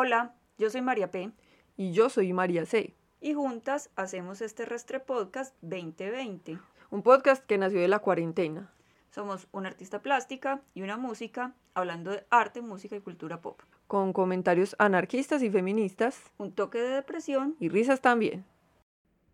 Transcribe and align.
Hola, 0.00 0.32
yo 0.58 0.70
soy 0.70 0.80
María 0.80 1.10
P. 1.10 1.32
Y 1.76 1.90
yo 1.90 2.08
soy 2.08 2.32
María 2.32 2.64
C. 2.66 2.94
Y 3.20 3.34
juntas 3.34 3.90
hacemos 3.96 4.40
este 4.42 4.64
Restre 4.64 5.00
Podcast 5.00 5.56
2020. 5.62 6.56
Un 6.92 7.02
podcast 7.02 7.44
que 7.44 7.58
nació 7.58 7.80
de 7.80 7.88
la 7.88 7.98
cuarentena. 7.98 8.70
Somos 9.10 9.48
una 9.50 9.70
artista 9.70 10.00
plástica 10.00 10.62
y 10.72 10.82
una 10.82 10.98
música 10.98 11.52
hablando 11.74 12.12
de 12.12 12.24
arte, 12.30 12.62
música 12.62 12.94
y 12.94 13.00
cultura 13.00 13.40
pop. 13.40 13.60
Con 13.88 14.12
comentarios 14.12 14.76
anarquistas 14.78 15.42
y 15.42 15.50
feministas. 15.50 16.22
Un 16.38 16.52
toque 16.52 16.78
de 16.78 16.90
depresión. 16.90 17.56
Y 17.58 17.68
risas 17.68 18.00
también. 18.00 18.44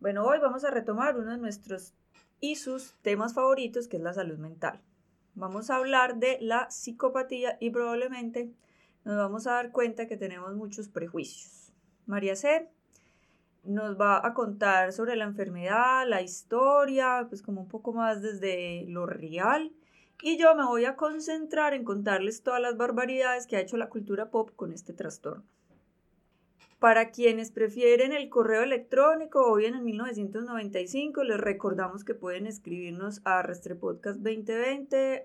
Bueno, 0.01 0.25
hoy 0.25 0.39
vamos 0.39 0.65
a 0.65 0.71
retomar 0.71 1.15
uno 1.19 1.33
de 1.33 1.37
nuestros 1.37 1.93
y 2.41 2.57
sus 2.57 2.95
temas 3.03 3.35
favoritos, 3.35 3.87
que 3.87 3.99
es 3.99 4.03
la 4.03 4.15
salud 4.15 4.39
mental. 4.39 4.81
Vamos 5.35 5.69
a 5.69 5.77
hablar 5.77 6.17
de 6.17 6.39
la 6.41 6.71
psicopatía 6.71 7.59
y 7.61 7.69
probablemente 7.69 8.55
nos 9.05 9.17
vamos 9.17 9.47
a 9.47 9.53
dar 9.53 9.71
cuenta 9.71 10.07
que 10.07 10.17
tenemos 10.17 10.55
muchos 10.55 10.89
prejuicios. 10.89 11.73
María 12.07 12.37
C 12.37 12.69
nos 13.65 13.99
va 13.99 14.27
a 14.27 14.35
contar 14.35 14.93
sobre 14.93 15.17
la 15.17 15.25
enfermedad, 15.25 16.07
la 16.07 16.23
historia, 16.23 17.27
pues 17.29 17.43
como 17.43 17.63
un 17.63 17.69
poco 17.69 17.93
más 17.93 18.23
desde 18.23 18.85
lo 18.89 19.07
real. 19.07 19.73
Y 20.23 20.37
yo 20.39 20.55
me 20.55 20.65
voy 20.65 20.85
a 20.85 20.97
concentrar 20.97 21.75
en 21.75 21.85
contarles 21.85 22.43
todas 22.43 22.61
las 22.61 22.77
barbaridades 22.77 23.47
que 23.47 23.57
ha 23.57 23.61
hecho 23.61 23.77
la 23.77 23.89
cultura 23.89 24.31
pop 24.31 24.51
con 24.55 24.73
este 24.73 24.93
trastorno. 24.93 25.45
Para 26.79 27.11
quienes 27.11 27.51
prefieren 27.51 28.13
el 28.13 28.29
correo 28.29 28.63
electrónico 28.63 29.51
o 29.51 29.57
bien 29.57 29.75
en 29.75 29.85
1995, 29.85 31.25
les 31.25 31.41
recordamos 31.41 32.05
que 32.05 32.15
pueden 32.15 32.47
escribirnos 32.47 33.23
a 33.25 33.43
restrepodcast2020 33.43 35.23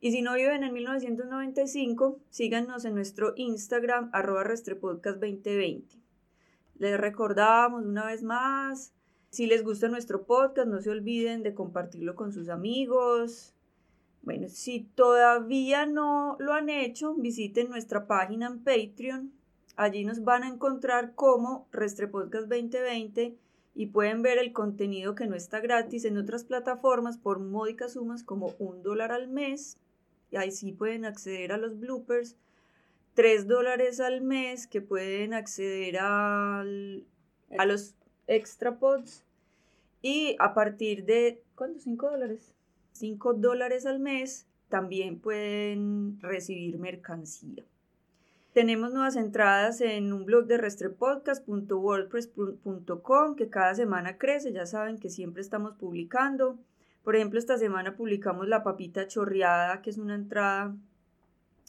y 0.00 0.12
si 0.12 0.22
no 0.22 0.34
viven 0.34 0.64
en 0.64 0.72
1995, 0.72 2.18
síganos 2.30 2.84
en 2.84 2.94
nuestro 2.94 3.34
Instagram 3.36 4.10
arroba 4.12 4.44
restrepodcast2020. 4.44 5.84
Les 6.78 6.98
recordamos 6.98 7.84
una 7.84 8.06
vez 8.06 8.22
más, 8.22 8.92
si 9.30 9.46
les 9.46 9.62
gusta 9.62 9.88
nuestro 9.88 10.24
podcast, 10.24 10.68
no 10.68 10.80
se 10.80 10.90
olviden 10.90 11.42
de 11.42 11.54
compartirlo 11.54 12.16
con 12.16 12.32
sus 12.32 12.48
amigos. 12.48 13.54
Bueno, 14.22 14.48
si 14.48 14.80
todavía 14.94 15.86
no 15.86 16.36
lo 16.40 16.54
han 16.54 16.68
hecho, 16.68 17.14
visiten 17.14 17.68
nuestra 17.68 18.06
página 18.06 18.46
en 18.46 18.58
Patreon 18.58 19.40
Allí 19.80 20.04
nos 20.04 20.24
van 20.24 20.42
a 20.42 20.48
encontrar 20.48 21.14
como 21.14 21.66
Restrepodcast 21.72 22.48
2020 22.48 23.34
y 23.74 23.86
pueden 23.86 24.20
ver 24.20 24.36
el 24.36 24.52
contenido 24.52 25.14
que 25.14 25.26
no 25.26 25.34
está 25.34 25.60
gratis 25.60 26.04
en 26.04 26.18
otras 26.18 26.44
plataformas 26.44 27.16
por 27.16 27.38
módicas 27.38 27.94
sumas 27.94 28.22
como 28.22 28.52
un 28.58 28.82
dólar 28.82 29.10
al 29.10 29.28
mes. 29.28 29.78
Y 30.30 30.36
ahí 30.36 30.50
sí 30.50 30.72
pueden 30.72 31.04
acceder 31.04 31.52
a 31.52 31.58
los 31.58 31.78
bloopers. 31.78 32.36
Tres 33.14 33.46
dólares 33.46 34.00
al 34.00 34.20
mes 34.20 34.66
que 34.66 34.80
pueden 34.80 35.34
acceder 35.34 35.98
al, 35.98 37.04
a 37.58 37.66
los 37.66 37.94
extra 38.26 38.78
pods. 38.78 39.24
Y 40.02 40.36
a 40.38 40.54
partir 40.54 41.04
de, 41.04 41.42
¿cuánto? 41.54 41.80
¿Cinco 41.80 42.10
dólares? 42.10 42.54
Cinco 42.92 43.34
dólares 43.34 43.84
al 43.86 43.98
mes 43.98 44.46
también 44.68 45.18
pueden 45.20 46.18
recibir 46.20 46.78
mercancía. 46.78 47.64
Tenemos 48.52 48.92
nuevas 48.92 49.16
entradas 49.16 49.80
en 49.80 50.12
un 50.12 50.24
blog 50.24 50.46
de 50.46 50.58
restrepodcast.wordpress.com 50.58 53.36
que 53.36 53.48
cada 53.48 53.74
semana 53.74 54.18
crece, 54.18 54.52
ya 54.52 54.66
saben 54.66 54.98
que 54.98 55.08
siempre 55.08 55.40
estamos 55.40 55.76
publicando. 55.76 56.58
Por 57.02 57.16
ejemplo, 57.16 57.38
esta 57.38 57.56
semana 57.56 57.96
publicamos 57.96 58.46
La 58.48 58.62
Papita 58.62 59.06
Chorreada, 59.06 59.80
que 59.82 59.90
es 59.90 59.98
una 59.98 60.14
entrada 60.14 60.76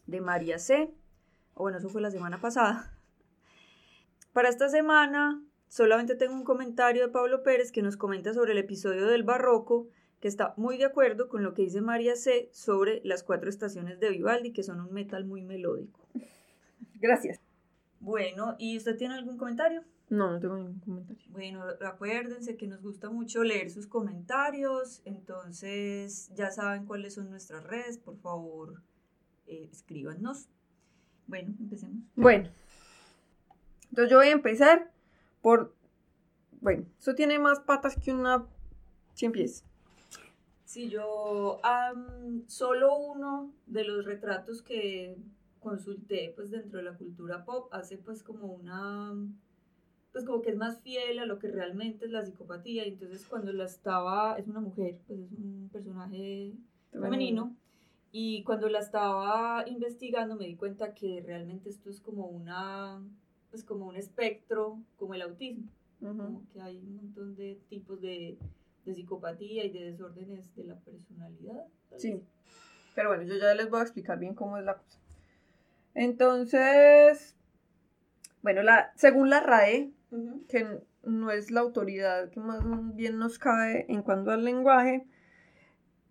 de 0.06 0.22
María 0.22 0.60
C. 0.60 0.94
O 1.54 1.64
bueno, 1.64 1.78
eso 1.78 1.90
fue 1.90 2.02
la 2.02 2.12
semana 2.12 2.40
pasada. 2.40 2.94
Para 4.34 4.50
esta 4.50 4.70
semana 4.70 5.42
solamente 5.68 6.16
tengo 6.16 6.34
un 6.34 6.44
comentario 6.44 7.06
de 7.06 7.12
Pablo 7.12 7.44
Pérez 7.44 7.72
que 7.72 7.82
nos 7.82 7.96
comenta 7.96 8.34
sobre 8.34 8.52
el 8.52 8.58
episodio 8.58 9.08
del 9.08 9.24
barroco, 9.24 9.88
que 10.20 10.28
está 10.28 10.54
muy 10.58 10.78
de 10.78 10.86
acuerdo 10.86 11.30
con 11.30 11.44
lo 11.44 11.54
que 11.54 11.64
dice 11.64 11.82
María 11.82 12.16
C 12.16 12.50
sobre 12.52 13.02
las 13.04 13.24
cuatro 13.24 13.50
estaciones 13.50 14.00
de 14.00 14.10
Vivaldi, 14.10 14.52
que 14.52 14.64
son 14.64 14.82
un 14.82 14.94
metal 14.94 15.26
muy 15.26 15.42
melódico. 15.42 16.00
Gracias. 16.96 17.40
Bueno, 18.00 18.56
¿y 18.60 18.78
usted 18.78 18.98
tiene 18.98 19.16
algún 19.16 19.38
comentario? 19.38 19.84
No, 20.12 20.30
no 20.30 20.40
tengo 20.42 20.58
ningún 20.58 20.80
comentario. 20.82 21.24
Bueno, 21.30 21.64
acuérdense 21.88 22.58
que 22.58 22.68
nos 22.68 22.82
gusta 22.82 23.10
mucho 23.10 23.46
leer 23.46 23.72
sus 23.72 23.88
comentarios, 23.88 25.02
entonces 25.06 26.30
ya 26.36 26.52
saben 26.52 26.86
cuáles 26.86 27.14
son 27.14 27.30
nuestras 27.30 27.64
redes, 27.64 27.98
por 27.98 28.18
favor, 28.18 28.84
eh, 29.48 29.70
escríbanos. 29.72 30.50
Bueno, 31.28 31.56
empecemos. 31.58 32.04
Bueno, 32.18 32.50
entonces 33.90 34.12
yo 34.12 34.18
voy 34.18 34.28
a 34.28 34.32
empezar 34.32 34.92
por, 35.42 35.74
bueno, 36.60 36.86
eso 37.00 37.16
tiene 37.16 37.40
más 37.40 37.62
patas 37.62 37.96
que 37.96 38.12
una 38.12 38.46
cien 39.14 39.32
pies. 39.32 39.64
Sí, 40.66 40.90
yo, 40.90 41.62
solo 42.48 42.98
uno 42.98 43.54
de 43.66 43.86
los 43.86 44.04
retratos 44.04 44.62
que 44.62 45.16
consulté 45.62 46.34
pues 46.36 46.52
dentro 46.52 46.80
de 46.80 46.84
la 46.84 46.98
cultura 46.98 47.46
pop 47.46 47.74
hace 47.74 47.98
pues 47.98 48.24
como 48.24 48.48
una 48.48 49.14
pues 50.12 50.26
como 50.26 50.42
que 50.42 50.52
es 50.52 50.58
más 50.58 50.80
fiel 50.82 51.20
a 51.20 51.26
lo 51.26 51.40
que 51.40 51.48
realmente 51.48 52.06
es 52.06 52.12
la 52.12 52.26
psicopatía. 52.26 52.86
Y 52.86 52.90
entonces 52.90 53.26
cuando 53.28 53.52
la 53.54 53.66
estaba 53.66 54.38
es 54.38 54.48
una 54.48 54.60
mujer 54.60 55.00
pues 55.08 55.20
es 55.20 55.32
un 55.32 55.70
personaje 55.72 56.54
femenino. 56.92 57.56
y 58.12 58.44
cuando 58.44 58.68
la 58.70 58.80
estaba 58.80 59.64
investigando 59.68 60.36
me 60.36 60.46
di 60.46 60.56
cuenta 60.56 60.94
que 60.94 61.24
realmente 61.26 61.70
esto 61.70 61.90
es 61.90 62.02
como 62.02 62.28
una 62.28 63.02
pues 63.50 63.64
como 63.64 63.88
un 63.88 63.96
espectro 63.96 64.80
como 64.98 65.14
el 65.14 65.22
autismo. 65.22 65.70
Como 66.00 66.48
que 66.52 66.60
hay 66.60 66.78
un 66.78 66.96
montón 66.96 67.36
de 67.36 67.60
tipos 67.70 68.02
de, 68.02 68.36
de 68.86 68.96
psicopatía 68.96 69.66
y 69.66 69.70
de 69.70 69.92
desórdenes 69.92 70.56
de 70.56 70.64
la 70.64 70.76
personalidad 70.80 71.68
sí. 71.98 72.20
pero 72.96 73.10
bueno 73.10 73.22
yo 73.22 73.36
ya 73.36 73.54
les 73.54 73.70
voy 73.70 73.82
a 73.82 73.84
explicar 73.84 74.18
bien 74.18 74.34
cómo 74.34 74.58
es 74.58 74.66
la 74.66 74.78
cosa. 74.78 75.02
Entonces, 75.94 77.36
bueno, 78.42 78.64
la, 78.64 78.92
según 78.96 79.30
la 79.30 79.42
RAE, 79.42 79.92
que 80.48 80.82
no 81.04 81.32
es 81.32 81.52
la 81.52 81.62
autoridad 81.62 82.30
que 82.30 82.40
más 82.40 82.62
bien 82.96 83.18
nos 83.18 83.40
cae 83.40 83.86
en 83.90 84.02
cuanto 84.02 84.32
al 84.32 84.44
lenguaje, 84.44 85.06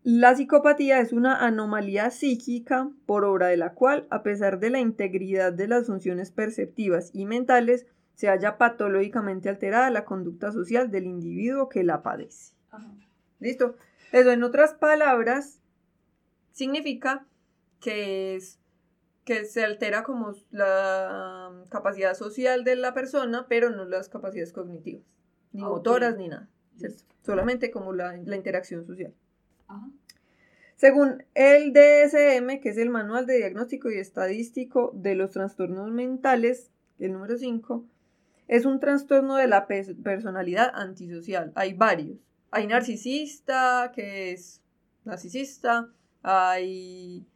la 0.02 0.34
psicopatía 0.34 1.00
es 1.00 1.12
una 1.12 1.44
anomalía 1.44 2.10
psíquica 2.10 2.90
por 3.04 3.24
obra 3.24 3.48
de 3.48 3.58
la 3.58 3.74
cual, 3.74 4.06
a 4.10 4.22
pesar 4.22 4.58
de 4.58 4.70
la 4.70 4.80
integridad 4.80 5.52
de 5.52 5.68
las 5.68 5.86
funciones 5.86 6.30
perceptivas 6.30 7.10
y 7.12 7.26
mentales, 7.26 7.86
se 8.14 8.28
halla 8.28 8.56
patológicamente 8.56 9.48
alterada 9.48 9.90
la 9.90 10.04
conducta 10.04 10.52
social 10.52 10.90
del 10.90 11.06
individuo 11.06 11.68
que 11.68 11.84
la 11.84 12.02
padece. 12.02 12.54
¿Listo? 13.40 13.76
Eso, 14.12 14.30
en 14.30 14.42
otras 14.42 14.74
palabras, 14.74 15.60
significa 16.52 17.26
que 17.80 18.36
es 18.36 18.59
que 19.30 19.44
se 19.44 19.64
altera 19.64 20.02
como 20.02 20.34
la 20.50 21.52
capacidad 21.68 22.14
social 22.14 22.64
de 22.64 22.74
la 22.74 22.94
persona, 22.94 23.46
pero 23.48 23.70
no 23.70 23.84
las 23.84 24.08
capacidades 24.08 24.52
cognitivas, 24.52 25.04
ni 25.52 25.62
motoras, 25.62 26.16
ni 26.16 26.26
nada. 26.26 26.48
Solamente 27.24 27.70
como 27.70 27.92
la, 27.92 28.16
interacción 28.16 28.84
social. 28.84 29.14
Según 30.74 31.22
el 31.34 31.72
DSM, 31.72 32.60
que 32.60 32.70
es 32.70 32.76
el 32.76 32.90
Manual 32.90 33.26
de 33.26 33.36
Diagnóstico 33.36 33.88
y 33.88 33.98
Estadístico 33.98 34.90
de 34.96 35.14
los 35.14 35.30
Trastornos 35.30 35.92
Mentales, 35.92 36.72
el 36.98 37.12
número 37.12 37.38
5, 37.38 37.84
es 38.48 38.64
un 38.64 38.80
trastorno 38.80 39.36
de 39.36 39.46
la 39.46 39.68
personalidad 39.68 40.72
antisocial. 40.74 41.52
Hay 41.54 41.74
varios. 41.74 42.18
Hay 42.50 42.66
narcisista, 42.66 43.92
que 43.94 44.32
es 44.32 44.60
narcisista, 45.04 45.88
hay 46.24 47.29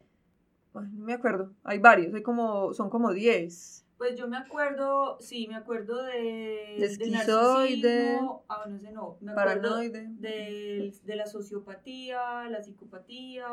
no 0.82 1.05
me 1.05 1.15
acuerdo. 1.15 1.53
Hay 1.62 1.79
varios, 1.79 2.15
hay 2.15 2.23
como, 2.23 2.73
son 2.73 2.91
como 2.91 3.12
10. 3.12 3.87
Pues 3.97 4.19
yo 4.19 4.26
me 4.26 4.37
acuerdo, 4.37 5.19
sí, 5.21 5.47
me 5.49 5.55
acuerdo 5.55 6.03
de. 6.03 6.76
De 6.79 6.87
esquizoide. 6.87 8.19
Ah, 8.49 8.65
no 8.69 8.79
sé, 8.79 8.91
no. 8.91 9.17
Me 9.21 9.32
paranoide. 9.32 10.09
De, 10.19 10.93
de 11.03 11.17
la 11.17 11.26
sociopatía, 11.26 12.49
la 12.50 12.61
psicopatía. 12.62 13.47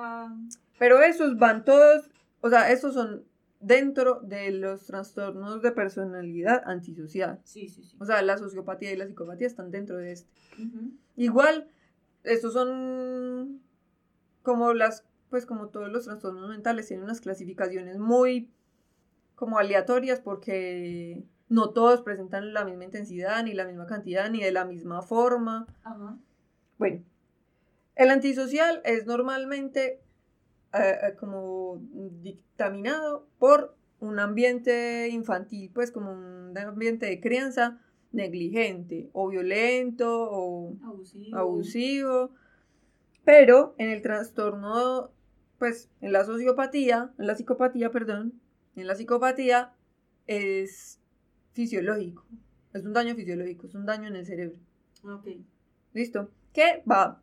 Pero 0.79 1.01
esos 1.01 1.37
van 1.37 1.63
todos, 1.63 2.09
o 2.41 2.49
sea, 2.49 2.71
esos 2.71 2.95
son 2.95 3.23
dentro 3.59 4.19
de 4.21 4.51
los 4.51 4.87
trastornos 4.87 5.61
de 5.61 5.71
personalidad 5.71 6.63
antisocial. 6.65 7.39
Sí, 7.43 7.69
sí, 7.69 7.83
sí. 7.83 7.95
O 7.99 8.05
sea, 8.05 8.21
la 8.23 8.37
sociopatía 8.37 8.91
y 8.91 8.97
la 8.97 9.05
psicopatía 9.05 9.47
están 9.47 9.69
dentro 9.69 9.97
de 9.97 10.13
este. 10.13 10.31
Igual, 11.15 11.67
estos 12.23 12.53
son 12.53 13.61
como 14.41 14.73
las 14.73 15.05
pues 15.31 15.47
como 15.47 15.69
todos 15.69 15.89
los 15.89 16.03
trastornos 16.05 16.47
mentales, 16.49 16.87
tienen 16.87 17.05
unas 17.05 17.21
clasificaciones 17.21 17.97
muy 17.97 18.51
como 19.33 19.57
aleatorias 19.57 20.19
porque 20.19 21.23
no 21.49 21.71
todos 21.71 22.01
presentan 22.01 22.53
la 22.53 22.63
misma 22.65 22.83
intensidad, 22.83 23.43
ni 23.43 23.53
la 23.53 23.65
misma 23.65 23.87
cantidad, 23.87 24.29
ni 24.29 24.41
de 24.41 24.51
la 24.51 24.65
misma 24.65 25.01
forma. 25.01 25.65
Bueno, 26.77 27.01
el 27.95 28.09
antisocial 28.11 28.81
es 28.85 29.05
normalmente 29.07 30.01
eh, 30.73 30.97
eh, 31.01 31.15
como 31.19 31.81
dictaminado 32.21 33.25
por 33.39 33.75
un 33.99 34.19
ambiente 34.19 35.07
infantil, 35.09 35.71
pues 35.73 35.91
como 35.91 36.11
un 36.11 36.57
ambiente 36.57 37.05
de 37.05 37.19
crianza 37.21 37.79
negligente 38.11 39.09
o 39.13 39.29
violento 39.29 40.29
o 40.29 40.75
Abusivo. 40.83 41.37
abusivo. 41.37 42.31
Pero 43.23 43.75
en 43.77 43.89
el 43.89 44.01
trastorno, 44.01 45.11
pues 45.61 45.91
en 46.01 46.11
la 46.11 46.25
sociopatía, 46.25 47.11
en 47.19 47.27
la 47.27 47.35
psicopatía, 47.35 47.91
perdón, 47.91 48.33
en 48.75 48.87
la 48.87 48.95
psicopatía 48.95 49.71
es 50.25 50.99
fisiológico. 51.53 52.25
Es 52.73 52.83
un 52.83 52.93
daño 52.93 53.13
fisiológico, 53.13 53.67
es 53.67 53.75
un 53.75 53.85
daño 53.85 54.07
en 54.07 54.15
el 54.15 54.25
cerebro. 54.25 54.57
Ok. 55.03 55.27
¿Listo? 55.93 56.31
Que 56.51 56.81
va 56.89 57.21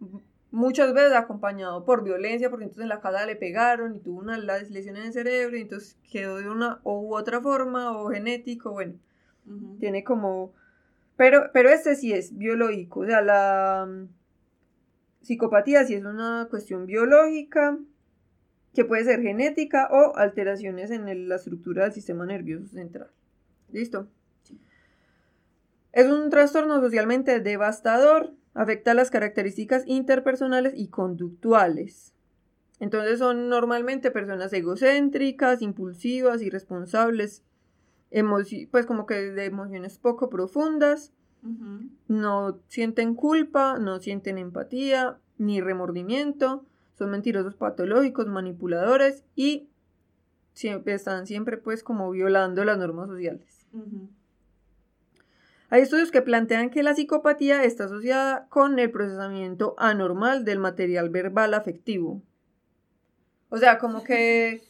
muchas 0.53 0.95
veces 0.95 1.15
acompañado 1.15 1.85
por 1.85 2.05
violencia, 2.05 2.49
porque 2.49 2.67
entonces 2.67 2.85
en 2.85 2.91
la 2.91 3.01
casa 3.01 3.27
le 3.27 3.35
pegaron 3.35 3.97
y 3.97 3.99
tuvo 3.99 4.21
una 4.21 4.39
lesión 4.39 4.95
en 4.95 5.07
el 5.07 5.13
cerebro 5.13 5.57
y 5.57 5.63
entonces 5.63 5.99
quedó 6.09 6.37
de 6.37 6.49
una 6.49 6.81
u 6.85 7.17
otra 7.17 7.41
forma 7.41 7.99
o 7.99 8.09
genético, 8.09 8.71
bueno, 8.71 8.95
tiene 9.81 10.05
como... 10.05 10.53
Pero, 11.17 11.51
pero 11.53 11.71
este 11.71 11.97
sí 11.97 12.13
es 12.13 12.39
biológico, 12.39 13.01
o 13.01 13.05
sea, 13.05 13.21
la 13.21 13.85
mm, 13.89 14.09
psicopatía 15.23 15.85
sí 15.85 15.95
es 15.95 16.05
una 16.05 16.47
cuestión 16.49 16.87
biológica 16.87 17.77
que 18.79 18.85
puede 18.85 19.03
ser 19.03 19.21
genética 19.23 19.89
o 19.91 20.17
alteraciones 20.17 20.93
en 20.93 21.09
el- 21.09 21.29
la 21.29 21.35
estructura 21.35 21.83
del 21.83 21.93
sistema 21.93 22.25
nervioso 22.27 22.69
central. 22.69 23.11
¿Listo? 23.73 24.07
Es 25.91 26.07
un 26.07 26.31
trastorno 26.31 26.81
socialmente 26.81 27.41
devastador, 27.41 28.35
afecta 28.55 28.95
las 28.95 29.11
características 29.11 29.83
interpersonales 29.89 30.75
y 30.77 30.87
conductuales. 30.87 32.15
Entonces 32.79 33.19
son 33.19 33.49
normalmente 33.49 34.13
personas 34.13 34.53
egocéntricas, 34.53 35.61
impulsivas, 35.61 36.41
irresponsables, 36.41 37.43
pues 38.71 38.87
como 38.87 39.07
que 39.07 39.33
de 39.33 39.45
emociones 39.45 39.99
poco 39.99 40.31
profundas, 40.31 41.13
no 42.07 42.61
sienten 42.69 43.17
culpa, 43.17 43.81
no 43.81 43.99
sienten 43.99 44.39
empatía 44.39 45.19
ni 45.37 45.61
remordimiento, 45.61 46.65
son 46.99 47.11
mentirosos 47.11 47.55
patológicos, 47.55 48.27
manipuladores 48.27 49.25
y 49.37 49.69
siempre 50.53 50.95
están 50.95 51.27
siempre 51.27 51.57
pues 51.57 51.85
como 51.85 52.11
violando 52.11 52.65
las 52.65 52.77
normas 52.79 53.09
sociales. 53.09 53.67
Hay 55.71 55.83
estudios 55.83 56.11
que 56.11 56.23
plantean 56.23 56.71
que 56.71 56.83
la 56.83 56.95
psicopatía 56.95 57.63
está 57.63 57.85
asociada 57.85 58.49
con 58.49 58.79
el 58.79 58.91
procesamiento 58.91 59.75
anormal 59.79 60.45
del 60.45 60.59
material 60.59 61.11
verbal 61.11 61.55
afectivo. 61.55 62.23
O 63.51 63.59
sea, 63.59 63.79
como 63.79 64.03
que 64.03 64.63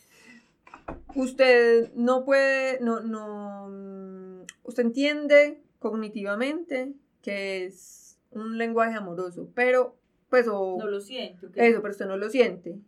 usted 1.14 1.92
no 1.94 2.24
puede, 2.24 2.80
no, 2.80 3.00
no, 3.00 3.68
mm, 3.70 4.42
usted 4.64 4.84
entiende 4.84 5.62
cognitivamente 5.78 6.92
que 7.22 7.64
es 7.64 8.18
un 8.30 8.58
lenguaje 8.58 8.96
amoroso, 8.96 9.48
pero, 9.54 9.96
pues, 10.30 10.46
o 10.48 10.76
No 10.78 10.86
lo 10.88 11.00
siento. 11.00 11.46
¿ok? 11.48 11.52
eso, 11.56 11.80
pero 11.82 11.92
usted 11.92 12.06
no 12.06 12.16
lo 12.16 12.28
siente. 12.30 12.78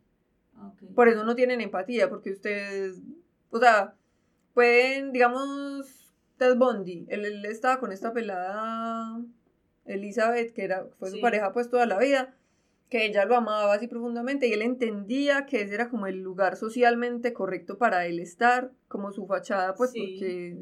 Ok. 0.59 0.95
Por 0.95 1.09
eso 1.09 1.25
no 1.25 1.35
tienen 1.35 1.61
empatía, 1.61 2.09
porque 2.11 2.31
ustedes, 2.33 3.01
o 3.51 3.59
sea, 3.59 3.95
pueden, 4.55 5.13
digamos, 5.13 6.13
Ted 6.37 6.57
Bundy, 6.57 7.07
él, 7.09 7.25
él 7.25 7.45
estaba 7.47 7.79
con 7.81 7.93
esta 7.93 8.13
pelada 8.13 9.21
Elizabeth, 9.87 10.53
que 10.53 10.65
era, 10.65 10.87
fue 10.99 11.11
su 11.11 11.21
pareja 11.21 11.53
pues 11.53 11.69
toda 11.71 11.87
la 11.87 11.99
vida, 11.99 12.35
que 12.91 13.07
ella 13.07 13.25
lo 13.25 13.37
amaba 13.37 13.73
así 13.75 13.87
profundamente 13.87 14.49
y 14.49 14.53
él 14.53 14.63
entendía 14.63 15.47
que 15.47 15.63
ese 15.63 15.75
era 15.75 15.89
como 15.89 16.07
el 16.07 16.21
lugar 16.21 16.57
socialmente 16.57 17.33
correcto 17.33 17.79
para 17.79 18.07
él 18.07 18.19
estar, 18.21 18.71
como 18.89 19.13
su 19.13 19.27
fachada, 19.27 19.75
pues 19.75 19.91
Sí. 19.93 20.01
porque, 20.01 20.57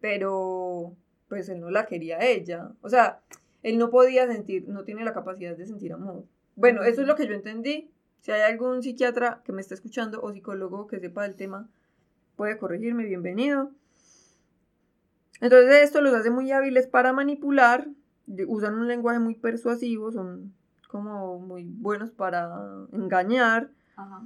pero, 0.00 0.94
pues 1.28 1.48
él 1.48 1.60
no 1.60 1.70
la 1.70 1.86
quería 1.86 2.18
a 2.18 2.26
ella, 2.26 2.72
o 2.82 2.88
sea, 2.88 3.20
él 3.62 3.78
no 3.78 3.90
podía 3.90 4.26
sentir, 4.26 4.68
no 4.68 4.84
tiene 4.84 5.04
la 5.04 5.12
capacidad 5.12 5.56
de 5.56 5.66
sentir 5.66 5.92
amor. 5.92 6.24
Bueno, 6.56 6.82
eso 6.82 7.02
es 7.02 7.06
lo 7.06 7.16
que 7.16 7.26
yo 7.26 7.34
entendí. 7.34 7.90
Si 8.20 8.30
hay 8.30 8.42
algún 8.42 8.82
psiquiatra 8.82 9.42
que 9.44 9.52
me 9.52 9.60
está 9.60 9.74
escuchando 9.74 10.20
o 10.20 10.32
psicólogo 10.32 10.86
que 10.86 11.00
sepa 11.00 11.22
del 11.22 11.36
tema, 11.36 11.68
puede 12.36 12.58
corregirme, 12.58 13.04
bienvenido. 13.04 13.70
Entonces 15.40 15.82
esto 15.82 16.00
los 16.00 16.14
hace 16.14 16.30
muy 16.30 16.52
hábiles 16.52 16.86
para 16.86 17.12
manipular, 17.12 17.88
usan 18.46 18.74
un 18.74 18.86
lenguaje 18.86 19.18
muy 19.18 19.34
persuasivo, 19.34 20.12
son 20.12 20.54
como 20.88 21.40
muy 21.40 21.64
buenos 21.64 22.10
para 22.10 22.86
engañar, 22.92 23.70
Ajá. 23.96 24.24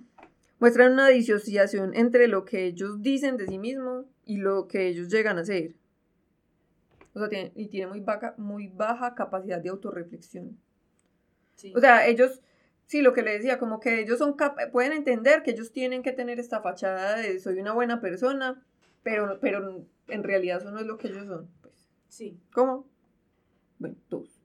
muestran 0.58 0.92
una 0.92 1.08
disociación 1.08 1.94
entre 1.94 2.28
lo 2.28 2.44
que 2.44 2.66
ellos 2.66 3.00
dicen 3.00 3.36
de 3.36 3.46
sí 3.46 3.58
mismos 3.58 4.04
y 4.26 4.38
lo 4.38 4.66
que 4.66 4.88
ellos 4.88 5.08
llegan 5.08 5.38
a 5.38 5.42
hacer. 5.42 5.74
O 7.16 7.18
sea, 7.18 7.30
tiene, 7.30 7.50
y 7.54 7.68
tiene 7.68 7.86
muy 7.86 8.00
baja, 8.00 8.34
muy 8.36 8.68
baja 8.68 9.14
capacidad 9.14 9.58
de 9.58 9.70
autorreflexión. 9.70 10.58
Sí. 11.54 11.72
O 11.74 11.80
sea, 11.80 12.06
ellos, 12.06 12.42
sí, 12.84 13.00
lo 13.00 13.14
que 13.14 13.22
le 13.22 13.32
decía, 13.32 13.58
como 13.58 13.80
que 13.80 14.02
ellos 14.02 14.18
son 14.18 14.36
pueden 14.70 14.92
entender 14.92 15.42
que 15.42 15.52
ellos 15.52 15.72
tienen 15.72 16.02
que 16.02 16.12
tener 16.12 16.38
esta 16.38 16.60
fachada 16.60 17.16
de 17.16 17.40
soy 17.40 17.58
una 17.58 17.72
buena 17.72 18.02
persona, 18.02 18.62
pero, 19.02 19.40
pero 19.40 19.86
en 20.08 20.24
realidad 20.24 20.58
eso 20.58 20.70
no 20.70 20.78
es 20.78 20.84
lo 20.84 20.98
que 20.98 21.08
ellos 21.08 21.26
son. 21.26 21.48
Pues, 21.62 21.88
sí. 22.08 22.38
¿Cómo? 22.52 22.86
Bueno, 23.78 23.96
dos. 24.10 24.42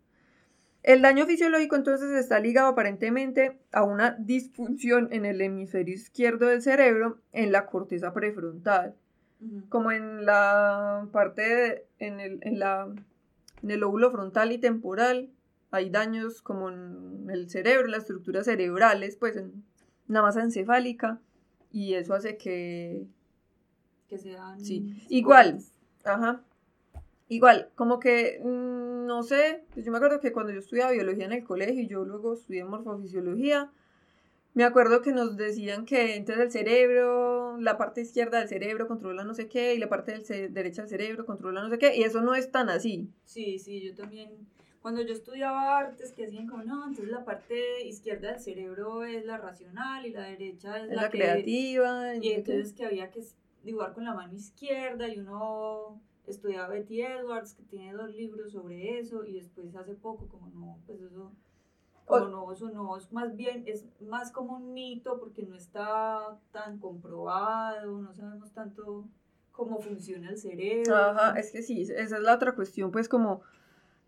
El 0.81 1.01
daño 1.01 1.25
fisiológico 1.25 1.75
entonces 1.75 2.09
está 2.11 2.39
ligado 2.39 2.69
aparentemente 2.69 3.59
a 3.73 3.83
una 3.83 4.15
disfunción 4.17 5.09
en 5.11 5.25
el 5.25 5.41
hemisferio 5.41 5.93
izquierdo 5.93 6.47
del 6.47 6.61
cerebro, 6.61 7.19
en 7.33 7.51
la 7.51 7.65
corteza 7.65 8.13
prefrontal, 8.13 8.95
Como 9.69 9.91
en 9.91 10.25
la 10.25 11.07
parte, 11.11 11.41
de- 11.41 11.85
en 11.99 12.19
el, 12.19 12.39
en 12.41 12.59
la, 12.59 12.87
en 13.63 13.71
el 13.71 13.79
lóbulo 13.79 14.11
frontal 14.11 14.51
y 14.51 14.57
temporal, 14.59 15.29
hay 15.71 15.89
daños 15.89 16.41
como 16.41 16.69
en 16.69 17.27
el 17.29 17.49
cerebro, 17.49 17.85
en 17.85 17.91
las 17.91 18.01
estructuras 18.01 18.45
cerebrales, 18.45 19.15
pues 19.15 19.37
en 19.37 19.63
la 20.07 20.21
masa 20.21 20.41
encefálica, 20.43 21.19
y 21.71 21.93
eso 21.93 22.13
hace 22.13 22.37
que, 22.37 23.05
Que 24.09 24.17
sean. 24.17 24.59
Sí. 24.59 24.93
Igual. 25.09 25.59
Ajá. 26.03 26.41
Igual, 27.29 27.69
como 27.75 27.99
que, 27.99 28.41
mm, 28.43 29.05
no 29.05 29.23
sé, 29.23 29.63
pues 29.73 29.85
yo 29.85 29.91
me 29.91 29.97
acuerdo 29.99 30.19
que 30.19 30.33
cuando 30.33 30.51
yo 30.51 30.59
estudiaba 30.59 30.91
biología 30.91 31.25
en 31.25 31.31
el 31.31 31.43
colegio 31.45 31.81
y 31.81 31.87
yo 31.87 32.03
luego 32.03 32.33
estudié 32.33 32.65
morfofisiología, 32.65 33.71
me 34.53 34.65
acuerdo 34.65 35.01
que 35.01 35.13
nos 35.13 35.37
decían 35.37 35.85
que 35.85 36.15
entonces 36.17 36.43
el 36.45 36.51
cerebro, 36.51 37.30
la 37.59 37.77
parte 37.77 38.01
izquierda 38.01 38.39
del 38.39 38.47
cerebro 38.47 38.87
controla 38.87 39.23
no 39.23 39.33
sé 39.33 39.47
qué 39.47 39.73
y 39.75 39.79
la 39.79 39.89
parte 39.89 40.11
del 40.17 40.53
derecha 40.53 40.81
del 40.83 40.89
cerebro 40.89 41.25
controla 41.25 41.61
no 41.61 41.69
sé 41.69 41.77
qué, 41.77 41.95
y 41.97 42.03
eso 42.03 42.21
no 42.21 42.35
es 42.35 42.51
tan 42.51 42.69
así. 42.69 43.09
Sí, 43.25 43.59
sí, 43.59 43.81
yo 43.81 43.95
también. 43.95 44.29
Cuando 44.81 45.01
yo 45.03 45.13
estudiaba 45.13 45.77
artes, 45.77 46.11
que 46.11 46.25
hacían 46.25 46.47
como, 46.47 46.63
no, 46.63 46.87
entonces 46.87 47.09
la 47.11 47.23
parte 47.23 47.85
izquierda 47.87 48.31
del 48.31 48.39
cerebro 48.39 49.03
es 49.03 49.23
la 49.25 49.37
racional 49.37 50.05
y 50.07 50.09
la 50.11 50.23
derecha 50.23 50.77
es 50.79 50.89
Es 50.89 50.95
la, 50.95 51.03
la 51.03 51.09
que- 51.11 51.19
creativa. 51.19 52.15
Y 52.15 52.31
entonces 52.31 52.73
que 52.73 52.85
había 52.85 53.11
que 53.11 53.21
dibujar 53.63 53.93
con 53.93 54.05
la 54.05 54.15
mano 54.15 54.33
izquierda 54.33 55.07
y 55.07 55.19
uno 55.19 56.01
estudiaba 56.25 56.69
Betty 56.69 57.01
Edwards, 57.03 57.53
que 57.53 57.61
tiene 57.63 57.93
dos 57.93 58.09
libros 58.15 58.53
sobre 58.53 58.97
eso, 58.97 59.23
y 59.23 59.33
después 59.33 59.75
hace 59.75 59.93
poco, 59.93 60.27
como 60.27 60.49
no, 60.49 60.79
pues 60.87 60.99
eso, 61.01 61.31
como 62.11 62.25
O- 62.25 62.29
no, 62.29 62.51
eso 62.51 62.69
no, 62.69 62.97
es 62.97 63.11
más 63.11 63.35
bien, 63.35 63.63
es 63.67 63.85
más 64.01 64.31
como 64.31 64.57
un 64.57 64.73
mito 64.73 65.19
porque 65.19 65.43
no 65.43 65.55
está 65.55 66.37
tan 66.51 66.77
comprobado, 66.79 67.99
no 68.01 68.13
sabemos 68.13 68.51
tanto 68.51 69.05
cómo 69.51 69.79
funciona 69.79 70.29
el 70.29 70.37
cerebro. 70.37 70.95
Ajá, 70.95 71.39
es 71.39 71.51
que 71.51 71.61
sí, 71.61 71.81
esa 71.83 72.17
es 72.17 72.21
la 72.23 72.33
otra 72.35 72.53
cuestión, 72.55 72.91
pues 72.91 73.07
como, 73.09 73.41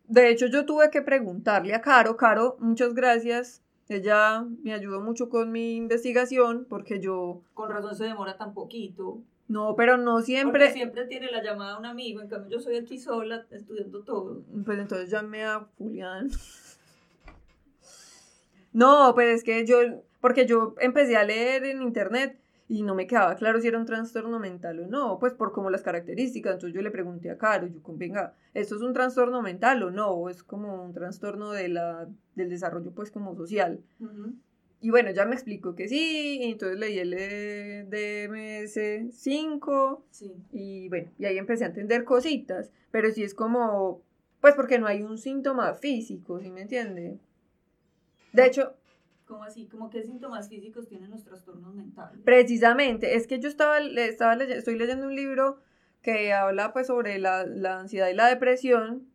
de 0.08 0.30
hecho 0.30 0.48
yo 0.48 0.66
tuve 0.66 0.90
que 0.90 1.02
preguntarle 1.02 1.74
a 1.74 1.82
Caro, 1.82 2.18
Caro, 2.18 2.58
muchas 2.60 2.94
gracias, 2.94 3.62
ella 3.90 4.46
me 4.64 4.74
ayudó 4.74 5.02
mucho 5.02 5.30
con 5.30 5.52
mi 5.52 5.76
investigación, 5.76 6.66
porque 6.70 7.00
yo, 7.00 7.42
Con 7.54 7.70
razón 7.70 7.96
se 7.96 8.06
demora 8.06 8.38
tan 8.38 8.54
poquito. 8.54 9.20
no, 9.48 9.76
pero 9.76 9.98
no 9.98 10.14
Porque 10.14 10.26
siempre, 10.26 10.72
siempre 10.74 11.06
tiene 11.06 11.30
la 11.32 11.44
llamada 11.44 11.76
a 11.76 11.80
un 11.80 11.86
amigo, 11.86 12.22
en 12.22 12.28
cambio 12.28 12.50
yo 12.58 12.60
soy 12.60 12.78
aquí 12.78 12.98
sola 12.98 13.46
estudiando 13.52 14.02
todo. 14.04 14.42
pues 14.66 14.80
entonces 14.80 15.10
llamé 15.10 15.44
a 15.46 15.68
Julián. 15.78 16.30
No, 18.74 19.12
pues 19.14 19.38
es 19.38 19.44
que 19.44 19.66
yo, 19.66 19.78
porque 20.22 20.46
yo 20.46 20.76
empecé 20.80 21.16
a 21.16 21.24
leer 21.24 21.64
en 21.66 21.82
internet 21.82 22.38
y 22.68 22.82
no 22.82 22.96
me 22.96 23.08
quedaba 23.08 23.36
claro 23.36 23.62
si 23.62 23.68
era 23.68 23.78
un 23.78 23.86
trastorno 23.86 24.40
mental 24.40 24.80
o 24.80 24.88
no, 24.88 25.20
pues 25.20 25.34
por 25.34 25.52
como 25.52 25.70
las 25.70 25.84
características. 25.84 26.54
Entonces 26.54 26.76
yo 26.76 26.82
le 26.82 26.92
pregunté 26.92 27.30
a 27.30 27.38
Caro, 27.38 27.68
yo 27.68 27.80
venga, 27.96 28.34
¿esto 28.54 28.76
es 28.76 28.82
un 28.82 28.94
trastorno 28.94 29.42
mental 29.42 29.84
o 29.84 29.92
no? 29.92 30.10
¿O 30.12 30.30
es 30.30 30.44
como 30.44 30.84
un 30.84 30.94
trastorno 30.94 31.52
de 31.52 31.70
la, 31.70 32.08
del 32.36 32.50
desarrollo 32.50 32.92
pues 32.92 33.12
como 33.12 33.36
social? 33.36 33.80
Y 34.82 34.90
bueno, 34.90 35.12
ya 35.12 35.26
me 35.26 35.36
explicó 35.36 35.76
que 35.76 35.88
sí, 35.88 36.40
y 36.42 36.52
entonces 36.52 36.78
leí 36.78 37.00
el 37.00 37.14
eh, 37.18 37.86
DMS5 37.90 40.02
Sí. 40.10 40.34
y 40.52 40.90
bueno, 40.90 41.10
y 41.18 41.26
ahí 41.26 41.38
empecé 41.38 41.64
a 41.64 41.68
entender 41.68 42.04
cositas, 42.04 42.70
pero 42.92 43.10
sí 43.12 43.24
es 43.24 43.34
como, 43.34 44.02
pues 44.42 44.56
porque 44.56 44.80
no 44.80 44.88
hay 44.88 45.04
un 45.04 45.18
síntoma 45.18 45.74
físico, 45.74 46.40
¿sí 46.40 46.52
me 46.52 46.62
entiende? 46.64 47.18
De 48.34 48.46
hecho, 48.46 48.76
¿Cómo 49.26 49.44
así? 49.44 49.68
¿Cómo 49.68 49.90
qué 49.90 50.04
síntomas 50.04 50.50
físicos 50.50 50.88
tienen 50.88 51.10
los 51.10 51.24
trastornos 51.24 51.74
mentales? 51.74 52.22
Precisamente, 52.24 53.16
es 53.16 53.26
que 53.26 53.40
yo 53.40 53.48
estaba, 53.48 53.80
estaba 53.80 54.36
estoy 54.36 54.78
leyendo 54.78 55.08
un 55.08 55.16
libro 55.16 55.60
que 56.02 56.34
habla 56.34 56.74
pues 56.74 56.88
sobre 56.88 57.18
la, 57.20 57.46
la, 57.46 57.80
ansiedad 57.80 58.10
y 58.10 58.14
la 58.14 58.28
depresión, 58.28 59.08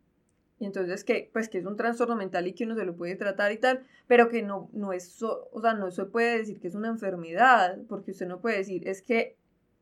y 0.59 0.65
entonces 0.65 1.03
que 1.03 1.29
pues 1.31 1.47
que 1.47 1.59
es 1.59 1.65
un 1.65 1.77
trastorno 1.77 2.15
mental 2.15 2.47
y 2.47 2.53
que 2.53 2.65
uno 2.65 2.75
se 2.75 2.83
lo 2.83 2.95
puede 2.95 3.15
tratar 3.15 3.51
y 3.51 3.57
tal, 3.57 3.85
pero 4.07 4.29
que 4.29 4.41
no, 4.41 4.69
no 4.73 4.91
es, 4.91 5.21
o 5.21 5.61
sea, 5.61 5.73
no 5.75 5.91
se 5.91 6.05
puede 6.05 6.39
decir 6.39 6.59
que 6.59 6.67
es 6.67 6.75
una 6.75 6.89
enfermedad, 6.89 7.77
porque 7.87 8.11
usted 8.11 8.27
no 8.27 8.41
puede 8.41 8.57
decir, 8.57 8.87
es 8.87 9.03
que 9.03 9.37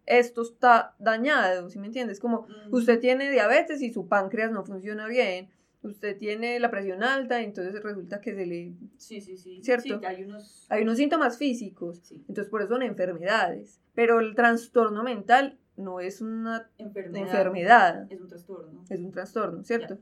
esto 0.05 0.41
está 0.41 0.95
dañado, 0.99 1.69
¿sí 1.69 1.79
me 1.79 1.87
entiendes? 1.87 2.19
Como 2.19 2.47
usted 2.71 2.99
tiene 2.99 3.31
diabetes 3.31 3.81
y 3.81 3.91
su 3.91 4.07
páncreas 4.07 4.51
no 4.51 4.65
funciona 4.65 5.07
bien, 5.07 5.49
usted 5.81 6.17
tiene 6.17 6.59
la 6.59 6.71
presión 6.71 7.03
alta, 7.03 7.41
entonces 7.41 7.81
resulta 7.81 8.21
que 8.21 8.35
se 8.35 8.45
le... 8.45 8.73
Sí, 8.97 9.21
sí, 9.21 9.37
sí. 9.37 9.61
¿Cierto? 9.63 9.99
Sí, 9.99 10.05
hay 10.05 10.23
unos... 10.23 10.65
Hay 10.69 10.83
unos 10.83 10.97
síntomas 10.97 11.37
físicos, 11.37 12.11
entonces 12.11 12.49
por 12.49 12.61
eso 12.61 12.73
son 12.73 12.83
enfermedades, 12.83 13.79
pero 13.93 14.19
el 14.19 14.35
trastorno 14.35 15.03
mental 15.03 15.57
no 15.75 15.99
es 15.99 16.21
una 16.21 16.69
enfermedad. 16.77 18.11
Es 18.11 18.19
un 18.19 18.27
trastorno. 18.27 18.83
Es 18.89 18.99
un 18.99 19.11
trastorno, 19.11 19.63
¿cierto? 19.63 19.97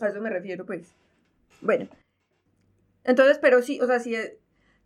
A 0.00 0.08
eso 0.08 0.20
me 0.20 0.30
refiero, 0.30 0.66
pues. 0.66 0.94
Bueno. 1.60 1.88
Entonces, 3.04 3.38
pero 3.38 3.62
sí, 3.62 3.80
o 3.80 3.86
sea, 3.86 4.00
sí, 4.00 4.14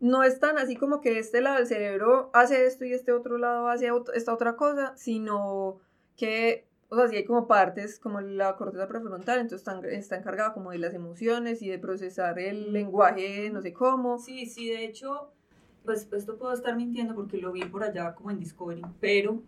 no 0.01 0.23
es 0.23 0.39
tan 0.39 0.59
así 0.59 0.77
como 0.77 1.01
que 1.01 1.19
este 1.19 1.41
lado 1.41 1.57
del 1.57 1.67
cerebro 1.67 2.31
hace 2.35 2.67
esto 2.67 2.85
y 2.85 2.93
este 2.93 3.13
otro 3.13 3.39
lado 3.39 3.69
hace 3.69 3.89
esta 4.15 4.35
otra 4.35 4.57
cosa, 4.57 4.97
sino 4.97 5.81
que, 6.17 6.67
o 6.93 6.95
sea, 6.95 7.09
sí 7.09 7.17
hay 7.17 7.25
como 7.25 7.47
partes 7.47 7.99
como 7.99 8.21
la 8.21 8.55
corteza 8.55 8.87
prefrontal, 8.87 9.41
entonces 9.41 9.67
está, 9.67 9.81
está 9.89 10.17
encargada 10.17 10.53
como 10.53 10.73
de 10.73 10.79
las 10.79 10.93
emociones 10.93 11.63
y 11.63 11.69
de 11.71 11.79
procesar 11.79 12.39
el 12.39 12.71
lenguaje, 12.71 13.49
no 13.49 13.63
sé 13.63 13.73
cómo. 13.73 14.19
Sí, 14.19 14.45
sí, 14.45 14.69
de 14.69 14.85
hecho, 14.85 15.33
pues 15.87 16.07
esto 16.13 16.37
puedo 16.37 16.53
estar 16.53 16.77
mintiendo 16.77 17.15
porque 17.15 17.39
lo 17.39 17.51
vi 17.51 17.65
por 17.65 17.83
allá 17.83 18.15
como 18.15 18.31
en 18.31 18.41
Discovery, 18.41 18.83
pero 19.01 19.41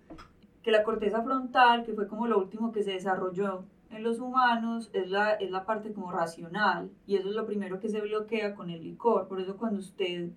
que 0.62 0.70
la 0.70 0.84
corteza 0.84 1.22
frontal, 1.22 1.84
que 1.84 1.92
fue 1.92 2.08
como 2.08 2.26
lo 2.26 2.38
último 2.38 2.72
que 2.72 2.82
se 2.82 2.92
desarrolló 2.92 3.64
en 3.90 4.02
los 4.02 4.20
humanos, 4.20 4.88
es 4.94 5.10
la, 5.10 5.32
es 5.34 5.50
la 5.50 5.66
parte 5.66 5.92
como 5.92 6.10
racional 6.10 6.90
y 7.06 7.16
eso 7.16 7.28
es 7.28 7.34
lo 7.34 7.44
primero 7.44 7.78
que 7.78 7.90
se 7.90 8.00
bloquea 8.00 8.54
con 8.54 8.70
el 8.70 8.82
licor. 8.82 9.28
Por 9.28 9.38
eso 9.42 9.58
cuando 9.58 9.80
usted 9.80 10.30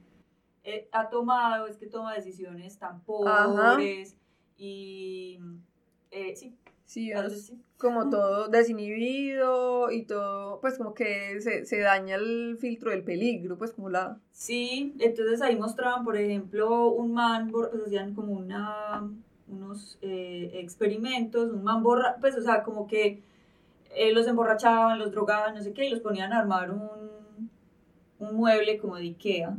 eh, 0.66 0.90
ha 0.92 1.08
tomado 1.08 1.68
es 1.68 1.78
que 1.78 1.88
toma 1.88 2.16
decisiones 2.16 2.78
tan 2.78 3.00
pobres 3.00 4.18
y 4.58 5.40
eh, 6.12 6.36
sí. 6.36 6.54
Sí, 6.88 7.12
como 7.78 8.10
todo 8.10 8.48
desinhibido 8.48 9.92
y 9.92 10.06
todo, 10.06 10.62
pues 10.62 10.78
como 10.78 10.94
que 10.94 11.42
se, 11.42 11.66
se, 11.66 11.80
daña 11.80 12.16
el 12.16 12.58
filtro 12.58 12.92
del 12.92 13.04
peligro, 13.04 13.58
pues 13.58 13.74
como 13.74 13.90
la... 13.90 14.22
Sí, 14.32 14.96
entonces 15.00 15.42
ahí 15.42 15.58
mostraban, 15.58 16.06
por 16.06 16.16
ejemplo, 16.16 16.88
un 16.88 17.12
man, 17.12 17.52
pues 17.52 17.70
hacían 17.86 18.16
como 18.16 18.32
una 18.32 19.12
unos 19.50 20.00
eh, 20.02 20.52
experimentos, 20.54 21.52
un 21.52 21.64
man 21.66 21.84
borra, 21.84 22.16
pues 22.22 22.38
o 22.38 22.42
sea, 22.42 22.64
como 22.64 22.88
que 22.88 23.22
eh, 23.94 24.14
los 24.14 24.26
emborrachaban, 24.26 24.98
los 24.98 25.12
drogaban, 25.12 25.56
no 25.56 25.62
sé 25.62 25.74
qué, 25.74 25.88
y 25.88 25.90
los 25.90 26.00
ponían 26.00 26.32
a 26.32 26.40
armar 26.40 26.72
un, 26.72 27.52
un 28.20 28.36
mueble 28.36 28.78
como 28.78 28.96
de 28.96 29.04
Ikea. 29.04 29.58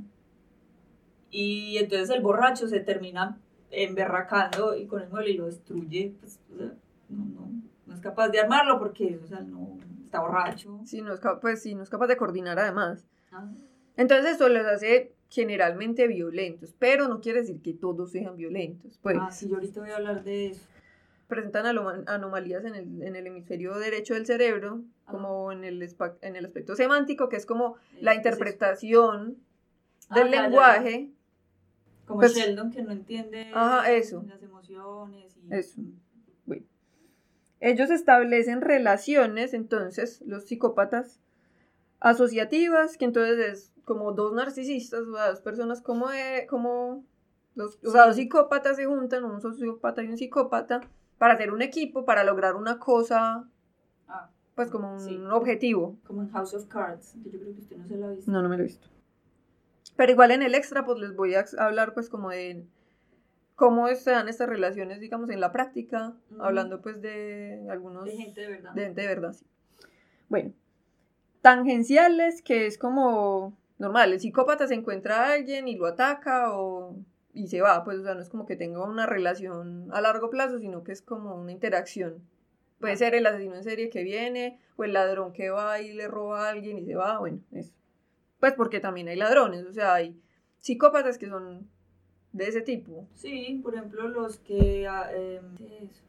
Y 1.30 1.76
entonces 1.76 2.08
el 2.08 2.22
borracho 2.22 2.68
se 2.68 2.80
termina 2.80 3.38
emberracando 3.70 4.74
y 4.74 4.86
con 4.86 5.02
el 5.02 5.10
mueble 5.10 5.32
y 5.32 5.36
lo 5.36 5.44
destruye, 5.44 6.14
pues, 6.20 6.40
o 6.54 6.56
sea, 6.56 6.72
no, 7.08 7.24
no, 7.24 7.52
no, 7.86 7.94
es 7.94 8.00
capaz 8.00 8.28
de 8.28 8.40
armarlo 8.40 8.78
porque, 8.78 9.18
o 9.22 9.26
sea, 9.26 9.40
no, 9.40 9.78
está 10.04 10.20
borracho. 10.20 10.80
Sí, 10.84 11.02
no 11.02 11.12
es, 11.12 11.20
pues 11.40 11.62
sí, 11.62 11.74
no 11.74 11.82
es 11.82 11.90
capaz 11.90 12.06
de 12.06 12.16
coordinar 12.16 12.58
además. 12.58 13.06
Entonces 13.96 14.36
eso 14.36 14.48
les 14.48 14.64
hace 14.64 15.12
generalmente 15.28 16.06
violentos, 16.06 16.74
pero 16.78 17.08
no 17.08 17.20
quiere 17.20 17.40
decir 17.40 17.60
que 17.60 17.74
todos 17.74 18.12
sean 18.12 18.36
violentos. 18.36 18.98
Pues. 19.02 19.16
Ah, 19.20 19.30
sí, 19.30 19.48
yo 19.48 19.56
ahorita 19.56 19.80
voy 19.80 19.90
a 19.90 19.96
hablar 19.96 20.24
de 20.24 20.48
eso. 20.48 20.66
Presentan 21.26 21.66
anomalías 22.06 22.64
en 22.64 22.74
el, 22.74 23.02
en 23.02 23.14
el 23.14 23.26
hemisferio 23.26 23.74
derecho 23.74 24.14
del 24.14 24.24
cerebro, 24.24 24.82
ah. 25.04 25.10
como 25.10 25.52
en 25.52 25.64
el, 25.64 25.82
en 26.22 26.36
el 26.36 26.44
aspecto 26.46 26.74
semántico, 26.74 27.28
que 27.28 27.36
es 27.36 27.44
como 27.44 27.76
la 28.00 28.14
interpretación 28.14 29.36
ah, 30.08 30.18
del 30.18 30.30
lenguaje. 30.30 31.10
Como 32.06 32.20
pues, 32.20 32.34
Sheldon, 32.34 32.70
que 32.70 32.82
no 32.82 32.92
entiende 32.92 33.52
eso. 33.90 34.24
las 34.26 34.42
emociones. 34.42 35.36
Y... 35.36 35.54
Eso. 35.54 35.82
Ellos 37.60 37.90
establecen 37.90 38.60
relaciones, 38.60 39.52
entonces, 39.52 40.22
los 40.26 40.44
psicópatas, 40.44 41.20
asociativas, 42.00 42.96
que 42.96 43.04
entonces 43.04 43.38
es 43.38 43.72
como 43.84 44.12
dos 44.12 44.32
narcisistas, 44.32 45.00
o 45.00 45.14
sea, 45.14 45.30
dos 45.30 45.40
personas 45.40 45.82
como, 45.82 46.08
de, 46.08 46.46
como 46.48 47.04
los, 47.54 47.78
o 47.84 47.90
sea, 47.90 48.06
dos 48.06 48.16
psicópatas 48.16 48.76
se 48.76 48.86
juntan, 48.86 49.24
un 49.24 49.40
sociópata 49.40 50.02
y 50.02 50.08
un 50.08 50.16
psicópata, 50.16 50.80
para 51.18 51.34
hacer 51.34 51.52
un 51.52 51.62
equipo, 51.62 52.04
para 52.04 52.22
lograr 52.22 52.54
una 52.54 52.78
cosa, 52.78 53.48
ah, 54.06 54.30
pues 54.54 54.70
como 54.70 54.94
un 54.94 55.32
objetivo. 55.32 55.98
Como 56.06 56.22
en 56.22 56.30
House 56.30 56.54
of 56.54 56.66
Cards, 56.66 57.16
que 57.24 57.30
yo 57.30 57.40
creo 57.40 57.54
que 57.54 57.60
usted 57.60 57.76
no 57.76 57.88
se 57.88 57.96
lo 57.96 58.06
ha 58.06 58.10
visto. 58.10 58.30
No, 58.30 58.42
no 58.42 58.48
me 58.48 58.56
lo 58.56 58.62
he 58.62 58.66
visto. 58.66 58.88
Pero 59.96 60.12
igual 60.12 60.30
en 60.30 60.42
el 60.42 60.54
extra, 60.54 60.84
pues 60.84 61.00
les 61.00 61.16
voy 61.16 61.34
a 61.34 61.44
hablar 61.58 61.92
pues 61.92 62.08
como 62.08 62.30
de 62.30 62.64
cómo 63.58 63.92
se 63.92 64.12
dan 64.12 64.28
estas 64.28 64.48
relaciones, 64.48 65.00
digamos, 65.00 65.28
en 65.30 65.40
la 65.40 65.50
práctica, 65.50 66.14
hablando 66.38 66.80
pues 66.80 67.02
de 67.02 67.66
algunos... 67.68 68.04
De 68.04 68.12
gente 68.12 68.40
de 68.40 68.46
verdad. 68.46 68.72
De 68.72 68.84
gente 68.84 69.00
de 69.00 69.06
verdad, 69.08 69.32
sí. 69.32 69.44
Bueno, 70.28 70.52
tangenciales, 71.42 72.40
que 72.40 72.66
es 72.66 72.78
como 72.78 73.58
normal, 73.78 74.12
el 74.12 74.20
psicópata 74.20 74.68
se 74.68 74.74
encuentra 74.74 75.24
a 75.26 75.32
alguien 75.32 75.66
y 75.66 75.74
lo 75.74 75.86
ataca 75.86 76.56
o 76.56 76.94
y 77.32 77.48
se 77.48 77.60
va, 77.60 77.82
pues 77.82 77.98
o 77.98 78.04
sea, 78.04 78.14
no 78.14 78.20
es 78.20 78.28
como 78.28 78.46
que 78.46 78.54
tenga 78.54 78.84
una 78.84 79.06
relación 79.06 79.88
a 79.92 80.00
largo 80.00 80.30
plazo, 80.30 80.60
sino 80.60 80.84
que 80.84 80.92
es 80.92 81.02
como 81.02 81.34
una 81.34 81.50
interacción. 81.50 82.22
Puede 82.78 82.96
ser 82.96 83.16
el 83.16 83.26
asesino 83.26 83.56
en 83.56 83.64
serie 83.64 83.90
que 83.90 84.04
viene 84.04 84.60
o 84.76 84.84
el 84.84 84.92
ladrón 84.92 85.32
que 85.32 85.50
va 85.50 85.80
y 85.80 85.94
le 85.94 86.06
roba 86.06 86.46
a 86.46 86.50
alguien 86.50 86.78
y 86.78 86.84
se 86.84 86.94
va, 86.94 87.18
bueno, 87.18 87.40
eso. 87.50 87.72
Pues 88.38 88.52
porque 88.52 88.78
también 88.78 89.08
hay 89.08 89.16
ladrones, 89.16 89.66
o 89.66 89.72
sea, 89.72 89.94
hay 89.94 90.16
psicópatas 90.58 91.18
que 91.18 91.28
son 91.28 91.68
de 92.38 92.48
ese 92.48 92.62
tipo. 92.62 93.06
Sí, 93.14 93.60
por 93.62 93.74
ejemplo, 93.74 94.08
los 94.08 94.38
que, 94.38 94.86
ah, 94.88 95.10
em, 95.12 95.44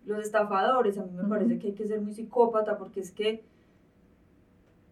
los 0.06 0.20
estafadores, 0.24 0.98
a 0.98 1.04
mí 1.04 1.12
me 1.14 1.28
parece 1.28 1.60
que 1.60 1.68
hay 1.68 1.74
que 1.74 1.88
ser 1.88 2.00
muy 2.02 2.14
psicópata 2.14 2.78
porque 2.78 3.02
es 3.02 3.12
que 3.12 3.44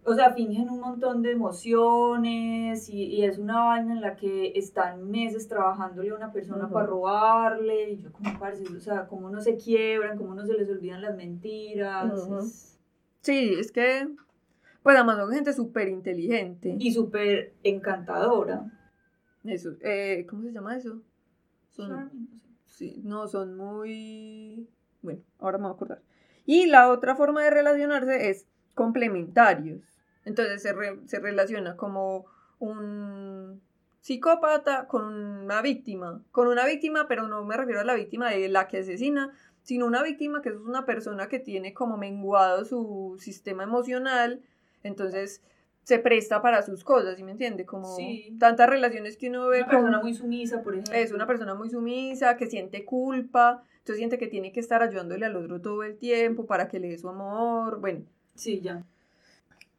o 0.07 0.15
sea, 0.15 0.31
fingen 0.33 0.69
un 0.69 0.79
montón 0.79 1.21
de 1.21 1.33
emociones 1.33 2.87
y, 2.87 3.25
es 3.25 3.37
una 3.37 3.65
vaina 3.65 3.91
en 3.91 3.99
la 3.99 4.15
que 4.15 4.53
están 4.55 5.11
meses 5.11 5.49
trabajándole 5.49 6.11
a 6.11 6.15
una 6.15 6.31
persona 6.31 6.69
para 6.69 6.85
robarle 6.85 7.91
y 7.91 7.97
yo 7.97 8.13
como 8.13 8.39
parece, 8.39 8.63
o 8.73 8.79
sea, 8.79 9.05
cómo 9.07 9.29
no 9.29 9.41
se 9.41 9.57
quiebran, 9.57 10.17
cómo 10.17 10.33
no 10.33 10.45
se 10.45 10.53
les 10.53 10.69
olvidan 10.69 11.01
las 11.01 11.13
mentiras. 11.17 12.79
Sí, 13.19 13.53
es 13.59 13.69
que, 13.73 14.07
pues 14.81 14.95
además 14.95 15.17
son 15.17 15.31
gente 15.33 15.51
súper 15.51 15.89
inteligente. 15.89 16.77
Y 16.79 16.93
súper 16.93 17.51
encantadora. 17.63 18.63
Eso, 19.43 19.71
eh, 19.81 20.25
¿cómo 20.29 20.43
se 20.43 20.53
llama 20.53 20.77
eso? 20.77 21.01
Son, 21.77 22.11
sí, 22.65 23.01
no, 23.03 23.27
son 23.27 23.55
muy... 23.55 24.67
Bueno, 25.01 25.21
ahora 25.39 25.57
me 25.57 25.65
voy 25.65 25.71
a 25.71 25.75
acordar. 25.75 26.01
Y 26.45 26.65
la 26.65 26.89
otra 26.89 27.15
forma 27.15 27.43
de 27.43 27.51
relacionarse 27.51 28.29
es 28.29 28.47
complementarios. 28.73 29.81
Entonces 30.25 30.61
se, 30.61 31.19
relaciona 31.19 31.77
como 31.77 32.25
un 32.59 33.61
psicópata 34.01 34.87
con 34.87 35.13
una 35.13 35.61
víctima, 35.61 36.23
con 36.31 36.47
una 36.47 36.65
víctima, 36.65 37.07
pero 37.07 37.27
no 37.27 37.43
me 37.45 37.57
refiero 37.57 37.81
a 37.81 37.85
la 37.85 37.95
víctima 37.95 38.29
de 38.29 38.49
la 38.49 38.67
que 38.67 38.79
asesina, 38.79 39.31
sino 39.61 39.85
una 39.85 40.03
víctima 40.03 40.41
que 40.41 40.49
es 40.49 40.55
una 40.55 40.85
persona 40.85 41.27
que 41.27 41.39
tiene 41.39 41.73
como 41.73 41.97
menguado 41.97 42.65
su 42.65 43.17
sistema 43.19 43.63
emocional, 43.63 44.41
entonces 44.83 45.41
se 45.87 45.99
presta 45.99 46.41
para 46.41 46.63
sus 46.63 46.83
cosas, 46.83 47.15
¿sí 47.15 47.23
me 47.23 47.31
entiende? 47.31 47.65
Como 47.65 47.95
tantas 48.37 48.69
relaciones 48.69 49.15
que 49.15 49.29
uno 49.29 49.47
ve. 49.47 49.59
Una 49.59 49.69
persona 49.69 50.01
muy 50.01 50.13
sumisa, 50.13 50.61
por 50.61 50.73
ejemplo. 50.73 50.93
Es 50.93 51.13
una 51.13 51.25
persona 51.25 51.55
muy 51.55 51.69
sumisa, 51.69 52.35
que 52.35 52.47
siente 52.47 52.83
culpa, 52.83 53.63
entonces 53.77 53.95
siente 53.95 54.17
que 54.17 54.27
tiene 54.27 54.51
que 54.51 54.59
estar 54.59 54.83
ayudándole 54.83 55.25
al 55.25 55.37
otro 55.37 55.61
todo 55.61 55.83
el 55.83 55.97
tiempo 55.97 56.45
para 56.45 56.67
que 56.67 56.81
le 56.81 56.89
dé 56.89 56.97
su 56.97 57.07
amor, 57.07 57.79
bueno. 57.79 58.01
Sí, 58.35 58.59
ya. 58.59 58.83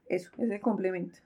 Eso, 0.06 0.30
ese 0.38 0.60
complemento. 0.60 1.18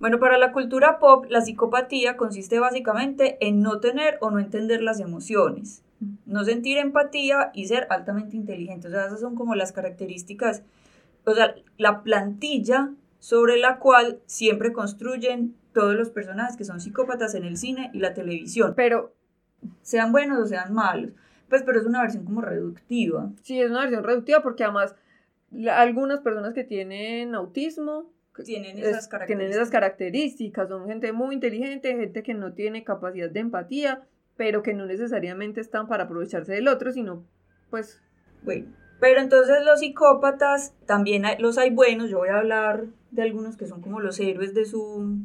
Bueno, 0.00 0.18
para 0.18 0.38
la 0.38 0.50
cultura 0.50 0.98
pop, 0.98 1.26
la 1.28 1.42
psicopatía 1.42 2.16
consiste 2.16 2.58
básicamente 2.58 3.38
en 3.46 3.62
no 3.62 3.78
tener 3.78 4.18
o 4.20 4.32
no 4.32 4.40
entender 4.40 4.82
las 4.82 4.98
emociones, 4.98 5.84
no 6.26 6.42
sentir 6.42 6.78
empatía 6.78 7.52
y 7.54 7.68
ser 7.68 7.86
altamente 7.90 8.36
inteligente. 8.36 8.88
O 8.88 8.90
sea, 8.90 9.06
esas 9.06 9.20
son 9.20 9.36
como 9.36 9.54
las 9.54 9.70
características, 9.70 10.64
o 11.24 11.32
sea, 11.32 11.54
la 11.76 12.02
plantilla 12.02 12.90
sobre 13.24 13.56
la 13.56 13.78
cual 13.78 14.20
siempre 14.26 14.74
construyen 14.74 15.54
todos 15.72 15.94
los 15.94 16.10
personajes 16.10 16.58
que 16.58 16.64
son 16.66 16.78
psicópatas 16.78 17.34
en 17.34 17.44
el 17.44 17.56
cine 17.56 17.90
y 17.94 18.00
la 18.00 18.12
televisión. 18.12 18.74
Pero, 18.76 19.14
sean 19.80 20.12
buenos 20.12 20.38
o 20.38 20.46
sean 20.46 20.74
malos. 20.74 21.12
Pues, 21.48 21.62
pero 21.62 21.80
es 21.80 21.86
una 21.86 22.02
versión 22.02 22.26
como 22.26 22.42
reductiva. 22.42 23.30
Sí, 23.40 23.62
es 23.62 23.70
una 23.70 23.80
versión 23.80 24.04
reductiva 24.04 24.42
porque 24.42 24.64
además 24.64 24.94
algunas 25.70 26.20
personas 26.20 26.52
que 26.52 26.64
tienen 26.64 27.34
autismo 27.34 28.12
tienen 28.44 28.76
esas, 28.76 29.08
características. 29.08 29.26
tienen 29.26 29.50
esas 29.50 29.70
características, 29.70 30.68
son 30.68 30.86
gente 30.86 31.12
muy 31.12 31.34
inteligente, 31.34 31.96
gente 31.96 32.22
que 32.22 32.34
no 32.34 32.52
tiene 32.52 32.84
capacidad 32.84 33.30
de 33.30 33.40
empatía, 33.40 34.02
pero 34.36 34.62
que 34.62 34.74
no 34.74 34.84
necesariamente 34.84 35.62
están 35.62 35.86
para 35.86 36.04
aprovecharse 36.04 36.52
del 36.52 36.68
otro, 36.68 36.92
sino 36.92 37.24
pues... 37.70 38.02
Bueno, 38.42 38.66
pero 39.00 39.20
entonces 39.20 39.64
los 39.64 39.80
psicópatas 39.80 40.74
también 40.84 41.24
los 41.38 41.56
hay 41.56 41.70
buenos, 41.70 42.10
yo 42.10 42.18
voy 42.18 42.28
a 42.28 42.38
hablar 42.38 42.84
de 43.14 43.22
algunos 43.22 43.56
que 43.56 43.66
son 43.66 43.80
como 43.80 44.00
los 44.00 44.18
héroes 44.20 44.54
de 44.54 44.64
su 44.64 45.18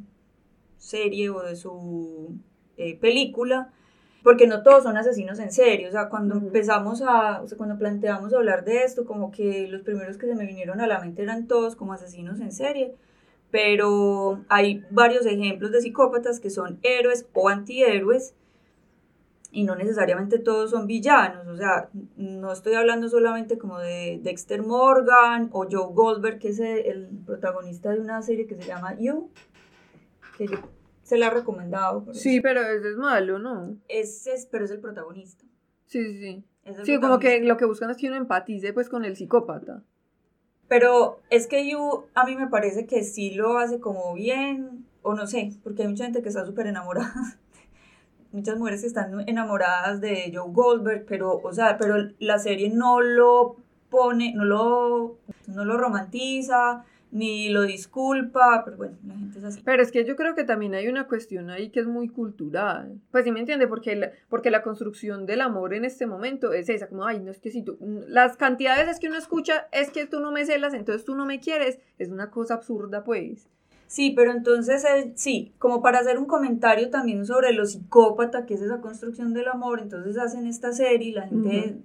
serie 0.77 1.29
o 1.29 1.41
de 1.41 1.55
su 1.55 2.35
eh, 2.77 2.97
película, 2.97 3.73
porque 4.23 4.47
no 4.47 4.63
todos 4.63 4.83
son 4.83 4.97
asesinos 4.97 5.39
en 5.39 5.51
serio, 5.51 5.89
o 5.89 5.91
sea, 5.91 6.09
cuando 6.09 6.35
empezamos 6.35 7.01
a, 7.01 7.41
o 7.41 7.47
sea, 7.47 7.57
cuando 7.57 7.77
planteamos 7.77 8.33
hablar 8.33 8.63
de 8.63 8.83
esto, 8.83 9.05
como 9.05 9.31
que 9.31 9.67
los 9.67 9.81
primeros 9.81 10.17
que 10.17 10.27
se 10.27 10.35
me 10.35 10.45
vinieron 10.45 10.81
a 10.81 10.87
la 10.87 10.99
mente 10.99 11.23
eran 11.23 11.47
todos 11.47 11.75
como 11.75 11.93
asesinos 11.93 12.39
en 12.39 12.51
serie, 12.51 12.95
pero 13.51 14.43
hay 14.49 14.85
varios 14.91 15.25
ejemplos 15.25 15.71
de 15.71 15.81
psicópatas 15.81 16.39
que 16.39 16.49
son 16.49 16.79
héroes 16.83 17.27
o 17.33 17.49
antihéroes, 17.49 18.35
y 19.51 19.63
no 19.63 19.75
necesariamente 19.75 20.37
todos 20.37 20.71
son 20.71 20.85
villanos, 20.85 21.47
o 21.47 21.57
sea, 21.57 21.89
no 22.17 22.51
estoy 22.51 22.75
hablando 22.75 23.09
solamente 23.09 23.57
como 23.57 23.79
de 23.79 24.19
Dexter 24.21 24.61
Morgan 24.61 25.49
o 25.51 25.67
Joe 25.69 25.93
Goldberg, 25.93 26.39
que 26.39 26.49
es 26.49 26.59
el 26.59 27.09
protagonista 27.25 27.91
de 27.91 27.99
una 27.99 28.21
serie 28.21 28.45
que 28.45 28.55
se 28.55 28.67
llama 28.67 28.95
You, 28.99 29.31
que 30.37 30.47
se 31.03 31.17
la 31.17 31.27
ha 31.27 31.31
recomendado. 31.31 32.05
Sí, 32.13 32.41
pero 32.41 32.61
ese 32.61 32.91
es 32.91 32.97
malo, 32.97 33.39
¿no? 33.39 33.75
Ese 33.87 34.33
es, 34.33 34.45
pero 34.45 34.65
es 34.65 34.71
el 34.71 34.79
protagonista. 34.79 35.43
Sí, 35.85 36.03
sí, 36.03 36.19
sí. 36.19 36.43
Sí, 36.83 36.99
como 36.99 37.17
que 37.17 37.41
lo 37.41 37.57
que 37.57 37.65
buscan 37.65 37.89
es 37.89 37.97
que 37.97 38.07
uno 38.07 38.17
empatice 38.17 38.73
pues 38.73 38.89
con 38.89 39.05
el 39.05 39.15
psicópata. 39.15 39.83
Pero 40.67 41.19
es 41.31 41.47
que 41.47 41.67
You 41.67 42.05
a 42.13 42.25
mí 42.25 42.35
me 42.35 42.47
parece 42.47 42.85
que 42.85 43.03
sí 43.03 43.31
lo 43.31 43.57
hace 43.57 43.79
como 43.79 44.13
bien, 44.13 44.85
o 45.01 45.15
no 45.15 45.25
sé, 45.25 45.53
porque 45.63 45.81
hay 45.81 45.87
mucha 45.87 46.03
gente 46.03 46.21
que 46.21 46.29
está 46.29 46.45
súper 46.45 46.67
enamorada. 46.67 47.11
Muchas 48.31 48.57
mujeres 48.57 48.81
que 48.81 48.87
están 48.87 49.27
enamoradas 49.27 50.01
de 50.01 50.31
Joe 50.33 50.51
Goldberg, 50.51 51.05
pero, 51.07 51.39
o 51.43 51.53
sea, 51.53 51.77
pero 51.77 51.95
la 52.19 52.37
serie 52.39 52.69
no 52.69 53.01
lo 53.01 53.55
pone, 53.89 54.33
no 54.35 54.45
lo, 54.45 55.17
no 55.47 55.65
lo 55.65 55.77
romantiza, 55.77 56.85
ni 57.11 57.49
lo 57.49 57.63
disculpa, 57.63 58.61
pero 58.63 58.77
bueno, 58.77 58.97
la 59.05 59.15
gente 59.15 59.39
es 59.39 59.43
así. 59.43 59.61
Pero 59.63 59.81
es 59.81 59.91
que 59.91 60.05
yo 60.05 60.15
creo 60.15 60.35
que 60.35 60.43
también 60.43 60.75
hay 60.75 60.87
una 60.87 61.07
cuestión 61.07 61.49
ahí 61.49 61.69
que 61.69 61.79
es 61.79 61.87
muy 61.87 62.09
cultural. 62.09 62.99
Pues 63.11 63.23
sí 63.23 63.31
me 63.31 63.39
entiende, 63.39 63.67
porque 63.67 63.95
la, 63.95 64.11
porque 64.29 64.51
la 64.51 64.61
construcción 64.61 65.25
del 65.25 65.41
amor 65.41 65.73
en 65.73 65.85
este 65.85 66.05
momento 66.05 66.53
es 66.53 66.69
esa, 66.69 66.87
como, 66.87 67.05
ay, 67.05 67.19
no 67.19 67.31
es 67.31 67.39
que 67.39 67.51
si 67.51 67.63
tú, 67.63 67.77
las 68.07 68.37
cantidades 68.37 68.87
es 68.87 68.99
que 68.99 69.07
uno 69.07 69.17
escucha 69.17 69.67
es 69.71 69.89
que 69.89 70.05
tú 70.05 70.19
no 70.19 70.31
me 70.31 70.45
celas, 70.45 70.73
entonces 70.73 71.03
tú 71.03 71.15
no 71.15 71.25
me 71.25 71.39
quieres, 71.39 71.79
es 71.97 72.09
una 72.09 72.29
cosa 72.29 72.55
absurda, 72.55 73.03
pues. 73.03 73.47
Sí, 73.89 74.13
pero 74.15 74.31
entonces, 74.31 74.85
sí, 75.15 75.51
como 75.57 75.81
para 75.81 75.97
hacer 75.97 76.19
un 76.19 76.27
comentario 76.27 76.91
también 76.91 77.25
sobre 77.25 77.53
lo 77.53 77.65
psicópata 77.65 78.45
que 78.45 78.53
es 78.53 78.61
esa 78.61 78.81
construcción 78.81 79.33
del 79.33 79.47
amor, 79.47 79.79
entonces 79.81 80.15
hacen 80.19 80.45
esta 80.45 80.71
serie 80.73 81.07
y 81.07 81.11
la 81.11 81.27
gente 81.27 81.79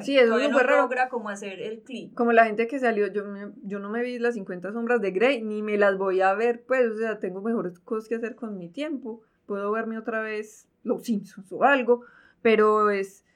sí, 0.00 0.18
eso 0.18 0.38
no 0.38 0.62
logra 0.62 1.10
como 1.10 1.28
hacer 1.28 1.60
el 1.60 1.80
clip. 1.80 2.14
Como 2.14 2.32
la 2.32 2.46
gente 2.46 2.66
que 2.66 2.78
salió, 2.78 3.06
yo, 3.08 3.22
yo 3.64 3.78
no 3.78 3.90
me 3.90 4.02
vi 4.02 4.18
las 4.18 4.32
50 4.32 4.72
sombras 4.72 5.02
de 5.02 5.10
Grey, 5.10 5.42
ni 5.42 5.62
me 5.62 5.76
las 5.76 5.98
voy 5.98 6.22
a 6.22 6.32
ver, 6.32 6.64
pues, 6.66 6.90
o 6.90 6.96
sea, 6.96 7.18
tengo 7.18 7.42
mejores 7.42 7.78
cosas 7.80 8.08
que 8.08 8.14
hacer 8.14 8.34
con 8.34 8.56
mi 8.56 8.70
tiempo. 8.70 9.20
Puedo 9.44 9.70
verme 9.72 9.98
otra 9.98 10.22
vez 10.22 10.68
Los 10.84 11.04
Simpsons 11.04 11.52
o 11.52 11.64
algo, 11.64 12.00
pero 12.40 12.90
es 12.90 13.26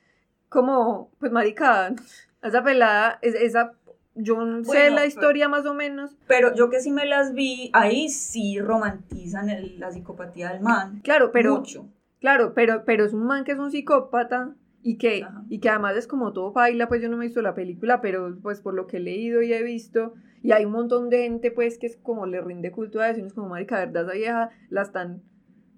como, 0.48 1.10
pues, 1.18 1.32
maricada. 1.32 1.94
Esa 2.42 2.64
pelada, 2.64 3.18
esa 3.20 3.74
yo 4.22 4.62
sé 4.64 4.90
la 4.90 5.06
historia 5.06 5.48
más 5.48 5.66
o 5.66 5.74
menos. 5.74 6.16
Pero 6.26 6.54
yo 6.54 6.70
que 6.70 6.80
sí 6.80 6.90
me 6.90 7.06
las 7.06 7.34
vi, 7.34 7.70
ahí 7.72 8.08
sí 8.08 8.58
romantizan 8.60 9.48
la 9.78 9.90
psicopatía 9.90 10.52
del 10.52 10.62
man. 10.62 11.00
Claro, 11.02 11.30
pero. 11.32 11.56
Mucho. 11.56 11.88
Claro, 12.20 12.52
pero, 12.54 12.84
pero 12.84 13.04
es 13.04 13.14
un 13.14 13.24
man 13.24 13.44
que 13.44 13.52
es 13.52 13.58
un 13.58 13.70
psicópata 13.70 14.54
y 14.82 14.96
que, 14.96 15.26
y 15.48 15.58
que 15.58 15.68
además 15.68 15.96
es 15.96 16.06
como 16.06 16.32
todo 16.32 16.52
baila, 16.52 16.88
pues 16.88 17.02
yo 17.02 17.08
no 17.08 17.16
me 17.16 17.24
he 17.24 17.28
visto 17.28 17.42
la 17.42 17.54
película, 17.54 18.00
pero 18.00 18.36
pues 18.42 18.60
por 18.60 18.74
lo 18.74 18.86
que 18.86 18.98
he 18.98 19.00
leído 19.00 19.42
y 19.42 19.52
he 19.52 19.62
visto, 19.62 20.14
y 20.42 20.52
hay 20.52 20.64
un 20.64 20.72
montón 20.72 21.10
de 21.10 21.22
gente 21.24 21.50
pues 21.50 21.78
que 21.78 21.86
es 21.86 21.96
como 21.96 22.26
le 22.26 22.40
rinde 22.40 22.70
culto 22.72 23.00
a 23.00 23.10
eso, 23.10 23.20
y 23.20 23.24
es 23.24 23.34
como, 23.34 23.48
marica, 23.48 23.78
verdad, 23.78 24.04
esa 24.04 24.12
vieja 24.12 24.50
la 24.70 24.82
están 24.82 25.22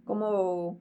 como, 0.04 0.80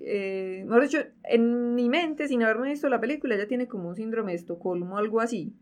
eh, 0.00 0.64
mejor 0.66 0.82
dicho, 0.82 0.98
en 1.24 1.74
mi 1.74 1.88
mente, 1.88 2.28
sin 2.28 2.42
haberme 2.42 2.70
visto 2.70 2.88
la 2.88 3.00
película, 3.00 3.34
ella 3.34 3.48
tiene 3.48 3.66
como 3.66 3.88
un 3.88 3.96
síndrome 3.96 4.32
de 4.32 4.38
Estocolmo 4.38 4.94
o 4.94 4.98
algo 4.98 5.20
así. 5.20 5.54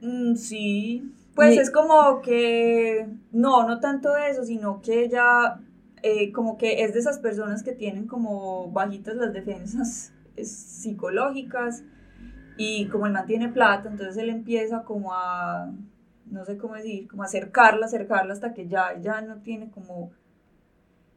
Mm, 0.00 0.34
sí, 0.36 1.12
pues 1.34 1.56
es 1.58 1.70
como 1.70 2.20
que, 2.22 3.06
no, 3.32 3.66
no 3.66 3.80
tanto 3.80 4.16
eso, 4.16 4.44
sino 4.44 4.80
que 4.80 5.04
ella, 5.04 5.60
eh, 6.02 6.32
como 6.32 6.56
que 6.56 6.84
es 6.84 6.94
de 6.94 7.00
esas 7.00 7.18
personas 7.18 7.62
que 7.62 7.72
tienen 7.72 8.06
como 8.06 8.70
bajitas 8.70 9.16
las 9.16 9.32
defensas 9.32 10.12
psicológicas 10.42 11.82
y 12.56 12.88
como 12.88 13.06
él 13.06 13.12
mantiene 13.12 13.48
plata, 13.50 13.88
entonces 13.88 14.16
él 14.16 14.30
empieza 14.30 14.84
como 14.84 15.12
a, 15.12 15.70
no 16.26 16.44
sé 16.44 16.56
cómo 16.56 16.74
decir, 16.74 17.08
como 17.08 17.22
a 17.22 17.26
acercarla, 17.26 17.86
acercarla 17.86 18.32
hasta 18.32 18.54
que 18.54 18.66
ya, 18.68 18.98
ya 19.00 19.20
no 19.20 19.38
tiene 19.42 19.70
como... 19.70 20.12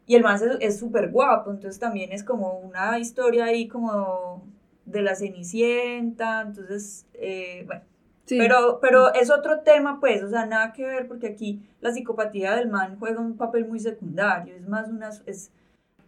Y 0.05 0.15
el 0.15 0.23
man 0.23 0.37
es 0.59 0.79
súper 0.79 1.11
guapo, 1.11 1.51
entonces 1.51 1.79
también 1.79 2.11
es 2.11 2.25
como 2.25 2.59
una 2.59 2.99
historia 2.99 3.45
ahí 3.45 3.69
como 3.69 4.45
de 4.85 5.01
la 5.01 5.15
Cenicienta, 5.15 6.41
entonces, 6.41 7.05
eh, 7.13 7.63
bueno. 7.65 7.92
Pero, 8.27 8.79
pero 8.81 9.13
es 9.13 9.29
otro 9.29 9.59
tema, 9.61 9.99
pues, 9.99 10.23
o 10.23 10.29
sea, 10.29 10.45
nada 10.45 10.71
que 10.71 10.85
ver, 10.85 11.07
porque 11.07 11.27
aquí 11.27 11.61
la 11.81 11.91
psicopatía 11.91 12.55
del 12.55 12.69
man 12.69 12.97
juega 12.97 13.19
un 13.19 13.35
papel 13.35 13.67
muy 13.67 13.79
secundario, 13.79 14.55
es 14.55 14.67
más 14.67 14.89
una, 14.89 15.09
es, 15.25 15.51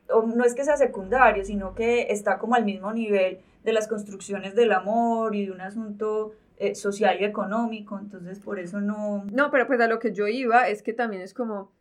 no 0.10 0.44
es 0.46 0.56
que 0.56 0.64
sea 0.64 0.78
secundario, 0.78 1.44
sino 1.44 1.76
que 1.76 2.08
está 2.10 2.38
como 2.38 2.56
al 2.56 2.64
mismo 2.64 2.94
nivel 2.94 3.40
de 3.64 3.74
las 3.74 3.88
construcciones 3.88 4.56
del 4.56 4.72
amor 4.72 5.36
y 5.36 5.46
de 5.46 5.52
un 5.52 5.60
asunto 5.60 6.32
eh, 6.58 6.74
social 6.74 7.18
y 7.20 7.26
económico, 7.26 8.00
entonces 8.00 8.40
por 8.40 8.60
eso 8.60 8.80
no... 8.80 9.26
No, 9.32 9.52
pero 9.52 9.68
pues 9.68 9.82
a 9.82 9.88
lo 9.88 10.00
que 10.00 10.14
yo 10.14 10.28
iba 10.28 10.70
es 10.70 10.84
que 10.84 10.94
también 10.94 11.22
es 11.22 11.34
como, 11.34 11.72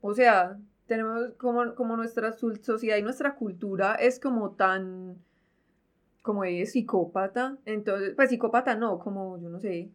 o 0.00 0.14
sea, 0.14 0.58
tenemos 0.86 1.32
como, 1.38 1.74
como 1.74 1.96
nuestra 1.96 2.32
sociedad 2.32 2.98
y 2.98 3.02
nuestra 3.02 3.34
cultura 3.34 3.94
es 3.94 4.20
como 4.20 4.50
tan, 4.52 5.16
como 6.22 6.44
es 6.44 6.72
psicópata, 6.72 7.58
entonces, 7.64 8.14
pues 8.14 8.30
psicópata 8.30 8.76
no, 8.76 8.98
como 8.98 9.38
yo 9.38 9.48
no 9.48 9.60
sé, 9.60 9.90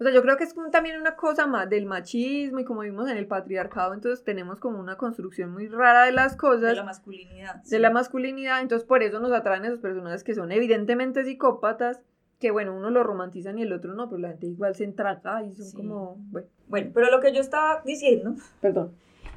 o 0.00 0.04
sea, 0.04 0.12
yo 0.12 0.22
creo 0.22 0.36
que 0.36 0.44
es 0.44 0.54
también 0.70 1.00
una 1.00 1.16
cosa 1.16 1.48
más 1.48 1.68
del 1.68 1.84
machismo 1.84 2.60
y 2.60 2.64
como 2.64 2.82
vimos 2.82 3.10
en 3.10 3.16
el 3.16 3.26
patriarcado, 3.26 3.94
entonces 3.94 4.24
tenemos 4.24 4.60
como 4.60 4.78
una 4.78 4.96
construcción 4.96 5.52
muy 5.52 5.66
rara 5.66 6.04
de 6.04 6.12
las 6.12 6.36
cosas. 6.36 6.70
De 6.70 6.76
la 6.76 6.84
masculinidad. 6.84 7.64
De 7.64 7.78
la 7.80 7.90
masculinidad, 7.90 8.60
entonces 8.60 8.86
por 8.86 9.02
eso 9.02 9.18
nos 9.18 9.32
atraen 9.32 9.64
esos 9.64 9.80
personajes 9.80 10.22
que 10.22 10.34
son 10.34 10.52
evidentemente 10.52 11.24
psicópatas, 11.24 12.00
que 12.38 12.52
bueno, 12.52 12.76
uno 12.76 12.90
lo 12.90 13.02
romantiza 13.02 13.52
y 13.56 13.62
el 13.62 13.72
otro 13.72 13.94
no, 13.94 14.08
pero 14.08 14.20
la 14.20 14.28
gente 14.28 14.46
igual 14.46 14.76
se 14.76 14.84
entraca 14.84 15.42
y 15.42 15.52
son 15.52 15.72
como, 15.72 16.16
bueno. 16.30 16.46
Bueno, 16.68 16.90
pero 16.94 17.10
lo 17.10 17.20
que 17.20 17.32
yo 17.32 17.40
estaba 17.40 17.82
diciendo, 17.84 18.34
perdón, 18.60 18.92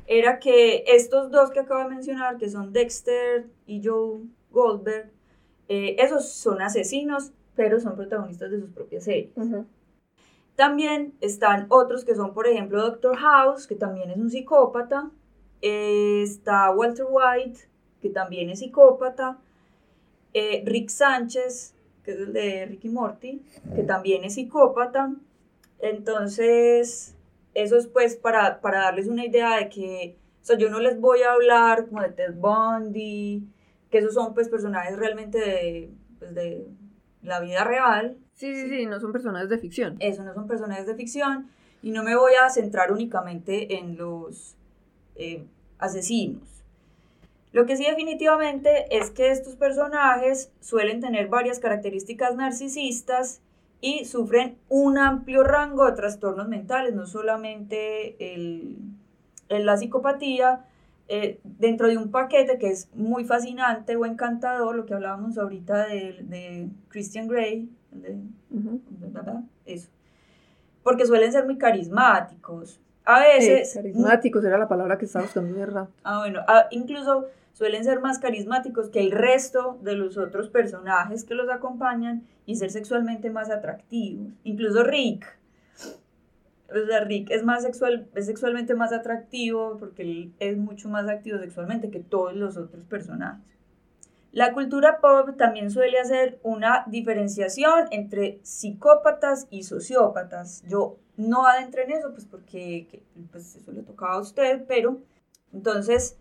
era 0.05 0.37
que 0.37 0.83
estos 0.85 1.31
dos 1.31 1.49
que 1.49 1.61
acabo 1.61 1.81
de 1.81 1.89
mencionar, 1.89 2.37
que 2.37 2.49
son 2.49 2.71
Dexter 2.71 3.47
y 3.65 3.81
Joe 3.83 4.21
Goldberg, 4.51 5.09
eh, 5.73 5.95
esos 5.99 6.27
son 6.27 6.61
asesinos, 6.61 7.31
pero 7.55 7.79
son 7.79 7.95
protagonistas 7.95 8.51
de 8.51 8.59
sus 8.59 8.71
propias 8.71 9.05
series. 9.05 9.31
También 10.57 11.13
están 11.21 11.67
otros 11.69 12.03
que 12.03 12.13
son, 12.13 12.33
por 12.33 12.45
ejemplo, 12.45 12.81
Doctor 12.81 13.15
House, 13.15 13.67
que 13.67 13.75
también 13.75 14.09
es 14.09 14.17
un 14.17 14.29
psicópata. 14.29 15.09
Eh, 15.61 16.23
está 16.23 16.71
Walter 16.71 17.05
White, 17.09 17.69
que 18.01 18.09
también 18.09 18.49
es 18.49 18.59
psicópata. 18.59 19.39
Eh, 20.33 20.61
Rick 20.65 20.89
Sánchez, 20.89 21.73
que 22.03 22.11
es 22.11 22.17
el 22.17 22.33
de 22.33 22.65
Ricky 22.65 22.89
Morty, 22.89 23.41
que 23.73 23.83
también 23.83 24.25
es 24.25 24.33
psicópata. 24.33 25.13
Entonces, 25.79 27.15
eso 27.53 27.77
es 27.77 27.87
pues 27.87 28.17
para, 28.17 28.59
para 28.59 28.79
darles 28.79 29.07
una 29.07 29.25
idea 29.25 29.55
de 29.55 29.69
que, 29.69 30.17
o 30.41 30.45
sea, 30.45 30.57
yo 30.57 30.69
no 30.69 30.81
les 30.81 30.99
voy 30.99 31.21
a 31.21 31.31
hablar 31.31 31.87
como 31.87 32.01
de 32.01 32.09
Ted 32.09 32.33
Bundy, 32.33 33.47
que 33.91 33.99
esos 33.99 34.15
son 34.15 34.33
pues 34.33 34.49
personajes 34.49 34.97
realmente 34.97 35.37
de, 35.37 35.91
pues, 36.17 36.33
de 36.33 36.67
la 37.21 37.39
vida 37.39 37.63
real, 37.63 38.17
Sí, 38.41 38.55
sí, 38.55 38.69
sí, 38.69 38.85
no 38.87 38.99
son 38.99 39.11
personajes 39.11 39.49
de 39.49 39.59
ficción. 39.59 39.97
Eso, 39.99 40.23
no 40.23 40.33
son 40.33 40.47
personajes 40.47 40.87
de 40.87 40.95
ficción. 40.95 41.51
Y 41.83 41.91
no 41.91 42.03
me 42.03 42.15
voy 42.15 42.31
a 42.43 42.49
centrar 42.49 42.91
únicamente 42.91 43.77
en 43.77 43.97
los 43.97 44.55
eh, 45.15 45.45
asesinos. 45.77 46.63
Lo 47.51 47.67
que 47.67 47.77
sí 47.77 47.83
definitivamente 47.83 48.97
es 48.97 49.11
que 49.11 49.29
estos 49.29 49.55
personajes 49.57 50.51
suelen 50.59 51.01
tener 51.01 51.27
varias 51.27 51.59
características 51.59 52.35
narcisistas 52.35 53.41
y 53.79 54.05
sufren 54.05 54.57
un 54.69 54.97
amplio 54.97 55.43
rango 55.43 55.85
de 55.85 55.91
trastornos 55.91 56.47
mentales, 56.47 56.95
no 56.95 57.05
solamente 57.05 58.33
el, 58.33 58.77
la 59.49 59.77
psicopatía, 59.77 60.65
eh, 61.07 61.39
dentro 61.43 61.87
de 61.87 61.97
un 61.97 62.11
paquete 62.11 62.57
que 62.57 62.69
es 62.69 62.89
muy 62.93 63.25
fascinante 63.25 63.95
o 63.95 64.05
encantador, 64.05 64.75
lo 64.75 64.85
que 64.85 64.93
hablábamos 64.93 65.37
ahorita 65.37 65.87
de, 65.87 66.19
de 66.23 66.69
Christian 66.89 67.27
Grey, 67.27 67.69
eso. 69.65 69.89
Porque 70.83 71.05
suelen 71.05 71.31
ser 71.31 71.45
muy 71.45 71.57
carismáticos, 71.57 72.81
a 73.03 73.19
veces... 73.19 73.73
carismáticos 73.73 74.43
era 74.45 74.57
la 74.57 74.67
palabra 74.67 74.97
que 74.97 75.05
estaba 75.05 75.25
buscando 75.25 75.53
de 75.57 75.65
rato. 75.65 75.91
Ah, 76.03 76.19
bueno, 76.19 76.41
incluso 76.69 77.27
suelen 77.53 77.83
ser 77.83 77.99
más 77.99 78.19
carismáticos 78.19 78.89
que 78.89 78.99
el 78.99 79.11
resto 79.11 79.79
de 79.81 79.95
los 79.95 80.17
otros 80.17 80.49
personajes 80.49 81.23
que 81.23 81.33
los 81.33 81.49
acompañan 81.49 82.23
y 82.45 82.55
ser 82.55 82.71
sexualmente 82.71 83.29
más 83.29 83.49
atractivos. 83.49 84.33
Incluso 84.43 84.83
Rick. 84.83 85.40
O 86.71 86.87
sea, 86.87 87.03
Rick 87.03 87.29
es, 87.31 87.43
más 87.43 87.63
sexual, 87.63 88.09
es 88.15 88.25
sexualmente 88.25 88.75
más 88.75 88.93
atractivo 88.93 89.77
porque 89.77 90.03
él 90.03 90.33
es 90.39 90.57
mucho 90.57 90.89
más 90.89 91.07
activo 91.09 91.37
sexualmente 91.37 91.91
que 91.91 91.99
todos 91.99 92.35
los 92.35 92.57
otros 92.57 92.85
personajes. 92.85 93.51
La 94.31 94.53
cultura 94.53 95.01
pop 95.01 95.35
también 95.37 95.69
suele 95.69 95.99
hacer 95.99 96.39
una 96.41 96.85
diferenciación 96.87 97.87
entre 97.91 98.39
psicópatas 98.43 99.47
y 99.49 99.63
sociópatas. 99.63 100.63
Yo 100.69 100.99
no 101.17 101.45
adentré 101.45 101.83
en 101.83 101.91
eso, 101.91 102.11
pues 102.11 102.25
porque 102.25 103.03
pues 103.31 103.57
eso 103.57 103.71
le 103.73 103.83
tocaba 103.83 104.13
a 104.13 104.21
usted, 104.21 104.63
pero 104.67 105.01
entonces, 105.51 106.17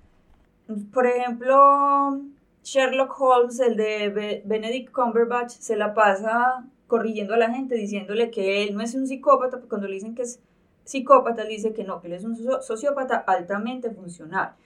por 0.93 1.07
ejemplo, 1.07 2.21
Sherlock 2.65 3.21
Holmes, 3.21 3.61
el 3.61 3.77
de 3.77 4.43
Benedict 4.45 4.91
Cumberbatch, 4.93 5.53
se 5.53 5.77
la 5.77 5.95
pasa 5.95 6.67
corrigiendo 6.91 7.35
a 7.35 7.39
la 7.39 7.51
gente, 7.55 7.77
diciéndole 7.77 8.31
que 8.31 8.65
él 8.65 8.75
no 8.75 8.83
es 8.83 8.95
un 8.95 9.07
psicópata, 9.07 9.61
cuando 9.69 9.87
le 9.87 9.95
dicen 9.95 10.15
que 10.15 10.23
es 10.23 10.41
psicópata, 10.85 11.45
dice 11.45 11.73
que 11.73 11.85
no, 11.85 12.01
que 12.01 12.09
él 12.09 12.15
es 12.15 12.25
un 12.25 12.37
sociópata 12.37 13.17
altamente 13.17 13.91
funcional. 13.93 14.57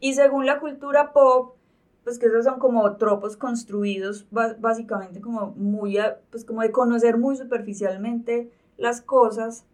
Y 0.00 0.14
según 0.14 0.44
la 0.44 0.58
cultura 0.58 1.12
pop, 1.12 1.54
pues 2.02 2.18
que 2.18 2.26
esos 2.26 2.44
son 2.44 2.58
como 2.58 2.96
tropos 2.96 3.36
construidos 3.36 4.26
básicamente 4.30 5.20
como 5.20 5.52
muy, 5.56 5.98
pues 6.30 6.44
como 6.44 6.62
de 6.62 6.72
conocer 6.72 7.16
muy 7.16 7.36
superficialmente 7.36 8.50
las 8.76 9.00
cosas. 9.00 9.64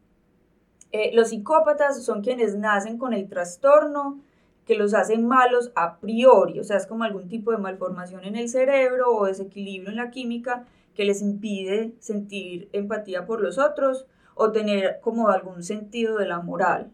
Eh, 0.93 1.11
los 1.15 1.31
psicópatas 1.31 2.05
son 2.05 2.23
quienes 2.23 2.57
nacen 2.57 2.99
con 2.99 3.15
el 3.15 3.29
trastorno 3.29 4.21
que 4.67 4.77
los 4.77 4.95
hace 4.95 5.17
malos 5.19 5.73
a 5.75 5.99
priori, 5.99 6.59
o 6.59 6.65
sea, 6.65 6.77
es 6.77 6.87
como 6.87 7.05
algún 7.05 7.29
tipo 7.29 7.51
de 7.51 7.59
malformación 7.59 8.25
en 8.25 8.37
el 8.37 8.49
cerebro 8.49 9.15
o 9.15 9.27
desequilibrio 9.27 9.91
en 9.91 9.97
la 9.97 10.11
química 10.11 10.67
que 10.95 11.05
les 11.05 11.23
impide 11.23 11.95
sentir 11.99 12.69
empatía 12.73 13.27
por 13.27 13.41
los 13.41 13.59
otros 13.59 14.07
o 14.35 14.53
tener 14.53 15.01
como 15.01 15.29
algún 15.29 15.63
sentido 15.63 16.19
de 16.19 16.27
la 16.27 16.41
moral. 16.41 16.91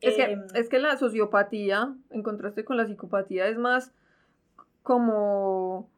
Es, 0.00 0.16
que, 0.16 0.22
em, 0.22 0.46
es 0.54 0.68
que 0.68 0.78
la 0.78 0.96
sociopatía, 0.96 1.94
en 2.10 2.22
contraste 2.22 2.64
con 2.64 2.76
la 2.76 2.86
psicopatía, 2.86 3.48
es 3.48 3.58
más 3.58 3.92
como 4.82 5.90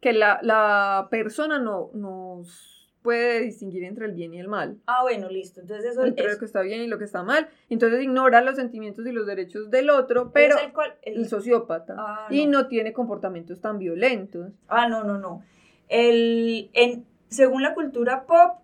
que 0.00 0.12
la, 0.12 0.38
la 0.42 1.08
persona 1.10 1.58
no 1.58 1.90
nos 1.94 2.74
puede 3.04 3.40
distinguir 3.40 3.84
entre 3.84 4.06
el 4.06 4.12
bien 4.12 4.32
y 4.32 4.40
el 4.40 4.48
mal. 4.48 4.78
Ah, 4.86 5.02
bueno, 5.02 5.28
listo. 5.28 5.60
Entonces 5.60 5.92
eso 5.92 6.04
entre 6.04 6.32
lo 6.32 6.38
que 6.38 6.46
está 6.46 6.62
bien 6.62 6.80
y 6.80 6.86
lo 6.86 6.96
que 6.96 7.04
está 7.04 7.22
mal. 7.22 7.48
Entonces 7.68 8.02
ignora 8.02 8.40
los 8.40 8.56
sentimientos 8.56 9.06
y 9.06 9.12
los 9.12 9.26
derechos 9.26 9.70
del 9.70 9.90
otro, 9.90 10.32
pero 10.32 10.56
el, 11.02 11.18
el... 11.18 11.28
sociópata. 11.28 11.96
Ah, 11.98 12.28
y 12.30 12.46
no 12.46 12.66
tiene 12.66 12.94
comportamientos 12.94 13.60
tan 13.60 13.78
violentos. 13.78 14.52
Ah, 14.68 14.88
no, 14.88 15.04
no, 15.04 15.18
no. 15.18 15.42
El, 15.88 16.70
en, 16.72 17.04
según 17.28 17.62
la 17.62 17.74
cultura 17.74 18.24
pop, 18.26 18.58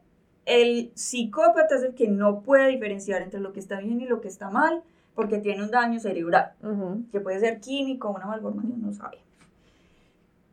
el 0.47 0.91
psicópata 0.95 1.77
es 1.77 1.83
el 1.83 1.95
que 1.95 2.09
no 2.09 2.41
puede 2.41 2.69
diferenciar 2.69 3.23
entre 3.23 3.41
lo 3.41 3.53
que 3.53 3.61
está 3.61 3.79
bien 3.79 4.01
y 4.01 4.07
lo 4.07 4.21
que 4.21 4.29
está 4.29 4.51
mal 4.51 4.83
porque 5.15 5.39
tiene 5.39 5.63
un 5.63 5.71
daño 5.71 6.01
cerebral, 6.01 6.53
que 7.13 7.21
puede 7.21 7.41
ser 7.41 7.61
químico, 7.61 8.09
una 8.09 8.27
malformación, 8.27 8.81
no 8.81 8.93
sabe. 8.93 9.19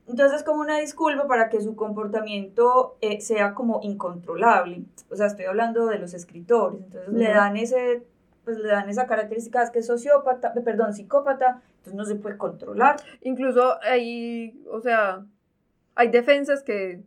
Entonces, 0.07 0.43
como 0.43 0.61
una 0.61 0.79
disculpa 0.79 1.27
para 1.27 1.49
que 1.49 1.61
su 1.61 1.75
comportamiento 1.75 2.97
eh, 3.01 3.21
sea 3.21 3.53
como 3.53 3.79
incontrolable. 3.83 4.83
O 5.09 5.15
sea, 5.15 5.27
estoy 5.27 5.45
hablando 5.45 5.85
de 5.87 5.99
los 5.99 6.13
escritores. 6.13 6.81
Entonces, 6.81 7.13
le 7.13 7.29
dan 7.29 7.57
ese 7.57 8.03
pues 8.47 8.59
le 8.59 8.69
dan 8.69 8.87
esa 8.87 9.07
característica 9.07 9.61
es 9.61 9.71
que 9.71 9.79
es 9.79 9.87
sociópata, 9.87 10.53
perdón, 10.53 10.93
psicópata, 10.93 11.61
entonces 11.79 11.95
no 11.95 12.05
se 12.05 12.15
puede 12.15 12.37
controlar. 12.37 12.95
Incluso 13.21 13.77
hay, 13.81 14.63
o 14.71 14.79
sea, 14.79 15.25
hay 15.97 16.09
defensas 16.09 16.63
que 16.63 17.03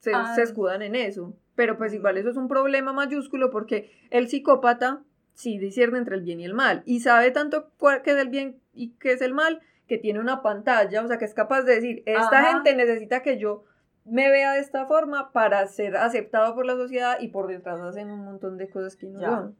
se, 0.00 0.10
se 0.10 0.16
ah. 0.16 0.34
escudan 0.38 0.82
en 0.82 0.94
eso, 0.94 1.36
pero 1.54 1.78
pues 1.78 1.94
igual 1.94 2.16
eso 2.16 2.30
es 2.30 2.36
un 2.36 2.48
problema 2.48 2.92
mayúsculo 2.92 3.50
porque 3.50 3.90
el 4.10 4.28
psicópata 4.28 5.02
sí 5.34 5.58
discierne 5.58 5.98
entre 5.98 6.16
el 6.16 6.22
bien 6.22 6.40
y 6.40 6.44
el 6.44 6.54
mal 6.54 6.82
y 6.86 7.00
sabe 7.00 7.30
tanto 7.30 7.70
qué 7.78 8.10
es 8.10 8.16
el 8.16 8.28
bien 8.28 8.60
y 8.72 8.90
qué 8.94 9.12
es 9.12 9.20
el 9.20 9.34
mal 9.34 9.60
que 9.86 9.98
tiene 9.98 10.20
una 10.20 10.42
pantalla, 10.42 11.02
o 11.02 11.08
sea, 11.08 11.18
que 11.18 11.26
es 11.26 11.34
capaz 11.34 11.62
de 11.62 11.74
decir, 11.74 12.02
esta 12.06 12.52
gente 12.52 12.74
necesita 12.74 13.22
que 13.22 13.38
yo 13.38 13.64
me 14.04 14.30
vea 14.30 14.52
de 14.52 14.60
esta 14.60 14.86
forma 14.86 15.32
para 15.32 15.66
ser 15.66 15.96
aceptado 15.96 16.54
por 16.54 16.64
la 16.66 16.74
sociedad 16.74 17.18
y 17.20 17.28
por 17.28 17.48
detrás 17.48 17.80
hacen 17.80 18.10
un 18.10 18.24
montón 18.24 18.56
de 18.56 18.68
cosas 18.68 18.96
que 18.96 19.06
no 19.06 19.20
van. 19.20 19.54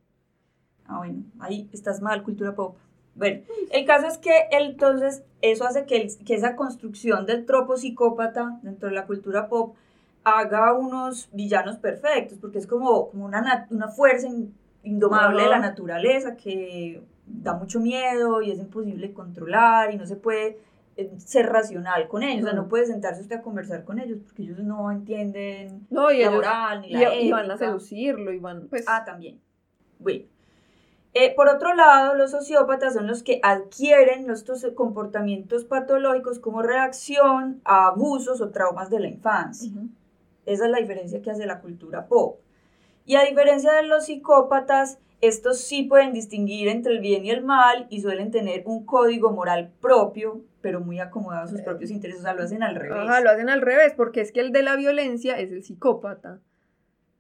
Ah, 0.87 0.99
bueno, 0.99 1.25
ahí 1.41 1.69
estás 1.73 2.01
mal, 2.01 2.23
cultura 2.23 2.55
pop. 2.55 2.77
Bueno, 3.15 3.43
el 3.71 3.85
caso 3.85 4.07
es 4.09 4.19
que 4.19 4.49
entonces 4.51 5.23
eso 5.41 5.65
hace 5.65 5.87
que, 5.87 6.09
que 6.25 6.35
esa 6.35 6.57
construcción 6.57 7.27
del 7.27 7.47
tropo 7.47 7.77
psicópata 7.77 8.59
dentro 8.63 8.89
de 8.89 8.95
la 8.95 9.07
cultura 9.07 9.49
pop 9.49 9.77
haga 10.25 10.73
unos 10.73 11.29
villanos 11.33 11.77
perfectos, 11.77 12.39
porque 12.41 12.59
es 12.59 12.67
como, 12.67 13.11
como 13.11 13.27
una, 13.27 13.67
una 13.71 13.89
fuerza 13.89 14.29
indomable 14.83 15.43
de 15.43 15.49
la 15.49 15.59
naturaleza 15.59 16.37
que 16.37 17.03
da 17.27 17.55
mucho 17.55 17.81
miedo 17.81 18.43
y 18.43 18.51
es 18.51 18.59
imposible 18.59 19.13
controlar 19.13 19.93
y 19.93 19.97
no 19.97 20.07
se 20.07 20.17
puede 20.17 20.59
eh, 20.97 21.11
ser 21.19 21.47
racional 21.47 22.09
con 22.09 22.23
ellos, 22.23 22.45
o 22.45 22.47
sea, 22.47 22.55
no 22.55 22.69
puede 22.69 22.87
sentarse 22.87 23.23
usted 23.23 23.37
a 23.37 23.43
conversar 23.43 23.85
con 23.85 23.99
ellos 23.99 24.19
porque 24.25 24.43
ellos 24.43 24.59
no 24.59 24.91
entienden 24.91 25.87
no, 25.91 26.11
y 26.11 26.23
la 26.23 26.31
moral 26.31 26.81
ni 26.83 26.91
la 26.91 27.15
y, 27.15 27.29
y 27.29 27.31
van 27.31 27.51
a 27.51 27.57
seducirlo 27.57 28.33
y 28.33 28.39
van, 28.39 28.69
pues... 28.69 28.85
Ah, 28.87 29.05
también. 29.05 29.41
Bueno. 29.99 30.25
Eh, 31.17 31.33
por 31.37 31.49
otro 31.49 31.75
lado, 31.75 32.17
los 32.17 32.33
sociópatas 32.33 32.95
son 32.95 33.07
los 33.07 33.23
que 33.23 33.39
adquieren 33.45 34.29
estos 34.29 34.67
comportamientos 34.75 35.65
patológicos 35.65 36.41
como 36.41 36.61
reacción 36.61 37.61
a 37.65 37.87
abusos 37.87 38.41
o 38.41 38.51
traumas 38.51 38.91
de 38.91 38.99
la 38.99 39.07
infancia. 39.07 39.71
Esa 40.45 40.65
es 40.65 40.71
la 40.73 40.79
diferencia 40.79 41.23
que 41.23 41.31
hace 41.31 41.47
la 41.47 41.61
cultura 41.61 42.09
pop. 42.09 42.41
Y 43.07 43.15
a 43.15 43.23
diferencia 43.23 43.73
de 43.73 43.85
los 43.85 44.07
psicópatas, 44.07 44.99
estos 45.21 45.61
sí 45.61 45.85
pueden 45.85 46.13
distinguir 46.13 46.67
entre 46.67 46.93
el 46.95 47.01
bien 47.01 47.25
y 47.25 47.31
el 47.31 47.45
mal 47.45 47.87
y 47.91 48.01
suelen 48.01 48.33
tener 48.33 48.65
un 48.67 48.85
código 48.85 49.31
moral 49.31 49.73
propio, 49.81 50.41
pero 50.63 50.81
muy 50.81 50.99
acomodado 50.99 51.45
a 51.45 51.49
sus 51.49 51.61
propios 51.61 51.93
intereses. 51.93 52.23
O 52.23 52.25
sea, 52.25 52.35
lo 52.35 52.43
hacen 52.43 52.65
al 52.65 52.75
revés. 52.75 52.99
Ajá, 52.99 53.21
lo 53.21 53.31
hacen 53.31 53.51
al 53.51 53.61
revés, 53.61 53.95
porque 53.97 54.21
es 54.21 54.33
que 54.33 54.41
el 54.41 54.51
de 54.51 54.65
la 54.65 54.75
violencia 54.75 55.39
es 55.39 55.53
el 55.53 55.63
psicópata, 55.63 56.41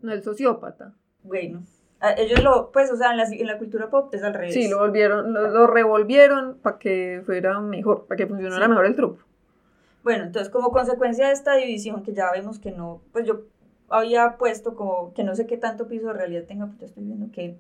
no 0.01 0.13
el 0.13 0.25
sociópata. 0.25 0.95
Bueno, 1.23 1.63
ellos 2.13 2.43
lo, 2.43 2.71
pues, 2.73 2.91
o 2.91 2.97
sea, 2.97 3.13
en 3.13 3.17
la, 3.17 3.25
en 3.25 3.47
la 3.47 3.59
cultura 3.59 3.91
pop 3.91 4.13
es 4.15 4.23
al 4.23 4.35
revés. 4.35 4.55
Sí, 4.55 4.69
lo 4.69 4.79
volvieron, 4.79 5.33
lo, 5.33 5.67
revolvieron 5.67 6.59
para 6.59 6.79
que 6.79 7.23
fuera 7.25 7.61
mejor, 7.61 8.07
para 8.07 8.17
que 8.17 8.27
funcionara 8.27 8.69
mejor 8.69 8.87
el 8.87 8.97
truco. 8.97 9.23
Bueno, 10.03 10.25
entonces 10.25 10.51
como 10.51 10.71
consecuencia 10.71 11.29
de 11.29 11.33
esta 11.33 11.55
división, 11.55 12.03
que 12.03 12.13
ya 12.13 12.31
vemos 12.33 12.59
que 12.59 12.73
no, 12.73 13.01
pues 13.13 13.27
yo 13.27 13.43
había 13.89 14.37
puesto 14.37 14.75
como 14.75 15.15
que 15.15 15.25
no 15.25 15.35
sé 15.35 15.47
qué 15.47 15.57
tanto 15.57 15.89
piso 15.89 16.09
de 16.09 16.13
realidad 16.15 16.45
tenga, 16.45 16.67
pues 16.67 16.83
estoy 16.83 17.05
viendo 17.05 17.31
que 17.33 17.57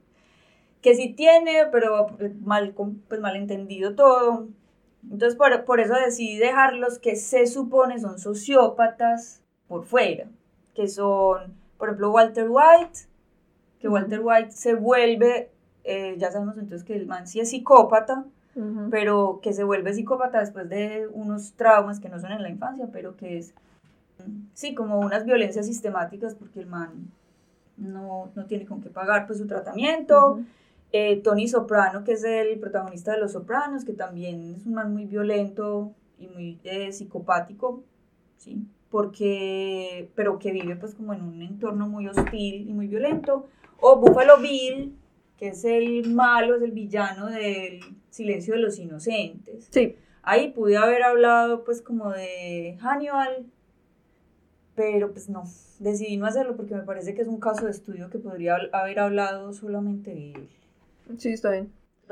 que 0.84 0.94
sí 0.94 1.14
tiene, 1.14 1.64
pero 1.72 2.08
mal, 2.42 2.74
pues 3.08 3.18
mal 3.18 3.36
entendido 3.36 3.94
todo. 3.94 4.48
Entonces 5.02 5.34
por, 5.34 5.64
por 5.64 5.80
eso 5.80 5.94
decidí 5.94 6.36
dejar 6.36 6.74
los 6.74 6.98
que 6.98 7.16
se 7.16 7.46
supone 7.46 7.98
son 7.98 8.18
sociópatas 8.18 9.42
por 9.66 9.86
fuera, 9.86 10.26
que 10.74 10.86
son, 10.88 11.54
por 11.78 11.88
ejemplo, 11.88 12.10
Walter 12.10 12.48
White, 12.50 12.98
que 13.84 13.88
Walter 13.90 14.20
White 14.22 14.52
se 14.52 14.72
vuelve, 14.72 15.50
eh, 15.84 16.16
ya 16.16 16.32
sabemos 16.32 16.56
entonces 16.56 16.84
que 16.84 16.96
el 16.96 17.06
man 17.06 17.28
sí 17.28 17.40
es 17.40 17.50
psicópata, 17.50 18.24
pero 18.90 19.40
que 19.42 19.52
se 19.52 19.62
vuelve 19.62 19.92
psicópata 19.92 20.40
después 20.40 20.70
de 20.70 21.06
unos 21.12 21.52
traumas 21.52 22.00
que 22.00 22.08
no 22.08 22.18
son 22.18 22.32
en 22.32 22.42
la 22.42 22.48
infancia, 22.48 22.88
pero 22.90 23.14
que 23.14 23.36
es, 23.36 23.52
sí, 24.54 24.74
como 24.74 25.00
unas 25.00 25.26
violencias 25.26 25.66
sistemáticas, 25.66 26.34
porque 26.34 26.60
el 26.60 26.66
man 26.66 27.10
no, 27.76 28.30
no 28.34 28.46
tiene 28.46 28.64
con 28.64 28.80
qué 28.80 28.88
pagar 28.88 29.26
pues 29.26 29.38
su 29.38 29.46
tratamiento. 29.46 30.40
Eh, 30.90 31.20
Tony 31.22 31.46
Soprano, 31.46 32.04
que 32.04 32.12
es 32.12 32.24
el 32.24 32.58
protagonista 32.58 33.12
de 33.12 33.18
Los 33.18 33.32
Sopranos, 33.32 33.84
que 33.84 33.92
también 33.92 34.54
es 34.56 34.64
un 34.64 34.72
man 34.74 34.94
muy 34.94 35.04
violento 35.04 35.92
y 36.18 36.28
muy 36.28 36.58
eh, 36.64 36.90
psicopático, 36.90 37.82
¿sí? 38.38 38.66
Porque, 38.90 40.08
pero 40.14 40.38
que 40.38 40.52
vive 40.52 40.74
pues 40.76 40.94
como 40.94 41.12
en 41.12 41.20
un 41.20 41.42
entorno 41.42 41.86
muy 41.86 42.08
hostil 42.08 42.66
y 42.66 42.72
muy 42.72 42.86
violento. 42.86 43.46
O 43.80 43.96
Buffalo 43.96 44.38
Bill, 44.38 44.96
que 45.36 45.48
es 45.48 45.64
el 45.64 46.10
malo, 46.12 46.56
es 46.56 46.62
el 46.62 46.72
villano 46.72 47.26
del 47.26 47.80
Silencio 48.10 48.54
de 48.54 48.60
los 48.60 48.78
Inocentes. 48.78 49.68
Sí. 49.70 49.96
Ahí 50.22 50.52
pude 50.52 50.76
haber 50.76 51.02
hablado 51.02 51.64
pues 51.64 51.82
como 51.82 52.10
de 52.10 52.78
Hannibal, 52.80 53.46
pero 54.74 55.12
pues 55.12 55.28
no, 55.28 55.44
decidí 55.78 56.16
no 56.16 56.26
hacerlo 56.26 56.56
porque 56.56 56.74
me 56.74 56.82
parece 56.82 57.14
que 57.14 57.22
es 57.22 57.28
un 57.28 57.40
caso 57.40 57.66
de 57.66 57.70
estudio 57.70 58.08
que 58.10 58.18
podría 58.18 58.56
haber 58.72 59.00
hablado 59.00 59.52
solamente 59.52 60.14
de 60.14 60.32
él. 60.32 60.48
Sí, 61.18 61.32
está 61.32 61.50
bien. 61.50 61.70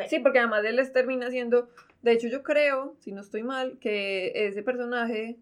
Sí, 0.08 0.18
porque 0.20 0.38
además 0.38 0.64
él 0.64 0.76
les 0.76 0.92
termina 0.92 1.30
siendo, 1.30 1.68
de 2.02 2.12
hecho 2.12 2.28
yo 2.28 2.42
creo, 2.42 2.96
si 3.00 3.12
no 3.12 3.20
estoy 3.20 3.42
mal, 3.42 3.78
que 3.78 4.32
ese 4.34 4.62
personaje, 4.62 5.38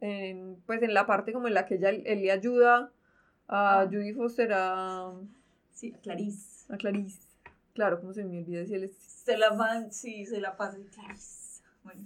en, 0.00 0.56
pues 0.66 0.82
en 0.82 0.94
la 0.94 1.06
parte 1.06 1.32
como 1.32 1.48
en 1.48 1.54
la 1.54 1.66
que 1.66 1.76
ella, 1.76 1.90
él 1.90 2.04
le 2.04 2.30
ayuda 2.30 2.92
a 3.48 3.80
ah. 3.80 3.86
Judy 3.86 4.12
Foster 4.12 4.52
a... 4.52 5.12
Sí, 5.76 5.92
a 5.94 6.00
Clarice. 6.00 6.72
A 6.72 6.78
Clarice. 6.78 7.20
Claro, 7.74 8.00
como 8.00 8.14
se 8.14 8.24
me 8.24 8.38
olvida 8.38 8.64
si 8.64 8.74
él 8.74 8.84
es... 8.84 8.96
Se 8.96 9.36
la 9.36 9.52
man, 9.52 9.92
sí, 9.92 10.24
se 10.24 10.40
la 10.40 10.56
pasa 10.56 10.78
y 10.78 10.86
Bueno. 11.84 12.00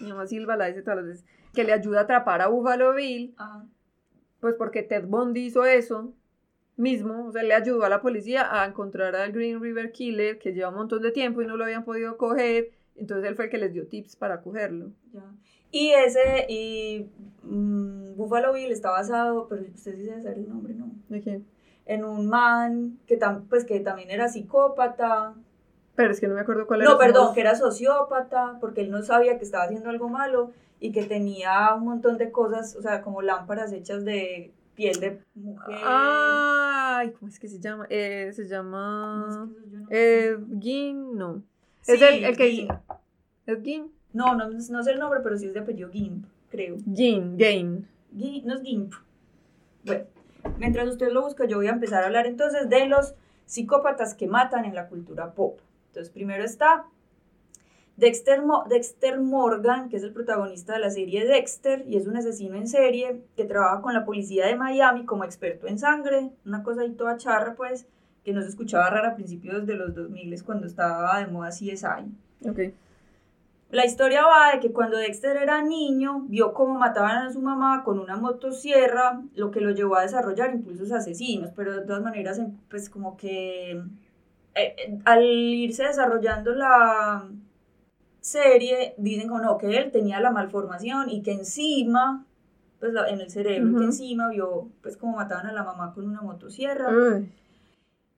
Mi 0.00 0.08
mamá 0.08 0.26
Silva 0.26 0.56
la 0.56 0.66
dice 0.66 0.82
todas 0.82 0.96
las 0.96 1.06
veces. 1.06 1.24
Que 1.54 1.62
le 1.62 1.72
ayuda 1.72 2.00
a 2.00 2.02
atrapar 2.02 2.42
a 2.42 2.48
Buffalo 2.48 2.94
Bill. 2.94 3.34
Pues 4.40 4.56
porque 4.56 4.82
Ted 4.82 5.06
Bundy 5.06 5.46
hizo 5.46 5.64
eso 5.64 6.12
mismo, 6.76 7.26
o 7.26 7.32
sea, 7.32 7.42
le 7.42 7.54
ayudó 7.54 7.84
a 7.84 7.88
la 7.88 8.00
policía 8.00 8.48
a 8.50 8.66
encontrar 8.66 9.14
al 9.14 9.32
Green 9.32 9.60
River 9.60 9.92
Killer 9.92 10.38
que 10.38 10.52
lleva 10.52 10.70
un 10.70 10.76
montón 10.76 11.02
de 11.02 11.12
tiempo 11.12 11.42
y 11.42 11.46
no 11.46 11.56
lo 11.56 11.64
habían 11.64 11.84
podido 11.84 12.16
coger, 12.16 12.70
entonces 12.96 13.28
él 13.28 13.36
fue 13.36 13.44
el 13.44 13.50
que 13.50 13.58
les 13.58 13.72
dio 13.72 13.86
tips 13.86 14.16
para 14.16 14.40
cogerlo. 14.40 14.90
Y 15.70 15.90
ese, 15.90 16.46
y 16.48 17.06
mm, 17.42 18.16
Buffalo 18.16 18.54
Bill 18.54 18.72
está 18.72 18.90
basado, 18.90 19.46
pero 19.46 19.62
usted 19.62 19.94
sí 19.94 20.06
saber 20.06 20.38
el 20.38 20.48
nombre, 20.48 20.72
¿no? 20.72 20.90
¿De 21.10 21.20
quién? 21.20 21.44
En 21.90 22.04
un 22.04 22.28
man 22.28 23.00
que, 23.08 23.18
pues, 23.48 23.64
que 23.64 23.80
también 23.80 24.10
era 24.10 24.28
psicópata. 24.28 25.34
Pero 25.96 26.12
es 26.12 26.20
que 26.20 26.28
no 26.28 26.34
me 26.34 26.40
acuerdo 26.42 26.68
cuál 26.68 26.82
era. 26.82 26.90
No, 26.90 26.98
perdón, 26.98 27.34
que 27.34 27.40
era 27.40 27.56
sociópata, 27.56 28.58
porque 28.60 28.82
él 28.82 28.92
no 28.92 29.02
sabía 29.02 29.38
que 29.38 29.44
estaba 29.44 29.64
haciendo 29.64 29.90
algo 29.90 30.08
malo 30.08 30.52
y 30.78 30.92
que 30.92 31.02
tenía 31.02 31.74
un 31.74 31.84
montón 31.84 32.16
de 32.16 32.30
cosas, 32.30 32.76
o 32.76 32.82
sea, 32.82 33.02
como 33.02 33.22
lámparas 33.22 33.72
hechas 33.72 34.04
de 34.04 34.52
piel 34.76 35.00
de 35.00 35.20
mujer. 35.34 35.78
Ay, 35.84 37.10
¿cómo 37.10 37.28
es 37.28 37.40
que 37.40 37.48
se 37.48 37.58
llama? 37.58 37.86
Eh, 37.90 38.30
se 38.34 38.46
llama. 38.46 39.50
eh, 39.90 40.38
Gin, 40.60 41.16
no. 41.18 41.42
es 41.88 42.00
el, 42.00 42.22
el 42.24 42.36
que. 42.36 42.68
¿Es 43.46 43.62
Gin? 43.64 43.90
No, 44.12 44.36
no, 44.36 44.48
no 44.48 44.82
sé 44.84 44.92
el 44.92 45.00
nombre, 45.00 45.18
pero 45.24 45.36
sí 45.36 45.46
es 45.46 45.54
de 45.54 45.60
apellido 45.60 45.90
Gimp, 45.90 46.24
creo. 46.50 46.76
Gin, 46.94 47.36
Gain. 47.36 47.88
no 48.44 48.54
es 48.54 48.62
Gimp. 48.62 48.94
Bueno, 49.84 50.04
mientras 50.58 50.88
usted 50.88 51.10
lo 51.10 51.22
busca, 51.22 51.46
yo 51.46 51.56
voy 51.56 51.68
a 51.68 51.72
empezar 51.72 52.02
a 52.02 52.06
hablar 52.06 52.26
entonces 52.26 52.68
de 52.68 52.86
los 52.86 53.14
psicópatas 53.46 54.14
que 54.14 54.26
matan 54.26 54.64
en 54.64 54.74
la 54.74 54.88
cultura 54.88 55.32
pop. 55.32 55.58
Entonces, 55.88 56.10
primero 56.12 56.44
está 56.44 56.86
Dexter, 57.96 58.40
Dexter, 58.68 59.20
Morgan, 59.20 59.88
que 59.88 59.96
es 59.96 60.02
el 60.02 60.12
protagonista 60.12 60.72
de 60.72 60.78
la 60.78 60.90
serie 60.90 61.26
Dexter 61.26 61.84
y 61.86 61.96
es 61.96 62.06
un 62.06 62.16
asesino 62.16 62.56
en 62.56 62.66
serie 62.66 63.22
que 63.36 63.44
trabaja 63.44 63.82
con 63.82 63.92
la 63.92 64.04
policía 64.04 64.46
de 64.46 64.56
Miami 64.56 65.04
como 65.04 65.24
experto 65.24 65.66
en 65.66 65.78
sangre, 65.78 66.30
una 66.46 66.62
cosa 66.62 66.82
ahí 66.82 66.92
toda 66.92 67.18
charra 67.18 67.54
pues, 67.56 67.86
que 68.24 68.32
no 68.32 68.40
se 68.40 68.48
escuchaba 68.48 68.88
rara 68.88 69.10
a 69.10 69.14
principios 69.16 69.66
de 69.66 69.74
los 69.74 69.94
2000 69.94 70.42
cuando 70.44 70.66
estaba 70.66 71.18
de 71.18 71.26
moda 71.26 71.50
CSI. 71.50 72.48
Okay. 72.48 72.74
La 73.70 73.86
historia 73.86 74.24
va 74.26 74.52
de 74.52 74.60
que 74.60 74.72
cuando 74.72 74.96
Dexter 74.96 75.36
era 75.36 75.62
niño, 75.62 76.22
vio 76.28 76.52
cómo 76.52 76.76
mataban 76.76 77.18
a 77.18 77.32
su 77.32 77.40
mamá 77.40 77.84
con 77.84 78.00
una 78.00 78.16
motosierra, 78.16 79.22
lo 79.36 79.52
que 79.52 79.60
lo 79.60 79.70
llevó 79.70 79.96
a 79.96 80.02
desarrollar 80.02 80.52
impulsos 80.52 80.90
asesinos, 80.90 81.50
pero 81.54 81.76
de 81.76 81.86
todas 81.86 82.02
maneras, 82.02 82.38
em, 82.38 82.56
pues 82.68 82.90
como 82.90 83.16
que 83.16 83.72
eh, 83.72 83.84
eh, 84.54 84.98
al 85.04 85.22
irse 85.22 85.84
desarrollando 85.84 86.52
la 86.52 87.28
serie, 88.20 88.94
dicen 88.98 89.28
como 89.28 89.40
no, 89.40 89.56
que 89.56 89.78
él 89.78 89.92
tenía 89.92 90.20
la 90.20 90.32
malformación 90.32 91.08
y 91.08 91.22
que 91.22 91.32
encima, 91.32 92.26
pues 92.80 92.92
en 93.08 93.20
el 93.20 93.30
cerebro, 93.30 93.78
que 93.78 93.84
encima 93.84 94.28
vio 94.30 94.68
pues 94.82 94.96
cómo 94.96 95.16
mataban 95.16 95.46
a 95.46 95.52
la 95.52 95.62
mamá 95.62 95.94
con 95.94 96.08
una 96.08 96.22
motosierra. 96.22 96.90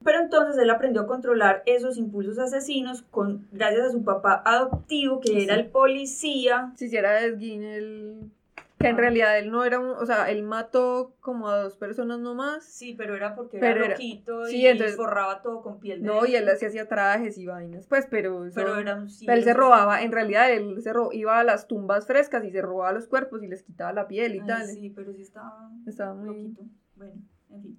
Pero 0.05 0.21
entonces 0.21 0.61
él 0.61 0.71
aprendió 0.71 1.03
a 1.03 1.07
controlar 1.07 1.63
esos 1.67 1.97
impulsos 1.97 2.39
asesinos 2.39 3.03
con, 3.03 3.47
gracias 3.53 3.87
a 3.87 3.91
su 3.91 4.05
papá 4.05 4.43
adoptivo, 4.45 5.21
que 5.21 5.43
era 5.45 5.55
el 5.55 5.69
policía. 5.69 6.73
Si 6.77 6.87
hiciera 6.87 7.21
era 7.21 7.27
el... 7.27 8.31
Que 8.79 8.89
en 8.89 8.97
realidad 8.97 9.39
él 9.39 9.53
no 9.53 9.65
era 9.65 9.79
un, 9.79 9.91
o 9.91 10.05
sea, 10.07 10.29
él 10.29 10.43
mató 10.43 11.15
como 11.21 11.49
a 11.49 11.63
dos 11.63 11.77
personas 11.77 12.19
nomás. 12.19 12.65
Sí, 12.65 12.95
pero 12.99 13.15
era 13.15 13.37
porque 13.37 13.59
era 13.59 13.75
loquito 13.77 14.49
y 14.49 14.67
entonces, 14.67 14.97
forraba 14.97 15.41
todo 15.41 15.63
con 15.63 15.79
piel 15.79 16.03
de 16.03 16.09
No, 16.09 16.27
y 16.27 16.35
él 16.35 16.51
se 16.59 16.67
hacía 16.67 16.89
trajes 16.89 17.39
y 17.39 17.47
vainas, 17.47 17.87
pues, 17.87 18.09
pero 18.11 18.45
pero 18.53 18.77
era 18.77 18.97
un, 18.97 19.09
él 19.29 19.45
se 19.45 19.55
robaba, 19.55 20.03
en 20.03 20.11
realidad 20.11 20.51
él 20.51 20.83
se 20.83 20.93
iba 21.13 21.39
a 21.39 21.45
las 21.45 21.69
tumbas 21.69 22.09
frescas 22.09 22.45
y 22.45 22.51
se 22.51 22.61
robaba 22.61 22.91
los 22.91 23.07
cuerpos 23.07 23.41
y 23.45 23.47
les 23.47 23.63
quitaba 23.63 23.93
la 23.93 24.09
piel 24.09 24.35
y 24.35 24.45
tal. 24.45 24.67
Sí, 24.67 24.91
pero 24.91 25.13
sí 25.13 25.23
estaba, 25.23 25.71
estaba 25.87 26.15
muy 26.15 26.27
loquito. 26.27 26.63
Bueno, 26.97 27.15
en 27.51 27.63
fin. 27.63 27.79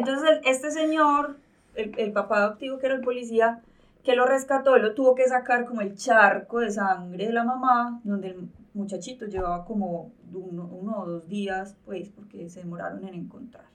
Entonces 0.00 0.40
este 0.46 0.70
señor, 0.70 1.36
el, 1.74 2.12
papá 2.12 2.38
adoptivo 2.38 2.78
que 2.78 2.86
era 2.86 2.94
el 2.94 3.02
policía, 3.02 3.60
que 4.02 4.16
lo 4.16 4.24
rescató, 4.24 4.78
lo 4.78 4.94
tuvo 4.94 5.14
que 5.14 5.28
sacar 5.28 5.66
como 5.66 5.82
el 5.82 5.94
charco 5.94 6.60
de 6.60 6.70
sangre 6.70 7.26
de 7.26 7.34
la 7.34 7.44
mamá, 7.44 8.00
donde 8.02 8.28
el 8.28 8.48
muchachito 8.72 9.26
llevaba 9.26 9.66
como 9.66 10.10
uno, 10.32 10.70
uno 10.72 11.00
o 11.02 11.06
dos 11.06 11.28
días, 11.28 11.76
pues, 11.84 12.08
porque 12.08 12.48
se 12.48 12.60
demoraron 12.60 13.06
en 13.06 13.12
encontrarlo. 13.12 13.68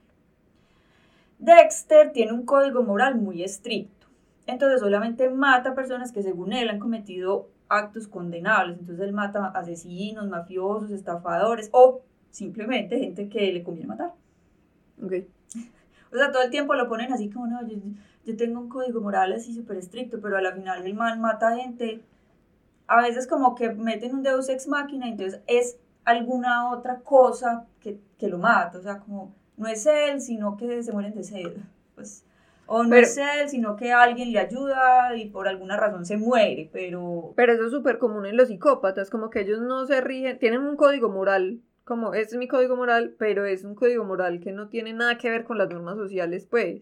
Dexter 1.37 2.11
tiene 2.11 2.31
un 2.31 2.43
código 2.43 2.81
moral 2.81 3.21
muy 3.21 3.43
estricto, 3.43 4.07
entonces 4.47 4.79
solamente 4.79 5.29
mata 5.29 5.75
personas 5.75 6.11
que 6.11 6.23
según 6.23 6.53
él 6.53 6.69
han 6.69 6.79
cometido 6.79 7.49
actos 7.69 8.07
condenables, 8.07 8.79
entonces 8.79 9.05
él 9.05 9.13
mata 9.13 9.45
asesinos, 9.49 10.27
mafiosos, 10.27 10.89
estafadores 10.89 11.69
o 11.71 12.01
simplemente 12.31 12.97
gente 12.97 13.29
que 13.29 13.53
le 13.53 13.61
conviene 13.61 13.89
matar. 13.89 14.13
Okay. 15.03 15.27
O 16.11 16.17
sea, 16.17 16.31
todo 16.31 16.43
el 16.43 16.49
tiempo 16.49 16.73
lo 16.75 16.87
ponen 16.87 17.11
así 17.11 17.29
como, 17.29 17.47
no, 17.47 17.59
yo, 17.67 18.35
tengo 18.37 18.59
un 18.59 18.69
código 18.69 19.01
moral 19.01 19.33
así 19.33 19.53
súper 19.53 19.77
estricto, 19.77 20.19
pero 20.21 20.37
a 20.37 20.41
la 20.41 20.53
final 20.53 20.85
el 20.85 20.93
man 20.93 21.19
mata 21.21 21.55
gente. 21.55 22.01
A 22.87 23.01
veces 23.01 23.27
como 23.27 23.55
que 23.55 23.69
meten 23.69 24.13
un 24.13 24.23
Deus 24.23 24.47
Ex 24.49 24.67
Máquina, 24.67 25.07
entonces 25.07 25.41
es 25.47 25.77
alguna 26.03 26.69
otra 26.69 26.99
cosa 26.99 27.65
que, 27.79 27.99
que, 28.17 28.27
lo 28.27 28.37
mata. 28.37 28.77
O 28.77 28.81
sea, 28.81 28.99
como 28.99 29.33
no 29.57 29.67
es 29.67 29.85
él, 29.85 30.21
sino 30.21 30.55
que 30.57 30.83
se 30.83 30.91
mueren 30.91 31.15
de 31.15 31.23
sed. 31.23 31.57
Pues, 31.95 32.25
o 32.67 32.83
no 32.83 32.95
es 32.95 33.17
él, 33.17 33.47
sino 33.47 33.75
que 33.75 33.93
alguien 33.93 34.31
le 34.31 34.39
ayuda 34.39 35.15
y 35.15 35.29
por 35.29 35.47
alguna 35.47 35.77
razón 35.77 36.05
se 36.05 36.17
muere, 36.17 36.69
pero... 36.73 37.33
Pero 37.35 37.53
eso 37.53 37.65
es 37.65 37.71
súper 37.71 37.99
común 37.99 38.25
en 38.25 38.37
los 38.37 38.47
psicópatas, 38.47 39.09
como 39.09 39.29
que 39.29 39.41
ellos 39.41 39.61
no 39.61 39.85
se 39.85 40.01
rigen, 40.01 40.39
tienen 40.39 40.61
un 40.61 40.75
código 40.75 41.09
moral 41.09 41.59
como 41.85 42.15
este 42.15 42.35
es 42.35 42.39
mi 42.39 42.47
código 42.47 42.75
moral, 42.75 43.15
pero 43.17 43.45
es 43.45 43.63
un 43.63 43.75
código 43.75 44.03
moral 44.03 44.39
que 44.39 44.51
no 44.51 44.67
tiene 44.67 44.91
nada 44.91 45.17
que 45.17 45.29
ver 45.29 45.45
con 45.45 45.57
las 45.57 45.69
normas 45.69 45.95
sociales, 45.95 46.47
pues. 46.49 46.81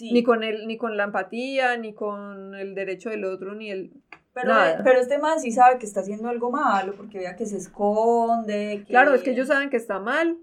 Ni 0.00 0.22
con 0.22 0.42
el, 0.42 0.66
ni 0.66 0.76
con 0.76 0.96
la 0.96 1.04
empatía, 1.04 1.76
ni 1.76 1.94
con 1.94 2.54
el 2.54 2.74
derecho 2.74 3.08
del 3.08 3.24
otro, 3.24 3.54
ni 3.54 3.70
el. 3.70 3.92
Pero, 4.34 4.52
pero 4.84 5.00
este 5.00 5.18
man 5.18 5.40
sí 5.40 5.52
sabe 5.52 5.78
que 5.78 5.86
está 5.86 6.00
haciendo 6.00 6.28
algo 6.28 6.50
malo, 6.50 6.92
porque 6.94 7.18
vea 7.18 7.36
que 7.36 7.46
se 7.46 7.56
esconde. 7.56 8.84
Claro, 8.88 9.14
es 9.14 9.22
que 9.22 9.30
ellos 9.30 9.48
saben 9.48 9.70
que 9.70 9.78
está 9.78 9.98
mal. 9.98 10.36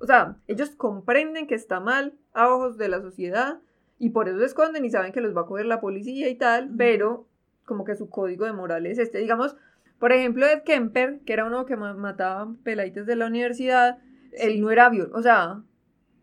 O 0.00 0.06
sea, 0.06 0.36
ellos 0.48 0.70
comprenden 0.70 1.46
que 1.46 1.54
está 1.54 1.78
mal 1.78 2.14
a 2.32 2.48
ojos 2.52 2.76
de 2.78 2.88
la 2.88 3.00
sociedad 3.00 3.60
y 3.98 4.10
por 4.10 4.28
eso 4.28 4.40
se 4.40 4.46
esconden 4.46 4.84
y 4.84 4.90
saben 4.90 5.12
que 5.12 5.20
los 5.20 5.36
va 5.36 5.42
a 5.42 5.46
coger 5.46 5.66
la 5.66 5.80
policía 5.80 6.28
y 6.28 6.34
tal, 6.34 6.70
pero 6.76 7.26
como 7.64 7.84
que 7.84 7.94
su 7.94 8.10
código 8.10 8.44
de 8.44 8.52
moral 8.52 8.86
es 8.86 8.98
este. 8.98 9.18
Digamos, 9.18 9.56
por 9.98 10.12
ejemplo, 10.12 10.46
Ed 10.46 10.62
Kemper, 10.62 11.20
que 11.24 11.32
era 11.32 11.44
uno 11.44 11.66
que 11.66 11.76
mataba 11.76 12.52
peladitas 12.62 13.06
de 13.06 13.16
la 13.16 13.26
universidad, 13.26 13.98
él 14.32 14.60
no 14.60 14.70
era 14.70 14.88
viol, 14.90 15.10
o 15.14 15.22
sea, 15.22 15.62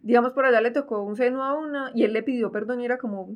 digamos 0.01 0.33
por 0.33 0.45
allá 0.45 0.61
le 0.61 0.71
tocó 0.71 1.01
un 1.01 1.15
seno 1.15 1.43
a 1.43 1.53
una 1.53 1.91
y 1.95 2.03
él 2.03 2.13
le 2.13 2.23
pidió 2.23 2.51
perdón 2.51 2.81
y 2.81 2.85
era 2.85 2.97
como, 2.97 3.35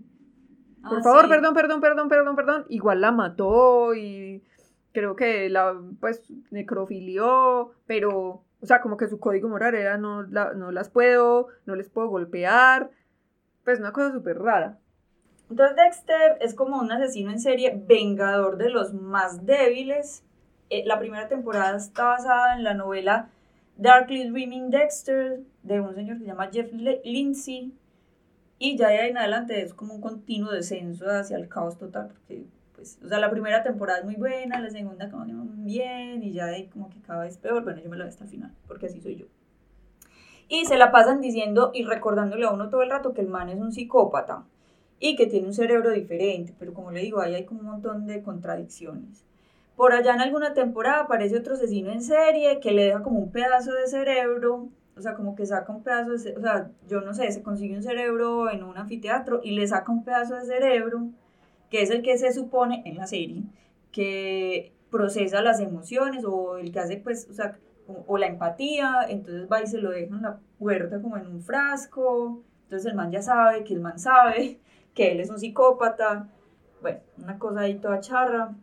por 0.88 1.00
ah, 1.00 1.04
favor, 1.04 1.28
perdón, 1.28 1.54
perdón, 1.54 1.82
perdón, 1.82 2.10
perdón, 2.10 2.36
perdón, 2.36 2.65
igual 2.69 3.02
la 3.02 3.12
mató 3.12 3.95
y 3.95 4.43
creo 4.91 5.15
que 5.15 5.50
la, 5.50 5.80
pues, 6.00 6.23
necrofilió, 6.52 7.71
pero, 7.86 8.43
o 8.62 8.65
sea, 8.65 8.82
como 8.82 8.97
que 8.97 9.08
su 9.08 9.19
código 9.19 9.47
moral 9.50 9.76
era 9.76 9.97
no, 9.97 10.23
no 10.23 10.71
las 10.71 10.89
puedo, 10.89 11.47
no 11.65 11.76
les 11.76 11.89
puedo 11.89 12.08
golpear, 12.10 12.89
pues 13.63 13.80
una 13.80 13.91
cosa 13.91 14.12
súper 14.12 14.39
rara. 14.39 14.80
Entonces 15.50 15.76
Dexter 15.78 16.38
es 16.41 16.54
como 16.54 16.80
un 16.80 16.91
asesino 16.91 17.32
en 17.32 17.39
serie, 17.39 17.82
vengador 17.88 18.58
de 18.58 18.69
los 18.69 18.93
más 18.93 19.45
débiles, 19.45 20.23
eh, 20.69 20.84
la 20.86 20.99
primera 20.99 21.27
temporada 21.27 21.77
está 21.77 22.06
basada 22.06 22.56
en 22.56 22.63
la 22.63 22.73
novela 22.73 23.30
Darkly 23.77 24.30
Dreaming 24.30 24.69
Dexter 24.69 25.41
de 25.63 25.80
un 25.80 25.95
señor 25.95 26.17
que 26.17 26.23
se 26.23 26.30
llama 26.30 26.49
Jeff 26.51 26.71
Lindsay 26.73 27.73
y 28.60 28.75
ya 28.75 28.89
de 28.89 28.99
ahí 28.99 29.10
en 29.12 29.17
adelante 29.17 29.62
es 29.62 29.73
como 29.73 29.93
un 29.93 30.01
continuo 30.01 30.51
descenso 30.51 31.06
hacia 31.10 31.38
el 31.38 31.47
caos 31.47 31.77
total 31.77 32.08
porque 32.08 32.45
pues, 32.75 32.99
o 33.03 33.08
sea, 33.08 33.19
la 33.19 33.30
primera 33.30 33.63
temporada 33.63 33.99
es 33.99 34.06
muy 34.06 34.15
buena, 34.15 34.60
la 34.60 34.69
segunda 34.69 35.10
como 35.10 35.25
bien 35.25 36.23
y 36.23 36.32
ya 36.32 36.47
de 36.47 36.69
como 36.69 36.89
que 36.89 37.01
cada 37.01 37.23
vez 37.23 37.38
peor, 37.38 37.63
bueno, 37.63 37.82
yo 37.82 37.89
me 37.89 37.97
lo 37.97 38.03
voy 38.03 38.10
hasta 38.10 38.23
el 38.23 38.30
final 38.30 38.53
porque 38.67 38.88
así 38.88 38.99
soy 39.01 39.15
yo. 39.15 39.25
Y 40.49 40.65
se 40.65 40.77
la 40.77 40.91
pasan 40.91 41.19
diciendo 41.19 41.71
y 41.73 41.84
recordándole 41.84 42.45
a 42.45 42.51
uno 42.51 42.69
todo 42.69 42.82
el 42.82 42.89
rato 42.89 43.13
que 43.13 43.21
el 43.21 43.27
man 43.27 43.49
es 43.49 43.60
un 43.60 43.71
psicópata 43.71 44.45
y 44.99 45.15
que 45.15 45.27
tiene 45.27 45.47
un 45.47 45.53
cerebro 45.53 45.91
diferente, 45.91 46.53
pero 46.58 46.73
como 46.73 46.91
le 46.91 47.01
digo, 47.01 47.21
ahí 47.21 47.36
hay 47.36 47.45
como 47.45 47.60
un 47.60 47.67
montón 47.67 48.08
de 48.08 48.23
contradicciones. 48.23 49.26
Por 49.77 49.93
allá 49.93 50.15
en 50.15 50.21
alguna 50.21 50.55
temporada 50.55 51.01
aparece 51.01 51.37
otro 51.37 51.53
asesino 51.53 51.91
en 51.91 52.01
serie 52.01 52.59
que 52.59 52.71
le 52.71 52.85
deja 52.85 53.03
como 53.03 53.19
un 53.19 53.31
pedazo 53.31 53.71
de 53.73 53.85
cerebro, 53.85 54.69
o 54.97 55.01
sea, 55.01 55.13
como 55.13 55.35
que 55.35 55.45
saca 55.45 55.71
un 55.71 55.83
pedazo 55.83 56.17
de, 56.17 56.35
o 56.35 56.41
sea, 56.41 56.71
yo 56.87 57.01
no 57.01 57.13
sé, 57.13 57.31
se 57.31 57.43
consigue 57.43 57.75
un 57.75 57.83
cerebro 57.83 58.49
en 58.49 58.63
un 58.63 58.75
anfiteatro 58.75 59.39
y 59.43 59.51
le 59.51 59.67
saca 59.67 59.91
un 59.91 60.03
pedazo 60.03 60.33
de 60.33 60.45
cerebro, 60.45 61.09
que 61.69 61.83
es 61.83 61.91
el 61.91 62.01
que 62.01 62.17
se 62.17 62.33
supone 62.33 62.81
en 62.85 62.97
la 62.97 63.05
serie, 63.05 63.43
que 63.91 64.73
procesa 64.89 65.41
las 65.41 65.59
emociones 65.59 66.25
o 66.25 66.57
el 66.57 66.71
que 66.71 66.79
hace, 66.79 66.97
pues, 66.97 67.27
o 67.29 67.33
sea, 67.33 67.59
o, 68.07 68.17
la 68.17 68.25
empatía, 68.25 69.05
entonces 69.07 69.47
va 69.47 69.61
y 69.61 69.67
se 69.67 69.77
lo 69.77 69.91
deja 69.91 70.15
en 70.15 70.23
la 70.23 70.39
puerta 70.57 70.99
como 70.99 71.17
en 71.17 71.27
un 71.27 71.43
frasco, 71.43 72.43
entonces 72.63 72.89
el 72.89 72.95
man 72.95 73.11
ya 73.11 73.21
sabe 73.21 73.63
que 73.63 73.75
el 73.75 73.81
man 73.81 73.99
sabe 73.99 74.59
que 74.95 75.11
él 75.11 75.19
es 75.19 75.29
un 75.29 75.37
psicópata, 75.37 76.29
bueno, 76.81 76.99
una 77.19 77.37
cosa 77.37 77.59
ahí 77.61 77.75
toda 77.75 77.99
charra. 77.99 78.55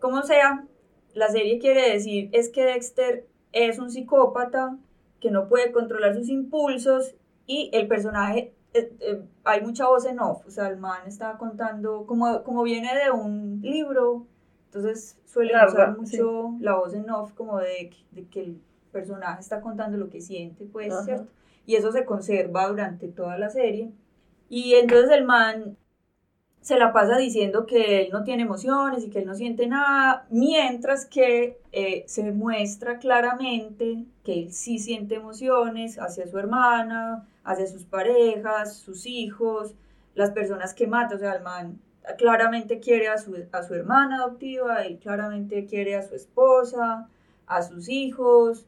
Como 0.00 0.22
sea, 0.22 0.64
la 1.14 1.28
serie 1.28 1.58
quiere 1.58 1.92
decir 1.92 2.30
es 2.32 2.48
que 2.48 2.64
Dexter 2.64 3.26
es 3.52 3.78
un 3.78 3.90
psicópata 3.90 4.76
que 5.20 5.30
no 5.30 5.48
puede 5.48 5.72
controlar 5.72 6.14
sus 6.14 6.28
impulsos 6.28 7.16
y 7.46 7.70
el 7.72 7.88
personaje, 7.88 8.52
eh, 8.74 8.92
eh, 9.00 9.22
hay 9.44 9.62
mucha 9.62 9.88
voz 9.88 10.04
en 10.04 10.20
off, 10.20 10.46
o 10.46 10.50
sea, 10.50 10.68
el 10.68 10.76
man 10.76 11.00
está 11.06 11.36
contando, 11.38 12.04
como, 12.06 12.44
como 12.44 12.62
viene 12.62 12.90
de 12.94 13.10
un 13.10 13.60
libro, 13.62 14.26
entonces 14.66 15.18
suele 15.24 15.54
usar 15.66 15.96
mucho 15.96 16.54
la 16.60 16.76
voz 16.76 16.94
en 16.94 17.10
off 17.10 17.32
como 17.32 17.58
de, 17.58 17.90
de, 18.12 18.26
que 18.26 18.40
el 18.40 18.60
personaje 18.92 19.40
está 19.40 19.60
contando 19.60 19.96
lo 19.96 20.10
que 20.10 20.20
siente, 20.20 20.66
pues, 20.66 20.94
¿cierto? 21.04 21.26
Y 21.66 21.76
eso 21.76 21.90
se 21.90 22.04
conserva 22.04 22.68
durante 22.68 23.08
toda 23.08 23.38
la 23.38 23.50
serie. 23.50 23.92
Y 24.48 24.74
entonces 24.74 25.10
el 25.10 25.24
man 25.24 25.76
se 26.60 26.78
la 26.78 26.92
pasa 26.92 27.16
diciendo 27.16 27.66
que 27.66 28.02
él 28.02 28.08
no 28.12 28.24
tiene 28.24 28.42
emociones 28.42 29.04
y 29.04 29.10
que 29.10 29.20
él 29.20 29.26
no 29.26 29.34
siente 29.34 29.66
nada, 29.66 30.26
mientras 30.30 31.06
que 31.06 31.60
eh, 31.72 32.04
se 32.06 32.30
muestra 32.32 32.98
claramente 32.98 34.04
que 34.24 34.34
él 34.42 34.52
sí 34.52 34.78
siente 34.78 35.14
emociones 35.14 35.98
hacia 35.98 36.26
su 36.26 36.38
hermana, 36.38 37.26
hacia 37.44 37.66
sus 37.66 37.84
parejas, 37.84 38.76
sus 38.76 39.06
hijos, 39.06 39.74
las 40.14 40.30
personas 40.32 40.74
que 40.74 40.86
mata, 40.86 41.14
o 41.14 41.18
sea, 41.18 41.34
el 41.34 41.42
man 41.42 41.80
claramente 42.16 42.80
quiere 42.80 43.08
a 43.08 43.18
su, 43.18 43.36
a 43.52 43.62
su 43.62 43.74
hermana 43.74 44.16
adoptiva, 44.16 44.84
él 44.84 44.98
claramente 44.98 45.66
quiere 45.66 45.96
a 45.96 46.02
su 46.02 46.14
esposa, 46.14 47.08
a 47.46 47.62
sus 47.62 47.88
hijos, 47.88 48.66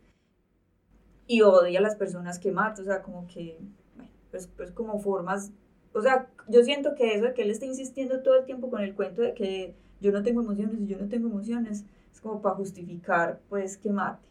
y 1.27 1.43
odia 1.43 1.79
a 1.79 1.83
las 1.83 1.97
personas 1.97 2.39
que 2.39 2.51
mata, 2.51 2.83
o 2.83 2.85
sea, 2.85 3.03
como 3.03 3.27
que, 3.27 3.59
bueno, 3.95 4.11
pues, 4.31 4.49
pues 4.49 4.73
como 4.73 4.99
formas 4.99 5.53
o 5.93 6.01
sea, 6.01 6.29
yo 6.49 6.63
siento 6.63 6.95
que 6.95 7.15
eso 7.15 7.27
de 7.27 7.35
que 7.35 7.43
él 7.43 7.51
está 7.51 7.67
insistiendo 7.67 8.23
todo 8.23 8.39
el 8.39 8.45
tiempo 8.45 8.71
con 8.71 8.81
el 8.83 8.95
cuento 8.95 9.23
de 9.23 9.35
que 9.35 9.75
yo 10.01 10.13
no 10.13 10.23
tengo 10.23 10.41
emociones 10.41 10.81
y 10.81 10.87
yo 10.87 10.99
no 10.99 11.09
tengo 11.09 11.29
emociones, 11.29 11.85
es 12.13 12.21
como 12.21 12.41
para 12.41 12.57
justificar, 12.57 13.41
pues, 13.49 13.77
que 13.77 13.91
mate. 13.91 14.27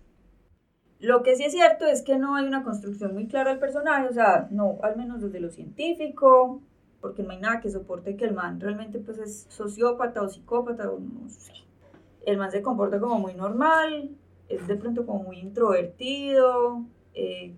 Lo 0.99 1.23
que 1.23 1.35
sí 1.35 1.43
es 1.43 1.53
cierto 1.53 1.85
es 1.85 2.01
que 2.01 2.17
no 2.17 2.35
hay 2.35 2.45
una 2.45 2.63
construcción 2.63 3.13
muy 3.13 3.27
clara 3.27 3.51
del 3.51 3.59
personaje, 3.59 4.07
o 4.07 4.13
sea, 4.13 4.47
no, 4.51 4.79
al 4.83 4.97
menos 4.97 5.21
desde 5.21 5.39
lo 5.39 5.49
científico, 5.49 6.61
porque 6.99 7.23
no 7.23 7.31
hay 7.31 7.39
nada 7.39 7.61
que 7.61 7.69
soporte 7.69 8.17
que 8.17 8.25
el 8.25 8.33
man 8.33 8.59
realmente 8.59 8.99
pues 8.99 9.17
es 9.19 9.45
sociópata 9.49 10.21
o 10.21 10.27
psicópata, 10.27 10.91
o 10.91 10.99
no 10.99 11.29
sé. 11.29 11.53
El 12.25 12.37
man 12.37 12.51
se 12.51 12.61
comporta 12.61 12.99
como 12.99 13.17
muy 13.19 13.33
normal, 13.33 14.09
es 14.49 14.67
de 14.67 14.75
pronto 14.75 15.05
como 15.05 15.23
muy 15.23 15.39
introvertido, 15.39 16.83
eh, 17.13 17.53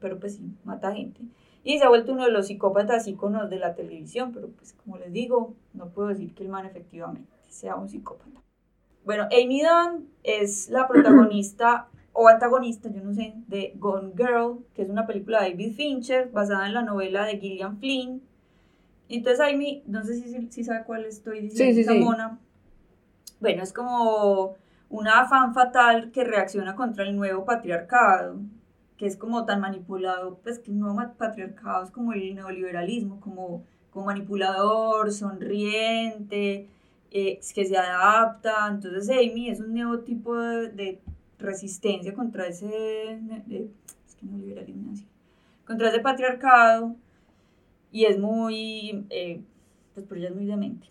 pero 0.00 0.18
pues 0.18 0.34
sí, 0.34 0.50
mata 0.64 0.92
gente. 0.94 1.20
Y 1.66 1.80
se 1.80 1.84
ha 1.84 1.88
vuelto 1.88 2.12
uno 2.12 2.24
de 2.24 2.30
los 2.30 2.46
psicópatas 2.46 3.08
íconos 3.08 3.50
de 3.50 3.58
la 3.58 3.74
televisión, 3.74 4.30
pero 4.32 4.46
pues 4.50 4.72
como 4.72 4.98
les 4.98 5.12
digo, 5.12 5.56
no 5.74 5.88
puedo 5.88 6.06
decir 6.06 6.32
que 6.32 6.44
el 6.44 6.48
man 6.48 6.64
efectivamente 6.64 7.28
sea 7.48 7.74
un 7.74 7.88
psicópata. 7.88 8.40
Bueno, 9.04 9.24
Amy 9.24 9.62
Dunn 9.62 10.08
es 10.22 10.70
la 10.70 10.86
protagonista 10.86 11.88
o 12.12 12.28
antagonista, 12.28 12.88
yo 12.88 13.02
no 13.02 13.12
sé, 13.12 13.34
de 13.48 13.72
Gone 13.80 14.12
Girl, 14.16 14.64
que 14.74 14.82
es 14.82 14.90
una 14.90 15.08
película 15.08 15.42
de 15.42 15.50
David 15.50 15.74
Fincher 15.74 16.30
basada 16.30 16.68
en 16.68 16.74
la 16.74 16.82
novela 16.82 17.24
de 17.24 17.40
Gillian 17.40 17.80
Flynn. 17.80 18.22
Entonces 19.08 19.40
Amy, 19.40 19.82
no 19.88 20.04
sé 20.04 20.14
si, 20.14 20.46
si 20.48 20.62
sabe 20.62 20.84
cuál 20.84 21.04
estoy 21.04 21.40
diciendo, 21.40 21.92
sí, 21.92 21.98
mona. 21.98 22.38
Bueno, 23.40 23.64
es 23.64 23.72
como 23.72 24.54
una 24.88 25.26
fan 25.26 25.52
fatal 25.52 26.12
que 26.12 26.22
reacciona 26.22 26.76
contra 26.76 27.02
el 27.02 27.16
nuevo 27.16 27.44
patriarcado 27.44 28.36
que 28.96 29.06
es 29.06 29.16
como 29.16 29.44
tan 29.44 29.60
manipulado, 29.60 30.38
pues 30.42 30.58
que 30.58 30.70
nuevo 30.70 31.00
patriarcado 31.18 31.84
es 31.84 31.90
como 31.90 32.12
el 32.12 32.34
neoliberalismo, 32.34 33.20
como, 33.20 33.64
como 33.90 34.06
manipulador, 34.06 35.12
sonriente, 35.12 36.68
eh, 37.10 37.40
que 37.54 37.64
se 37.64 37.76
adapta. 37.76 38.68
Entonces 38.68 39.08
Amy 39.10 39.50
es 39.50 39.60
un 39.60 39.74
nuevo 39.74 40.00
tipo 40.00 40.34
de, 40.36 41.00
resistencia 41.38 42.14
contra 42.14 42.46
ese, 42.46 43.20
es 44.08 44.14
que 44.14 44.26
neoliberalismo 44.26 44.92
así, 44.92 45.06
contra 45.66 45.90
ese 45.90 46.00
patriarcado 46.00 46.96
y 47.92 48.06
es 48.06 48.18
muy, 48.18 49.04
eh, 49.10 49.42
pues 49.92 50.06
por 50.06 50.16
ella 50.16 50.28
es 50.28 50.34
muy 50.34 50.46
demente. 50.46 50.88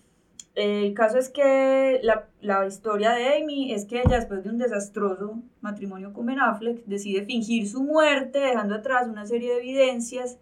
El 0.56 0.94
caso 0.94 1.18
es 1.18 1.28
que 1.28 2.00
la, 2.02 2.30
la, 2.40 2.66
historia 2.66 3.12
de 3.12 3.38
Amy 3.38 3.74
es 3.74 3.84
que 3.84 4.00
ella, 4.00 4.16
después 4.16 4.42
de 4.42 4.50
un 4.50 4.58
desastroso 4.58 5.42
matrimonio 5.60 6.14
con 6.14 6.26
Ben 6.26 6.40
Affleck, 6.40 6.86
decide 6.86 7.26
fingir 7.26 7.68
su 7.68 7.84
muerte, 7.84 8.40
dejando 8.40 8.76
atrás 8.76 9.10
una 9.10 9.26
serie 9.26 9.52
de 9.52 9.60
evidencias 9.60 10.40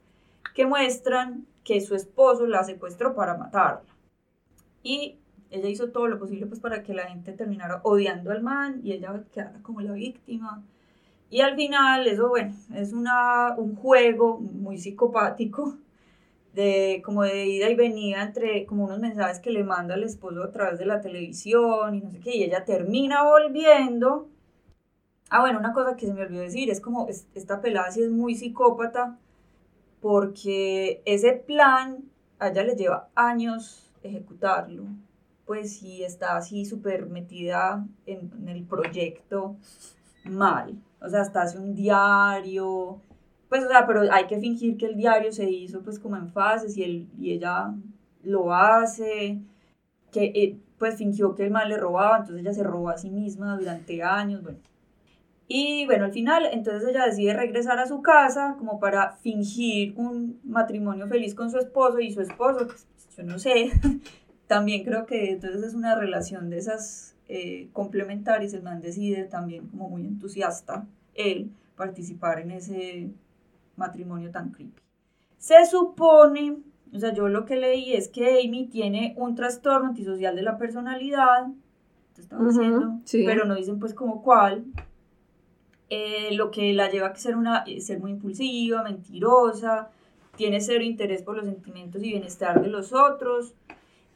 que 0.54 0.67
muestran 0.67 1.47
que 1.63 1.82
su 1.82 1.95
esposo 1.95 2.45
la 2.45 2.63
secuestró 2.63 3.15
para 3.15 3.38
matarla. 3.38 3.82
Y 4.84 5.17
ella 5.49 5.69
hizo 5.69 5.89
todo 5.89 6.08
lo 6.08 6.19
posible 6.19 6.45
pues, 6.45 6.60
para 6.60 6.84
que 6.84 6.93
la 6.93 7.08
gente 7.08 7.34
terminara 7.34 7.82
odiando 7.84 8.32
al 8.32 8.43
man 8.43 8.82
y 8.84 8.91
ella 8.91 9.23
quedara 9.34 9.60
como 9.63 9.82
la 9.82 9.93
víctima. 9.93 10.63
Y 11.32 11.41
al 11.41 11.56
final, 11.56 12.06
eso, 12.06 12.30
bueno, 12.30 12.54
es 12.76 12.93
una, 12.93 13.56
un 13.58 13.76
juego 13.76 14.39
muy 14.39 14.78
psicopático 14.78 15.78
de 16.54 17.02
como 17.04 17.24
de 17.24 17.48
ida 17.48 17.70
y 17.70 17.76
venida 17.76 18.22
entre 18.24 18.66
como 18.66 18.86
unos 18.86 19.00
mensajes 19.00 19.39
que 19.39 19.50
le 19.50 19.63
manda 19.63 19.96
el 19.96 20.04
esposo 20.04 20.44
a 20.44 20.52
través 20.52 20.80
de 20.80 20.86
la 20.86 21.02
televisión 21.02 21.96
y 21.96 22.02
no 22.02 22.12
sé 22.12 22.20
qué, 22.20 22.38
y 22.38 22.44
ella 22.44 22.63
termina 22.63 23.24
volviendo. 23.24 24.30
Ah, 25.30 25.42
bueno, 25.42 25.60
una 25.60 25.74
cosa 25.74 25.98
que 25.98 26.06
se 26.06 26.13
me 26.13 26.22
olvidó 26.22 26.42
decir, 26.42 26.70
es 26.70 26.80
como 26.80 27.08
esta 27.34 27.60
pelada 27.62 27.92
sí 27.92 28.04
es 28.04 28.12
muy 28.12 28.36
psicópata 28.36 29.18
porque 30.02 31.02
ese 31.06 31.34
plan 31.34 32.04
a 32.38 32.50
ella 32.50 32.63
le 32.63 32.76
lleva 32.76 33.10
años 33.16 33.92
ejecutarlo, 34.04 34.84
pues 35.46 35.78
sí 35.78 36.04
está 36.04 36.38
así 36.38 36.66
súper 36.66 37.08
metida 37.08 37.86
en, 38.06 38.32
en 38.38 38.50
el 38.50 38.63
proyecto 38.63 39.56
mal, 40.26 40.76
o 41.02 41.10
sea, 41.10 41.22
hasta 41.22 41.42
hace 41.42 41.58
un 41.58 41.74
diario, 41.74 43.00
pues, 43.54 43.66
o 43.66 43.68
sea, 43.68 43.86
pero 43.86 44.12
hay 44.12 44.26
que 44.26 44.39
fingir 44.39 44.78
que 44.78 44.88
el 44.88 44.96
diario 44.96 45.32
se 45.32 45.48
hizo 45.48 45.84
pues 45.84 46.00
como 46.00 46.18
en 46.18 46.32
fases 46.32 46.76
y, 46.76 46.84
él, 46.84 47.08
y 47.20 47.34
ella 47.34 47.72
lo 48.24 48.52
hace, 48.52 49.44
que 50.12 50.32
eh, 50.34 50.58
pues 50.80 50.96
fingió 50.96 51.36
que 51.36 51.44
el 51.44 51.52
mal 51.52 51.70
le 51.70 51.78
robaba, 51.78 52.18
entonces 52.18 52.42
ella 52.42 52.54
se 52.56 52.63
robó 52.63 52.89
a 52.89 52.98
sí 52.98 53.12
misma 53.12 53.56
durante 53.56 54.02
años, 54.02 54.42
bueno. 54.42 54.58
Y 55.48 55.86
bueno, 55.86 56.06
al 56.06 56.13
final, 56.13 56.48
entonces 56.52 56.89
ella 56.89 57.06
decide 57.06 57.36
regresar 57.36 57.78
a 57.78 57.86
su 57.86 58.02
casa 58.02 58.56
como 58.58 58.80
para 58.80 59.18
fingir 59.18 59.94
un 59.98 60.39
matrimonio 60.44 61.08
feliz 61.08 61.36
con 61.36 61.52
su 61.52 61.60
esposo 61.60 62.00
y 62.00 62.12
su 62.12 62.22
esposo, 62.22 62.66
pues, 62.66 62.88
yo 63.16 63.24
no 63.24 63.38
sé, 63.38 63.70
también 64.48 64.84
creo 64.84 65.06
que 65.06 65.30
entonces 65.30 65.62
es 65.62 65.76
una 65.76 65.94
relación 65.94 66.50
de 66.50 66.58
esas 66.58 67.16
eh, 67.28 67.70
complementarias, 67.72 68.56
el 68.56 68.63
man 68.63 68.82
decide 68.82 69.26
también 69.26 69.68
como 69.68 69.89
muy 69.89 70.08
entusiasta 70.08 70.88
él 71.13 71.52
participar 71.76 72.39
en 72.39 72.50
ese 72.50 73.12
matrimonio 73.76 74.32
tan 74.32 74.52
creepy. 74.52 74.82
Se 75.38 75.66
supone, 75.66 76.58
o 76.94 77.00
sea, 77.00 77.14
yo 77.14 77.28
lo 77.28 77.46
que 77.46 77.56
leí 77.56 77.94
es 77.94 78.08
que 78.08 78.42
Amy 78.46 78.68
tiene 78.68 79.14
un 79.18 79.36
trastorno 79.36 79.90
antisocial 79.90 80.36
de 80.36 80.42
la 80.42 80.58
personalidad, 80.58 81.48
te 82.14 82.22
estaba 82.22 82.46
diciendo, 82.46 83.00
pero 83.12 83.46
no 83.46 83.56
dicen 83.56 83.80
pues 83.80 83.94
como 83.94 84.22
cuál. 84.22 84.66
Eh, 85.90 86.34
lo 86.34 86.50
que 86.50 86.74
la 86.74 86.90
lleva 86.90 87.08
a 87.08 87.16
ser, 87.16 87.36
una, 87.36 87.64
eh, 87.68 87.82
ser 87.82 88.00
muy 88.00 88.12
impulsiva, 88.12 88.84
mentirosa, 88.84 89.90
tiene 90.36 90.60
cero 90.62 90.84
interés 90.84 91.22
por 91.22 91.36
los 91.36 91.46
sentimientos 91.46 92.02
y 92.02 92.10
bienestar 92.10 92.62
de 92.62 92.68
los 92.68 92.94
otros. 92.94 93.54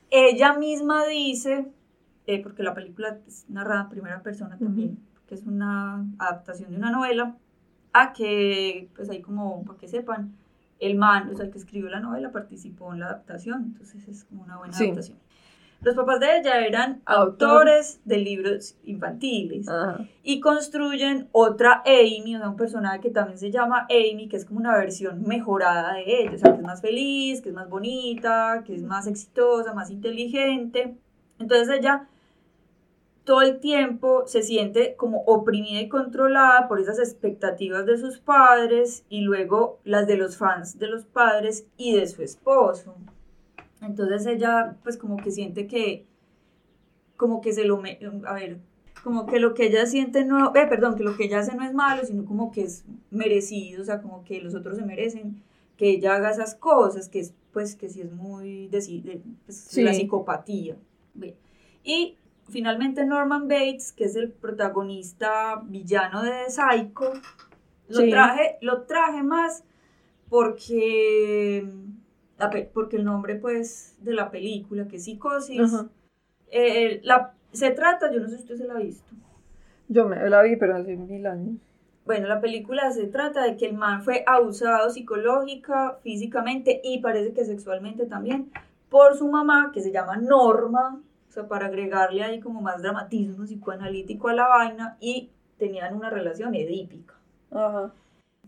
Ella 0.09 0.57
misma 0.57 1.05
dice, 1.05 1.67
eh, 2.25 2.41
porque 2.41 2.63
la 2.63 2.73
película 2.73 3.19
es 3.27 3.47
narrada 3.49 3.83
en 3.83 3.89
primera 3.89 4.21
persona 4.23 4.57
también, 4.57 4.97
que 5.27 5.35
es 5.35 5.45
una 5.45 6.05
adaptación 6.17 6.71
de 6.71 6.77
una 6.77 6.91
novela, 6.91 7.35
a 7.93 8.13
que, 8.13 8.89
pues 8.95 9.09
ahí 9.09 9.21
como 9.21 9.63
para 9.65 9.77
que 9.79 9.87
sepan, 9.87 10.35
el 10.79 10.95
man, 10.95 11.29
o 11.29 11.35
sea, 11.35 11.45
el 11.45 11.51
que 11.51 11.57
escribió 11.57 11.89
la 11.89 11.99
novela 11.99 12.31
participó 12.31 12.93
en 12.93 12.99
la 12.99 13.07
adaptación, 13.07 13.63
entonces 13.65 14.07
es 14.07 14.23
como 14.25 14.43
una 14.43 14.57
buena 14.57 14.77
adaptación. 14.77 15.17
Los 15.81 15.95
papás 15.95 16.19
de 16.19 16.39
ella 16.39 16.65
eran 16.65 17.01
autores 17.05 18.01
de 18.03 18.17
libros 18.17 18.75
infantiles 18.83 19.67
y 20.23 20.39
construyen 20.39 21.29
otra 21.31 21.83
Amy, 21.85 22.35
o 22.35 22.39
sea, 22.39 22.49
un 22.49 22.57
personaje 22.57 22.99
que 22.99 23.11
también 23.11 23.37
se 23.37 23.51
llama 23.51 23.87
Amy, 23.89 24.27
que 24.27 24.37
es 24.37 24.45
como 24.45 24.59
una 24.59 24.75
versión 24.75 25.21
mejorada 25.23 25.93
de 25.93 26.21
ella, 26.21 26.31
o 26.33 26.37
sea, 26.39 26.51
que 26.53 26.57
es 26.57 26.63
más 26.63 26.81
feliz, 26.81 27.41
que 27.41 27.49
es 27.49 27.55
más 27.55 27.69
bonita, 27.69 28.63
que 28.65 28.73
es 28.73 28.83
más 28.83 29.05
exitosa, 29.05 29.73
más 29.73 29.91
inteligente. 29.91 30.97
Entonces 31.37 31.69
ella 31.69 32.07
todo 33.27 33.41
el 33.41 33.59
tiempo 33.59 34.23
se 34.25 34.41
siente 34.41 34.95
como 34.95 35.23
oprimida 35.25 35.81
y 35.81 35.89
controlada 35.89 36.69
por 36.69 36.79
esas 36.79 36.97
expectativas 36.97 37.85
de 37.85 37.97
sus 37.97 38.19
padres 38.19 39.03
y 39.09 39.19
luego 39.19 39.81
las 39.83 40.07
de 40.07 40.15
los 40.15 40.37
fans 40.37 40.79
de 40.79 40.87
los 40.87 41.03
padres 41.03 41.67
y 41.75 41.93
de 41.93 42.07
su 42.07 42.23
esposo. 42.23 42.95
Entonces 43.81 44.25
ella 44.27 44.77
pues 44.81 44.95
como 44.95 45.17
que 45.17 45.31
siente 45.31 45.67
que, 45.67 46.05
como 47.17 47.41
que 47.41 47.51
se 47.51 47.65
lo, 47.65 47.81
a 48.25 48.33
ver, 48.33 48.59
como 49.03 49.25
que 49.25 49.41
lo 49.41 49.53
que 49.53 49.65
ella 49.65 49.85
siente 49.87 50.23
no, 50.23 50.55
eh, 50.55 50.65
perdón, 50.69 50.95
que 50.95 51.03
lo 51.03 51.17
que 51.17 51.25
ella 51.25 51.39
hace 51.39 51.53
no 51.53 51.65
es 51.65 51.73
malo, 51.73 52.05
sino 52.05 52.23
como 52.23 52.49
que 52.49 52.61
es 52.61 52.85
merecido, 53.11 53.81
o 53.81 53.85
sea, 53.85 54.01
como 54.01 54.23
que 54.23 54.39
los 54.39 54.55
otros 54.55 54.77
se 54.77 54.85
merecen 54.85 55.43
que 55.75 55.89
ella 55.89 56.15
haga 56.15 56.31
esas 56.31 56.55
cosas, 56.55 57.09
que 57.09 57.19
es 57.19 57.33
pues 57.51 57.75
que 57.75 57.89
sí 57.89 57.99
es 57.99 58.11
muy 58.13 58.69
de, 58.69 59.21
pues, 59.45 59.75
la 59.75 59.93
psicopatía. 59.93 60.77
Y 61.83 62.15
finalmente 62.49 63.05
Norman 63.05 63.47
Bates, 63.47 63.91
que 63.91 64.05
es 64.05 64.15
el 64.15 64.31
protagonista 64.31 65.61
villano 65.65 66.23
de 66.23 66.49
Psycho, 66.49 67.13
lo, 67.89 68.09
traje, 68.09 68.57
lo 68.61 68.81
traje 68.83 69.23
más 69.23 69.63
porque, 70.29 71.67
porque 72.73 72.97
el 72.97 73.05
nombre 73.05 73.35
pues 73.35 73.95
de 74.01 74.13
la 74.13 74.31
película, 74.31 74.87
que 74.87 74.97
es 74.97 75.05
Psicosis, 75.05 75.85
eh, 76.51 77.01
la, 77.03 77.33
se 77.51 77.71
trata, 77.71 78.11
yo 78.11 78.19
no 78.19 78.27
sé 78.27 78.37
si 78.37 78.41
usted 78.43 78.57
se 78.57 78.65
la 78.65 78.75
ha 78.75 78.79
visto. 78.79 79.13
Yo 79.89 80.07
me 80.07 80.29
la 80.29 80.41
vi, 80.41 80.55
pero 80.57 80.75
hace 80.75 80.95
mil 80.95 81.25
años. 81.25 81.55
Bueno, 82.05 82.27
la 82.27 82.39
película 82.39 82.89
se 82.91 83.07
trata 83.07 83.43
de 83.43 83.57
que 83.57 83.65
el 83.65 83.73
man 83.73 84.01
fue 84.01 84.23
abusado 84.25 84.89
psicológica, 84.89 85.97
físicamente 86.03 86.79
y 86.83 86.99
parece 86.99 87.33
que 87.33 87.43
sexualmente 87.43 88.05
también 88.05 88.49
por 88.89 89.17
su 89.17 89.27
mamá, 89.27 89.71
que 89.73 89.81
se 89.81 89.91
llama 89.91 90.15
Norma, 90.15 91.01
sea, 91.41 91.47
para 91.47 91.67
agregarle 91.67 92.23
ahí 92.23 92.39
como 92.39 92.61
más 92.61 92.81
dramatismo 92.81 93.45
psicoanalítico 93.45 94.29
a 94.29 94.33
la 94.33 94.47
vaina, 94.47 94.97
y 94.99 95.29
tenían 95.57 95.95
una 95.95 96.09
relación 96.09 96.55
edípica. 96.55 97.15
Ajá. 97.51 97.93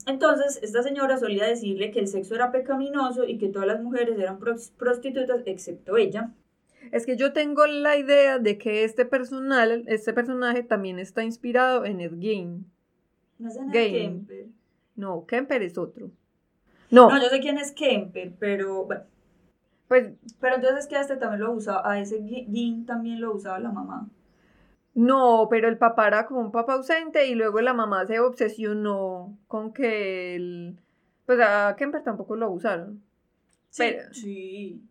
Entonces, 0.08 0.60
esta 0.64 0.82
señora 0.82 1.18
solía 1.18 1.46
decirle 1.46 1.92
que 1.92 2.00
el 2.00 2.08
sexo 2.08 2.36
era 2.36 2.52
pecaminoso 2.52 3.26
y 3.26 3.38
que 3.38 3.50
todas 3.50 3.68
las 3.68 3.82
mujeres 3.82 4.18
eran 4.18 4.40
prostitutas 4.40 5.42
excepto 5.46 5.98
ella. 5.98 6.32
Es 6.92 7.06
que 7.06 7.18
yo 7.18 7.34
tengo 7.34 7.68
la 7.68 7.98
idea 7.98 8.40
de 8.40 8.58
que 8.58 8.84
este 8.84 9.06
personal, 9.06 9.84
este 9.88 10.14
personaje 10.14 10.64
también 10.64 10.98
está 11.00 11.24
inspirado 11.24 11.86
en 11.86 12.00
Ed 12.00 12.14
Gein. 12.20 12.66
No 13.38 13.52
sé 13.52 13.60
Kemper. 13.72 14.48
No, 14.96 15.26
Kemper 15.26 15.62
es 15.64 15.78
otro. 15.78 16.10
No. 16.90 17.10
No, 17.10 17.22
yo 17.22 17.30
sé 17.30 17.40
quién 17.40 17.58
es 17.58 17.72
Kemper, 17.74 18.32
pero 18.40 18.86
bueno. 18.86 19.04
Pues, 19.90 20.14
pero 20.40 20.56
entonces 20.56 20.80
es 20.80 20.88
que 20.88 20.96
a 20.96 21.02
este 21.02 21.18
también 21.18 21.42
lo 21.42 21.52
usaba, 21.52 21.92
a 21.92 22.00
ese 22.00 22.24
Gin 22.24 22.86
también 22.86 23.20
lo 23.20 23.34
usaba 23.34 23.60
la 23.60 23.72
mamá. 23.72 24.08
No, 24.94 25.48
pero 25.50 25.68
el 25.68 25.78
papá 25.78 26.08
era 26.08 26.26
como 26.26 26.40
un 26.40 26.52
papá 26.52 26.74
ausente 26.74 27.28
y 27.28 27.36
luego 27.36 27.60
la 27.60 27.74
mamá 27.74 28.06
se 28.06 28.20
obsesionó 28.22 29.38
con 29.48 29.74
que 29.74 30.36
el... 30.36 30.80
Pues 31.26 31.40
a 31.42 31.76
Kemper 31.78 32.04
tampoco 32.04 32.38
lo 32.38 32.50
usaron. 32.50 33.04
Sí, 33.70 33.96
sí 34.12 34.89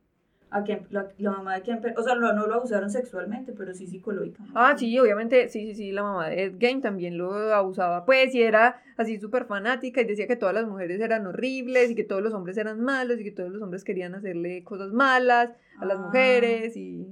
a 0.50 0.64
la, 0.90 1.30
mamá 1.30 1.56
de 1.56 1.62
Kemper, 1.62 1.94
o 1.98 2.02
sea, 2.02 2.14
no, 2.14 2.32
no, 2.32 2.46
lo 2.46 2.54
abusaron 2.54 2.90
sexualmente, 2.90 3.52
pero 3.52 3.74
sí 3.74 3.86
psicológicamente. 3.86 4.58
Ah, 4.58 4.74
sí, 4.78 4.98
obviamente, 4.98 5.48
sí, 5.48 5.66
sí, 5.66 5.74
sí, 5.74 5.92
la 5.92 6.02
mamá 6.02 6.28
de 6.28 6.44
Ed 6.44 6.54
Gein 6.58 6.80
también 6.80 7.18
lo 7.18 7.32
abusaba, 7.54 8.06
pues, 8.06 8.34
y 8.34 8.42
era 8.42 8.82
así 8.96 9.18
súper 9.18 9.44
fanática 9.44 10.00
y 10.00 10.04
decía 10.04 10.26
que 10.26 10.36
todas 10.36 10.54
las 10.54 10.66
mujeres 10.66 11.00
eran 11.00 11.26
horribles 11.26 11.90
y 11.90 11.94
que 11.94 12.04
todos 12.04 12.22
los 12.22 12.32
hombres 12.32 12.56
eran 12.56 12.80
malos 12.80 13.20
y 13.20 13.24
que 13.24 13.30
todos 13.30 13.50
los 13.50 13.60
hombres 13.60 13.84
querían 13.84 14.14
hacerle 14.14 14.64
cosas 14.64 14.92
malas 14.92 15.50
a 15.78 15.84
las 15.84 15.98
ah. 15.98 16.02
mujeres 16.02 16.76
y... 16.76 17.06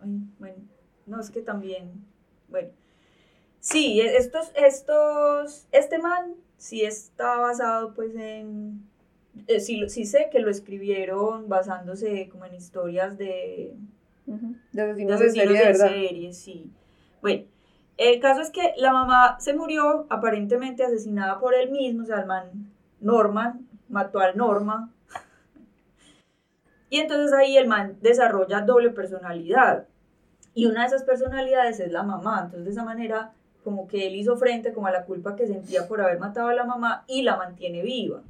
Ay, 0.00 0.20
bueno, 0.38 0.56
no, 1.06 1.20
es 1.20 1.30
que 1.30 1.40
también, 1.40 2.04
bueno, 2.48 2.68
sí, 3.60 4.00
e, 4.00 4.18
estos, 4.18 4.52
estos, 4.54 5.66
este 5.72 5.98
man 5.98 6.34
sí 6.58 6.82
está 6.84 7.38
basado, 7.38 7.94
pues, 7.94 8.14
en 8.14 8.86
eh, 9.46 9.60
sí, 9.60 9.88
sí, 9.88 10.04
sé 10.04 10.28
que 10.30 10.40
lo 10.40 10.50
escribieron 10.50 11.48
basándose 11.48 12.28
como 12.28 12.44
en 12.44 12.54
historias 12.54 13.16
de, 13.18 13.74
de 14.72 14.82
asesinos 14.82 15.18
de, 15.58 15.74
serie, 15.74 16.32
sí. 16.32 16.70
Bueno, 17.20 17.44
el 17.96 18.20
caso 18.20 18.40
es 18.40 18.50
que 18.50 18.74
la 18.76 18.92
mamá 18.92 19.38
se 19.40 19.54
murió 19.54 20.06
aparentemente 20.08 20.84
asesinada 20.84 21.40
por 21.40 21.54
él 21.54 21.70
mismo, 21.70 22.02
o 22.02 22.06
sea, 22.06 22.20
el 22.20 22.26
man 22.26 22.72
Norman 23.00 23.66
mató 23.88 24.20
al 24.20 24.36
Norma. 24.36 24.90
Y 26.90 27.00
entonces 27.00 27.32
ahí 27.32 27.56
el 27.56 27.66
man 27.66 27.98
desarrolla 28.00 28.62
doble 28.62 28.90
personalidad. 28.90 29.86
Y 30.54 30.66
una 30.66 30.82
de 30.82 30.86
esas 30.88 31.04
personalidades 31.04 31.80
es 31.80 31.92
la 31.92 32.02
mamá. 32.02 32.40
Entonces 32.44 32.64
de 32.64 32.70
esa 32.70 32.84
manera 32.84 33.32
como 33.62 33.86
que 33.86 34.06
él 34.06 34.14
hizo 34.14 34.36
frente 34.36 34.72
como 34.72 34.86
a 34.86 34.90
la 34.90 35.04
culpa 35.04 35.36
que 35.36 35.46
sentía 35.46 35.86
por 35.86 36.00
haber 36.00 36.18
matado 36.18 36.48
a 36.48 36.54
la 36.54 36.64
mamá 36.64 37.04
y 37.06 37.22
la 37.22 37.36
mantiene 37.36 37.82
viva. 37.82 38.22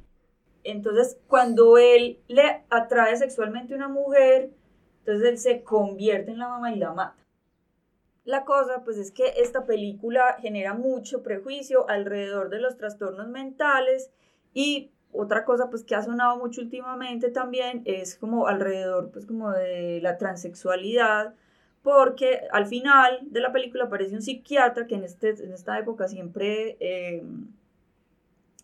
Entonces, 0.63 1.17
cuando 1.27 1.77
él 1.77 2.19
le 2.27 2.63
atrae 2.69 3.15
sexualmente 3.15 3.73
a 3.73 3.77
una 3.77 3.87
mujer, 3.87 4.51
entonces 4.99 5.29
él 5.29 5.37
se 5.37 5.63
convierte 5.63 6.31
en 6.31 6.39
la 6.39 6.49
mamá 6.49 6.71
y 6.71 6.77
la 6.77 6.93
mata. 6.93 7.15
La 8.25 8.45
cosa, 8.45 8.83
pues 8.83 8.97
es 8.97 9.11
que 9.11 9.33
esta 9.37 9.65
película 9.65 10.37
genera 10.39 10.73
mucho 10.73 11.23
prejuicio 11.23 11.89
alrededor 11.89 12.49
de 12.49 12.59
los 12.59 12.77
trastornos 12.77 13.27
mentales 13.29 14.11
y 14.53 14.91
otra 15.11 15.45
cosa, 15.45 15.69
pues 15.69 15.83
que 15.83 15.95
ha 15.95 16.03
sonado 16.03 16.37
mucho 16.37 16.61
últimamente 16.61 17.31
también 17.31 17.81
es 17.85 18.15
como 18.15 18.47
alrededor, 18.47 19.09
pues 19.11 19.25
como 19.25 19.49
de 19.51 19.99
la 20.01 20.17
transexualidad, 20.17 21.33
porque 21.81 22.41
al 22.51 22.67
final 22.67 23.19
de 23.23 23.39
la 23.39 23.51
película 23.51 23.85
aparece 23.85 24.13
un 24.13 24.21
psiquiatra 24.21 24.85
que 24.85 24.95
en, 24.95 25.05
este, 25.05 25.29
en 25.29 25.51
esta 25.51 25.79
época 25.79 26.07
siempre... 26.07 26.77
Eh, 26.79 27.23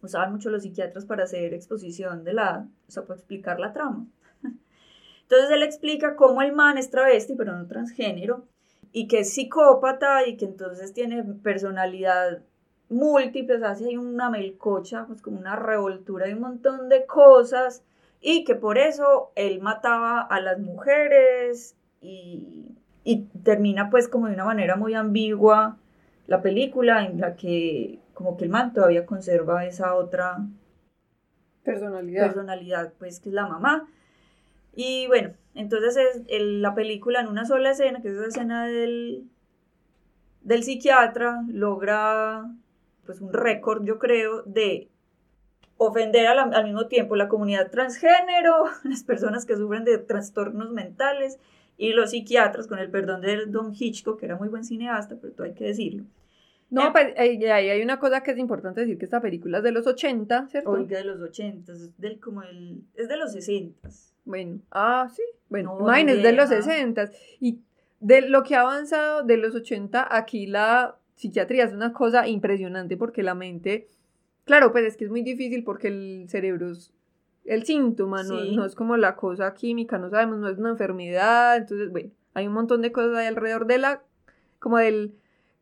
usaban 0.01 0.31
mucho 0.31 0.49
los 0.49 0.63
psiquiatras 0.63 1.05
para 1.05 1.23
hacer 1.23 1.53
exposición 1.53 2.23
de 2.23 2.33
la, 2.33 2.67
o 2.87 2.91
sea, 2.91 3.03
para 3.03 3.17
explicar 3.17 3.59
la 3.59 3.73
trama. 3.73 4.05
Entonces 5.21 5.49
él 5.51 5.63
explica 5.63 6.15
cómo 6.15 6.41
el 6.41 6.53
man 6.53 6.77
es 6.77 6.89
travesti, 6.89 7.35
pero 7.35 7.55
no 7.57 7.67
transgénero, 7.67 8.45
y 8.91 9.07
que 9.07 9.19
es 9.19 9.33
psicópata 9.33 10.25
y 10.25 10.37
que 10.37 10.45
entonces 10.45 10.93
tiene 10.93 11.21
personalidad 11.23 12.41
múltiple, 12.87 13.57
o 13.57 13.59
sea, 13.59 13.71
hay 13.71 13.97
una 13.97 14.29
melcocha, 14.29 15.05
pues 15.05 15.21
como 15.21 15.37
una 15.37 15.55
revoltura 15.57 16.27
de 16.27 16.35
un 16.35 16.41
montón 16.41 16.87
de 16.87 17.05
cosas, 17.05 17.83
y 18.21 18.45
que 18.45 18.55
por 18.55 18.77
eso 18.77 19.31
él 19.35 19.59
mataba 19.59 20.21
a 20.21 20.39
las 20.39 20.59
mujeres 20.59 21.75
y 21.99 23.25
termina 23.43 23.89
pues 23.89 24.07
como 24.07 24.27
de 24.27 24.33
una 24.33 24.45
manera 24.45 24.75
muy 24.75 24.93
ambigua 24.93 25.77
la 26.27 26.41
película 26.41 27.05
en 27.05 27.19
la 27.19 27.35
que 27.35 27.99
como 28.15 28.37
que 28.37 28.45
el 28.45 28.49
man 28.49 28.73
todavía 28.73 29.05
conserva 29.05 29.65
esa 29.65 29.93
otra 29.93 30.39
personalidad. 31.63 32.25
personalidad, 32.25 32.93
pues 32.97 33.19
que 33.19 33.29
es 33.29 33.35
la 33.35 33.45
mamá. 33.45 33.87
Y 34.73 35.05
bueno, 35.07 35.33
entonces 35.53 36.23
es 36.27 36.41
la 36.41 36.73
película 36.73 37.19
en 37.19 37.27
una 37.27 37.45
sola 37.45 37.71
escena, 37.71 38.01
que 38.01 38.07
es 38.07 38.15
la 38.15 38.27
escena 38.27 38.65
del, 38.65 39.29
del 40.41 40.63
psiquiatra, 40.63 41.43
logra 41.47 42.49
pues 43.05 43.21
un 43.21 43.31
récord, 43.31 43.85
yo 43.85 43.99
creo, 43.99 44.41
de 44.43 44.89
ofender 45.77 46.27
al 46.27 46.63
mismo 46.63 46.87
tiempo 46.87 47.15
la 47.15 47.27
comunidad 47.27 47.69
transgénero, 47.69 48.65
las 48.83 49.03
personas 49.03 49.45
que 49.45 49.57
sufren 49.57 49.83
de 49.83 49.97
trastornos 49.97 50.71
mentales 50.71 51.37
y 51.77 51.91
los 51.91 52.11
psiquiatras, 52.11 52.67
con 52.67 52.79
el 52.79 52.89
perdón 52.89 53.21
de 53.21 53.45
Don 53.45 53.73
Hitchcock, 53.77 54.19
que 54.19 54.25
era 54.25 54.37
muy 54.37 54.47
buen 54.47 54.63
cineasta, 54.63 55.17
pero 55.21 55.33
todo 55.33 55.45
hay 55.45 55.53
que 55.53 55.65
decirlo. 55.65 56.05
No, 56.75 56.91
pues 56.91 57.13
ahí 57.17 57.41
hay 57.43 57.81
una 57.81 57.99
cosa 57.99 58.21
que 58.21 58.31
es 58.31 58.37
importante 58.37 58.81
decir, 58.81 58.97
que 58.97 59.05
esta 59.05 59.21
película 59.21 59.59
es 59.59 59.63
de 59.63 59.71
los 59.71 59.87
80, 59.87 60.49
¿cierto? 60.49 60.71
Oiga, 60.71 60.97
de 60.97 61.05
los 61.05 61.21
80, 61.21 61.71
es, 61.71 61.97
del, 61.97 62.19
como 62.19 62.43
el, 62.43 62.83
es 62.95 63.07
de 63.07 63.17
los 63.17 63.31
60. 63.31 63.89
Bueno, 64.25 64.59
ah, 64.71 65.07
sí, 65.15 65.21
bueno, 65.49 65.77
no, 65.79 65.93
es 65.93 66.23
de 66.23 66.33
los 66.33 66.49
60. 66.49 67.11
Y 67.39 67.59
de 67.99 68.21
lo 68.27 68.43
que 68.43 68.55
ha 68.55 68.61
avanzado 68.61 69.23
de 69.23 69.37
los 69.37 69.55
80, 69.55 70.15
aquí 70.15 70.47
la 70.47 70.97
psiquiatría 71.15 71.63
es 71.63 71.73
una 71.73 71.93
cosa 71.93 72.27
impresionante 72.27 72.97
porque 72.97 73.23
la 73.23 73.35
mente, 73.35 73.87
claro, 74.43 74.71
pues 74.71 74.85
es 74.85 74.97
que 74.97 75.05
es 75.05 75.11
muy 75.11 75.21
difícil 75.21 75.63
porque 75.63 75.87
el 75.87 76.25
cerebro 76.27 76.71
es 76.71 76.91
el 77.45 77.63
síntoma, 77.63 78.23
no, 78.23 78.43
no 78.43 78.65
es 78.65 78.75
como 78.75 78.97
la 78.97 79.15
cosa 79.15 79.53
química, 79.53 79.97
no 79.97 80.09
sabemos, 80.09 80.39
no 80.39 80.49
es 80.49 80.57
una 80.57 80.71
enfermedad, 80.71 81.57
entonces, 81.57 81.91
bueno, 81.91 82.09
hay 82.33 82.47
un 82.47 82.53
montón 82.53 82.81
de 82.81 82.91
cosas 82.91 83.15
ahí 83.15 83.27
alrededor 83.27 83.67
de 83.67 83.77
la, 83.77 84.01
como 84.59 84.79
del 84.79 85.13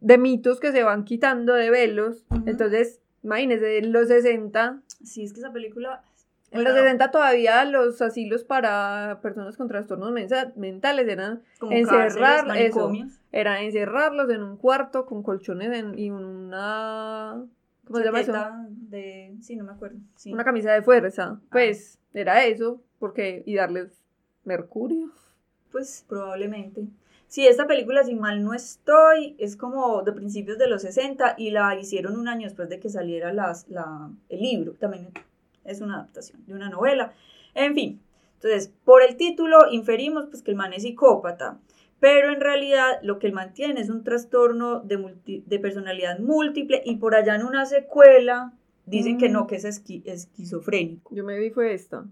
de 0.04 0.18
mitos 0.18 0.60
que 0.60 0.72
se 0.72 0.84
van 0.84 1.06
quitando 1.06 1.54
de 1.54 1.70
velos. 1.70 2.26
Entonces, 2.46 3.00
imagínense, 3.24 3.78
en 3.78 3.94
los 3.94 4.10
60. 4.10 4.82
Sí, 5.04 5.24
es 5.24 5.34
que 5.34 5.40
esa 5.40 5.52
película. 5.52 6.04
En 6.52 6.64
los 6.64 6.74
60 6.74 7.10
todavía 7.10 7.66
los 7.66 8.00
asilos 8.04 8.44
para 8.44 9.20
personas 9.24 9.58
con 9.58 9.68
trastornos 9.68 10.12
mentales 10.12 11.08
eran 11.08 11.42
encerrar, 11.72 12.46
eso, 12.56 12.92
era 13.32 13.64
encerrarlos 13.64 14.30
en 14.30 14.44
un 14.44 14.58
cuarto 14.58 15.08
con 15.08 15.24
colchones 15.24 15.84
y 15.98 16.12
una 16.12 17.44
¿cómo 17.86 17.98
se 17.98 18.06
llama 18.06 18.20
eso? 18.20 18.34
De, 18.70 19.36
sí, 19.42 19.56
no 19.56 19.64
me 19.64 19.72
acuerdo. 19.72 19.98
Una 20.28 20.44
camisa 20.44 20.72
de 20.74 20.84
fuerza. 20.84 21.40
Ah. 21.40 21.42
Pues 21.52 21.98
era 22.14 22.46
eso, 22.46 22.84
porque 23.00 23.42
y 23.48 23.56
darles 23.56 24.04
mercurio. 24.44 25.10
Pues 25.72 26.06
probablemente. 26.08 26.86
Sí, 27.34 27.48
esta 27.48 27.66
película, 27.66 28.04
si 28.04 28.14
mal 28.14 28.44
no 28.44 28.54
estoy, 28.54 29.36
es 29.40 29.58
como 29.58 30.04
de 30.04 30.12
principios 30.14 30.60
de 30.60 30.68
los 30.68 30.84
60 30.84 31.34
y 31.36 31.50
la 31.50 31.76
hicieron 31.80 32.16
un 32.16 32.28
año 32.28 32.44
después 32.44 32.70
de 32.70 32.80
que 32.80 32.90
saliera 32.90 33.34
las, 33.34 33.68
la, 33.70 34.12
el 34.30 34.40
libro. 34.40 34.74
También 34.74 35.08
es 35.64 35.82
una 35.82 35.96
adaptación 35.96 36.46
de 36.46 36.54
una 36.54 36.70
novela. 36.70 37.12
En 37.56 37.74
fin, 37.74 38.00
entonces, 38.36 38.72
por 38.86 39.02
el 39.02 39.18
título 39.18 39.72
inferimos 39.72 40.28
pues, 40.28 40.44
que 40.44 40.52
el 40.52 40.58
man 40.58 40.74
es 40.74 40.84
psicópata, 40.84 41.58
pero 42.00 42.32
en 42.32 42.40
realidad 42.40 43.00
lo 43.02 43.18
que 43.18 43.26
él 43.26 43.34
mantiene 43.34 43.82
es 43.82 43.90
un 43.90 44.04
trastorno 44.04 44.82
de, 44.82 45.42
de 45.44 45.60
personalidad 45.60 46.20
múltiple 46.20 46.84
y 46.86 46.98
por 46.98 47.16
allá 47.16 47.34
en 47.34 47.46
una 47.48 47.66
secuela 47.66 48.54
dicen 48.86 49.18
que 49.18 49.30
no, 49.30 49.48
que 49.48 49.56
es 49.56 49.66
esquizofrénico. 49.66 51.16
Yo 51.16 51.24
me 51.24 51.40
vi 51.40 51.50
fue 51.50 51.74
esta. 51.74 52.06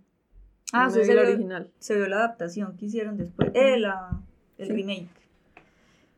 Ah, 0.74 0.88
Yo 0.88 0.96
sí, 1.02 1.06
se 1.06 1.14
vio- 1.14 1.22
original. 1.22 1.70
Se 1.78 1.94
vio 1.96 2.08
la 2.08 2.16
adaptación 2.16 2.76
que 2.76 2.86
hicieron 2.88 3.18
después, 3.18 3.52
eh, 3.54 3.78
la- 3.78 4.20
el 4.62 4.68
Sí. 4.68 4.74
remake. 4.74 5.10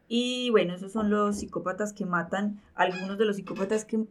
Y 0.07 0.49
bueno, 0.51 0.75
esos 0.75 0.91
son 0.91 1.09
los 1.09 1.39
psicópatas 1.39 1.93
que 1.93 2.05
matan, 2.05 2.61
algunos 2.75 3.17
de 3.17 3.25
los 3.25 3.37
psicópatas 3.37 3.85
que 3.85 4.05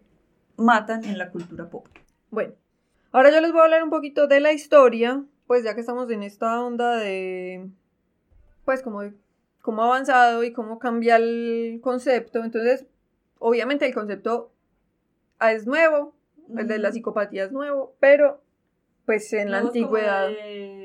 matan 0.56 1.04
en 1.04 1.18
la 1.18 1.30
cultura 1.30 1.68
pop. 1.68 1.86
Bueno, 2.30 2.54
ahora 3.12 3.30
yo 3.30 3.40
les 3.40 3.52
voy 3.52 3.60
a 3.60 3.64
hablar 3.64 3.82
un 3.84 3.90
poquito 3.90 4.26
de 4.26 4.40
la 4.40 4.52
historia, 4.52 5.22
pues 5.46 5.64
ya 5.64 5.74
que 5.74 5.80
estamos 5.80 6.10
en 6.10 6.22
esta 6.22 6.60
onda 6.62 6.96
de, 6.96 7.68
pues 8.64 8.82
como 8.82 9.02
cómo 9.60 9.82
ha 9.82 9.86
avanzado 9.86 10.42
y 10.44 10.52
cómo 10.52 10.78
cambia 10.78 11.16
el 11.16 11.80
concepto. 11.82 12.42
Entonces, 12.42 12.86
obviamente 13.38 13.86
el 13.86 13.94
concepto 13.94 14.50
es 15.40 15.66
nuevo, 15.66 16.14
el 16.56 16.66
de 16.66 16.78
la 16.78 16.90
psicopatía 16.90 17.44
es 17.44 17.52
nuevo, 17.52 17.94
pero 18.00 18.42
pues 19.06 19.32
en 19.32 19.50
la 19.50 19.60
Nuevos 19.60 19.68
antigüedad, 19.76 20.28
de- 20.28 20.81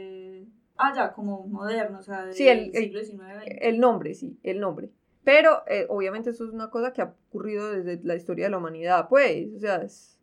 Ah, 0.77 0.93
ya, 0.95 1.11
como 1.13 1.47
moderno, 1.47 1.99
o 1.99 2.03
sea, 2.03 2.25
del 2.25 2.33
Sí, 2.35 2.47
el- 2.47 2.71
el- 2.75 2.83
siglo 2.83 2.99
XIX. 3.03 3.57
el 3.61 3.79
nombre, 3.79 4.13
sí, 4.13 4.37
el 4.43 4.59
nombre. 4.59 4.89
Pero 5.23 5.63
eh, 5.67 5.85
obviamente 5.89 6.29
eso 6.29 6.45
es 6.45 6.51
una 6.53 6.69
cosa 6.69 6.93
que 6.93 7.01
ha 7.01 7.13
ocurrido 7.29 7.71
desde 7.71 7.99
la 8.03 8.15
historia 8.15 8.45
de 8.45 8.51
la 8.51 8.57
humanidad, 8.59 9.07
pues, 9.09 9.47
o 9.55 9.59
sea, 9.59 9.77
es... 9.83 10.17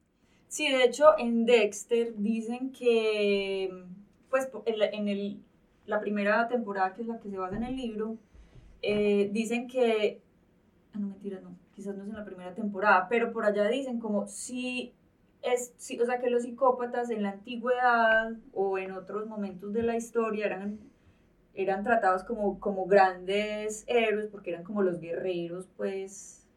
Sí, 0.49 0.71
de 0.71 0.85
hecho, 0.85 1.19
en 1.19 1.45
Dexter 1.47 2.15
dicen 2.17 2.71
que, 2.73 3.85
pues, 4.31 4.49
en, 4.67 4.79
la, 4.79 4.87
en 4.87 5.09
el- 5.09 5.41
la 5.87 6.01
primera 6.01 6.49
temporada, 6.49 6.95
que 6.95 7.03
es 7.03 7.09
la 7.09 7.19
que 7.19 7.29
se 7.29 7.37
basa 7.37 7.57
en 7.57 7.65
el 7.65 7.77
libro, 7.77 8.17
eh, 8.83 9.29
dicen 9.33 9.67
que, 9.67 10.21
ah, 10.95 10.99
no, 10.99 11.09
mentira, 11.09 11.41
no, 11.41 11.57
quizás 11.75 11.97
no 11.97 12.05
es 12.05 12.09
en 12.09 12.15
la 12.17 12.25
primera 12.25 12.55
temporada, 12.55 13.09
pero 13.09 13.33
por 13.33 13.45
allá 13.45 13.69
dicen 13.69 13.99
como 13.99 14.27
si 14.29 14.95
es, 15.45 15.75
sí, 15.77 16.01
o 16.01 16.07
sea, 16.07 16.19
que 16.19 16.31
los 16.31 16.43
psicópatas 16.43 17.11
en 17.11 17.23
la 17.23 17.31
antigüedad 17.31 18.33
o 18.53 18.79
en 18.79 18.93
otros 18.93 19.27
momentos 19.27 19.73
de 19.73 19.83
la 19.83 19.97
historia 19.97 20.47
eran, 20.47 20.81
eran 21.55 21.85
tratados 21.85 22.25
como, 22.25 22.59
como 22.59 22.87
grandes 22.87 23.85
héroes, 23.87 24.29
porque 24.29 24.51
eran 24.51 24.65
como 24.65 24.83
los 24.83 25.01
guerreros, 25.01 25.69
pues, 25.77 26.49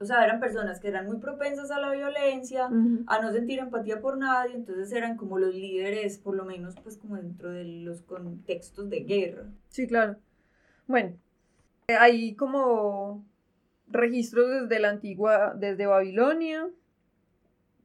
o 0.00 0.04
sea, 0.04 0.24
eran 0.24 0.40
personas 0.40 0.80
que 0.80 0.88
eran 0.88 1.06
muy 1.06 1.18
propensas 1.18 1.70
a 1.70 1.78
la 1.78 1.92
violencia, 1.92 2.66
a 2.66 3.20
no 3.20 3.32
sentir 3.32 3.60
empatía 3.60 4.00
por 4.00 4.18
nadie, 4.18 4.54
entonces 4.54 4.92
eran 4.92 5.16
como 5.16 5.38
los 5.38 5.54
líderes, 5.54 6.18
por 6.18 6.36
lo 6.36 6.44
menos 6.44 6.74
pues 6.82 6.96
como 6.96 7.16
dentro 7.16 7.50
de 7.50 7.64
los 7.64 8.02
contextos 8.02 8.90
de 8.90 9.00
guerra. 9.00 9.44
Sí, 9.68 9.86
claro. 9.86 10.16
Bueno, 10.86 11.16
eh, 11.88 11.96
hay 11.96 12.34
como 12.34 13.24
registros 13.88 14.48
desde 14.62 14.80
la 14.80 14.90
antigua, 14.90 15.54
desde 15.56 15.86
Babilonia, 15.86 16.68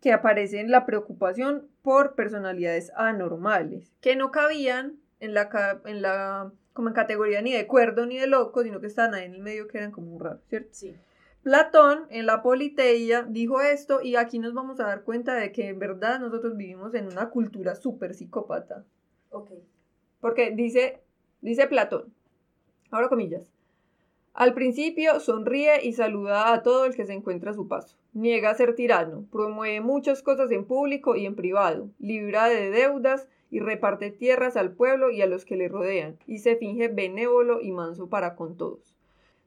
que 0.03 0.11
aparecen 0.11 0.69
la 0.69 0.85
preocupación 0.85 1.69
por 1.81 2.13
personalidades 2.13 2.91
anormales, 2.97 3.95
que 4.01 4.17
no 4.17 4.31
cabían 4.31 4.99
en 5.21 5.33
la, 5.33 5.79
en 5.85 6.01
la, 6.01 6.51
como 6.73 6.89
en 6.89 6.93
categoría 6.93 7.41
ni 7.41 7.53
de 7.53 7.67
cuerdo 7.67 8.05
ni 8.05 8.17
de 8.17 8.27
loco, 8.27 8.63
sino 8.63 8.81
que 8.81 8.87
estaban 8.87 9.13
ahí 9.13 9.23
en 9.23 9.35
el 9.35 9.41
medio 9.41 9.69
que 9.69 9.77
eran 9.77 9.91
como 9.91 10.19
raros, 10.19 10.41
¿cierto? 10.49 10.67
Sí. 10.73 10.93
Platón 11.41 12.05
en 12.09 12.25
la 12.25 12.43
Politeia 12.43 13.21
dijo 13.21 13.61
esto 13.61 14.01
y 14.01 14.17
aquí 14.17 14.39
nos 14.39 14.53
vamos 14.53 14.81
a 14.81 14.87
dar 14.87 15.03
cuenta 15.03 15.35
de 15.35 15.53
que 15.53 15.69
en 15.69 15.79
verdad 15.79 16.19
nosotros 16.19 16.57
vivimos 16.57 16.93
en 16.95 17.05
una 17.05 17.29
cultura 17.29 17.73
súper 17.75 18.13
psicópata. 18.13 18.83
Ok. 19.29 19.51
Porque 20.19 20.51
dice, 20.51 21.01
dice 21.39 21.65
Platón, 21.67 22.13
ahora 22.91 23.07
comillas, 23.07 23.52
al 24.33 24.55
principio 24.55 25.19
sonríe 25.19 25.85
y 25.85 25.93
saluda 25.93 26.53
a 26.53 26.63
todo 26.63 26.85
el 26.85 26.95
que 26.95 27.05
se 27.05 27.13
encuentra 27.13 27.51
a 27.51 27.53
su 27.53 27.67
paso. 27.67 27.97
Niega 28.13 28.55
ser 28.55 28.73
tirano, 28.73 29.25
promueve 29.31 29.79
muchas 29.79 30.23
cosas 30.23 30.49
en 30.49 30.65
público 30.65 31.15
y 31.15 31.27
en 31.27 31.35
privado, 31.35 31.89
libra 31.99 32.47
de 32.47 32.71
deudas 32.71 33.27
y 33.51 33.59
reparte 33.59 34.09
tierras 34.09 34.57
al 34.57 34.71
pueblo 34.71 35.11
y 35.11 35.21
a 35.21 35.27
los 35.27 35.45
que 35.45 35.55
le 35.55 35.67
rodean, 35.67 36.17
y 36.25 36.39
se 36.39 36.55
finge 36.55 36.87
benévolo 36.87 37.61
y 37.61 37.71
manso 37.71 38.09
para 38.09 38.35
con 38.35 38.57
todos. 38.57 38.97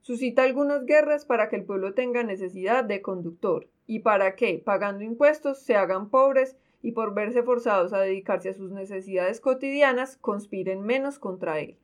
Suscita 0.02 0.44
algunas 0.44 0.86
guerras 0.86 1.24
para 1.24 1.48
que 1.48 1.56
el 1.56 1.64
pueblo 1.64 1.92
tenga 1.92 2.22
necesidad 2.22 2.84
de 2.84 3.02
conductor, 3.02 3.66
y 3.88 4.00
para 4.00 4.36
que, 4.36 4.62
pagando 4.64 5.02
impuestos, 5.02 5.58
se 5.58 5.74
hagan 5.74 6.10
pobres 6.10 6.56
y 6.80 6.92
por 6.92 7.12
verse 7.12 7.42
forzados 7.42 7.92
a 7.92 7.98
dedicarse 7.98 8.50
a 8.50 8.54
sus 8.54 8.70
necesidades 8.70 9.40
cotidianas, 9.40 10.16
conspiren 10.16 10.82
menos 10.82 11.18
contra 11.18 11.58
él. 11.58 11.76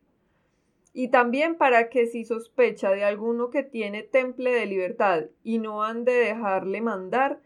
Y 0.92 1.08
también 1.08 1.56
para 1.56 1.88
que 1.88 2.06
si 2.06 2.24
sospecha 2.24 2.90
de 2.90 3.04
alguno 3.04 3.50
que 3.50 3.62
tiene 3.62 4.02
temple 4.02 4.52
de 4.52 4.66
libertad 4.66 5.24
y 5.42 5.58
no 5.58 5.82
han 5.82 6.04
de 6.04 6.12
dejarle 6.12 6.82
mandar, 6.82 7.40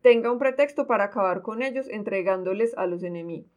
tenga 0.00 0.30
un 0.30 0.38
pretexto 0.38 0.86
para 0.86 1.04
acabar 1.04 1.42
con 1.42 1.62
ellos 1.62 1.88
entregándoles 1.88 2.76
a 2.76 2.86
los 2.86 3.02
enemigos. 3.02 3.50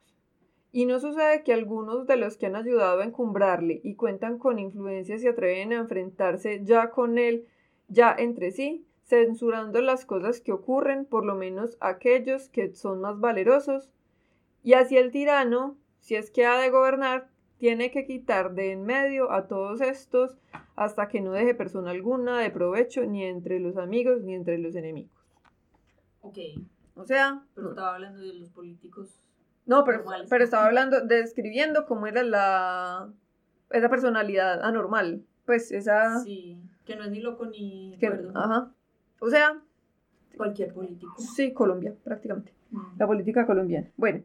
Y 0.72 0.86
no 0.86 1.00
sucede 1.00 1.44
que 1.44 1.54
algunos 1.54 2.08
de 2.08 2.18
los 2.18 2.38
que 2.38 2.48
han 2.48 2.56
ayudado 2.56 3.02
a 3.02 3.06
encumbrarle 3.06 3.80
y 3.84 3.96
cuentan 3.96 4.38
con 4.38 4.60
influencia 4.60 5.18
se 5.18 5.30
atreven 5.30 5.74
a 5.74 5.78
enfrentarse 5.78 6.62
ya 6.64 6.90
con 6.90 7.18
él, 7.18 7.48
ya 7.88 8.16
entre 8.18 8.52
sí, 8.52 8.86
censurando 9.04 9.82
las 9.82 10.06
cosas 10.06 10.42
que 10.42 10.52
ocurren, 10.52 11.06
por 11.06 11.26
lo 11.26 11.36
menos 11.36 11.78
aquellos 11.80 12.50
que 12.50 12.74
son 12.74 13.02
más 13.02 13.20
valerosos, 13.20 13.90
y 14.64 14.74
así 14.74 14.98
el 14.98 15.12
tirano, 15.12 15.78
si 16.00 16.16
es 16.16 16.30
que 16.30 16.46
ha 16.46 16.60
de 16.60 16.70
gobernar, 16.70 17.30
tiene 17.58 17.92
que 17.92 18.06
quitar 18.06 18.54
de 18.54 18.72
en 18.72 18.84
medio 18.84 19.32
a 19.32 19.48
todos 19.48 19.82
estos 19.82 20.38
hasta 20.76 21.08
que 21.08 21.22
no 21.22 21.32
deje 21.32 21.56
persona 21.56 21.92
alguna 21.92 22.40
de 22.40 22.52
provecho 22.52 23.04
ni 23.06 23.24
entre 23.26 23.60
los 23.60 23.78
amigos 23.78 24.22
ni 24.22 24.36
entre 24.36 24.58
los 24.60 24.76
enemigos. 24.76 25.12
Ok. 26.22 26.38
O 26.96 27.04
sea, 27.06 27.44
Pero 27.56 27.70
estaba 27.70 27.96
hablando 27.96 28.22
de 28.22 28.34
los 28.34 28.50
políticos. 28.50 29.20
no, 29.66 29.84
pero, 29.84 30.00
normales. 30.00 30.28
pero 30.30 30.44
estaba 30.44 30.66
hablando, 30.66 31.02
describiendo 31.06 31.86
cómo 31.86 32.08
era 32.08 32.24
la 32.24 33.10
esa 33.72 33.90
personalidad 33.90 34.64
anormal, 34.64 35.24
pues 35.46 35.72
esa 35.72 36.20
Sí. 36.20 36.58
Que 36.86 36.96
no 36.96 37.04
es 37.04 37.12
ni 37.12 37.20
loco 37.20 37.46
ni 37.48 37.98
que- 38.00 38.08
ajá. 38.34 38.72
O 39.20 39.30
sea, 39.30 39.62
Cualquier 40.38 40.74
político. 40.74 41.16
sí, 41.18 41.52
Colombia, 41.54 41.94
prácticamente. 42.04 42.54
Mm. 42.72 42.98
La 43.00 43.08
política 43.08 43.46
colombiana. 43.46 43.90
Bueno, 43.98 44.24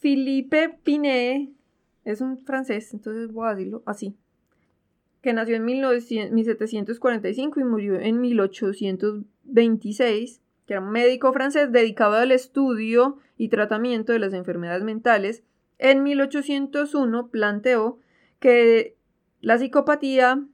Philippe 0.00 0.78
Pinet 0.84 1.50
es 2.04 2.20
un 2.20 2.44
francés, 2.44 2.92
entonces 2.92 3.32
voy 3.32 3.48
a 3.48 3.54
decirlo 3.54 3.82
así, 3.86 4.14
que 5.22 5.32
nació 5.32 5.56
en 5.56 5.64
1900 5.64 6.32
1745 6.32 7.60
y 7.60 7.64
murió 7.64 7.98
en 8.00 8.20
1826, 8.20 10.40
que 10.66 10.74
era 10.74 10.82
un 10.82 10.90
médico 10.90 11.32
francés 11.32 11.70
dedicado 11.70 12.16
al 12.16 12.32
estudio 12.32 13.18
y 13.38 13.48
tratamiento 13.48 14.12
de 14.12 14.18
las 14.18 14.34
enfermedades 14.34 14.82
mentales. 14.82 15.44
En 15.78 16.02
1801 16.02 17.28
planteó 17.28 18.00
que 18.40 18.96
la 19.40 19.58
psicopatía 19.58 20.44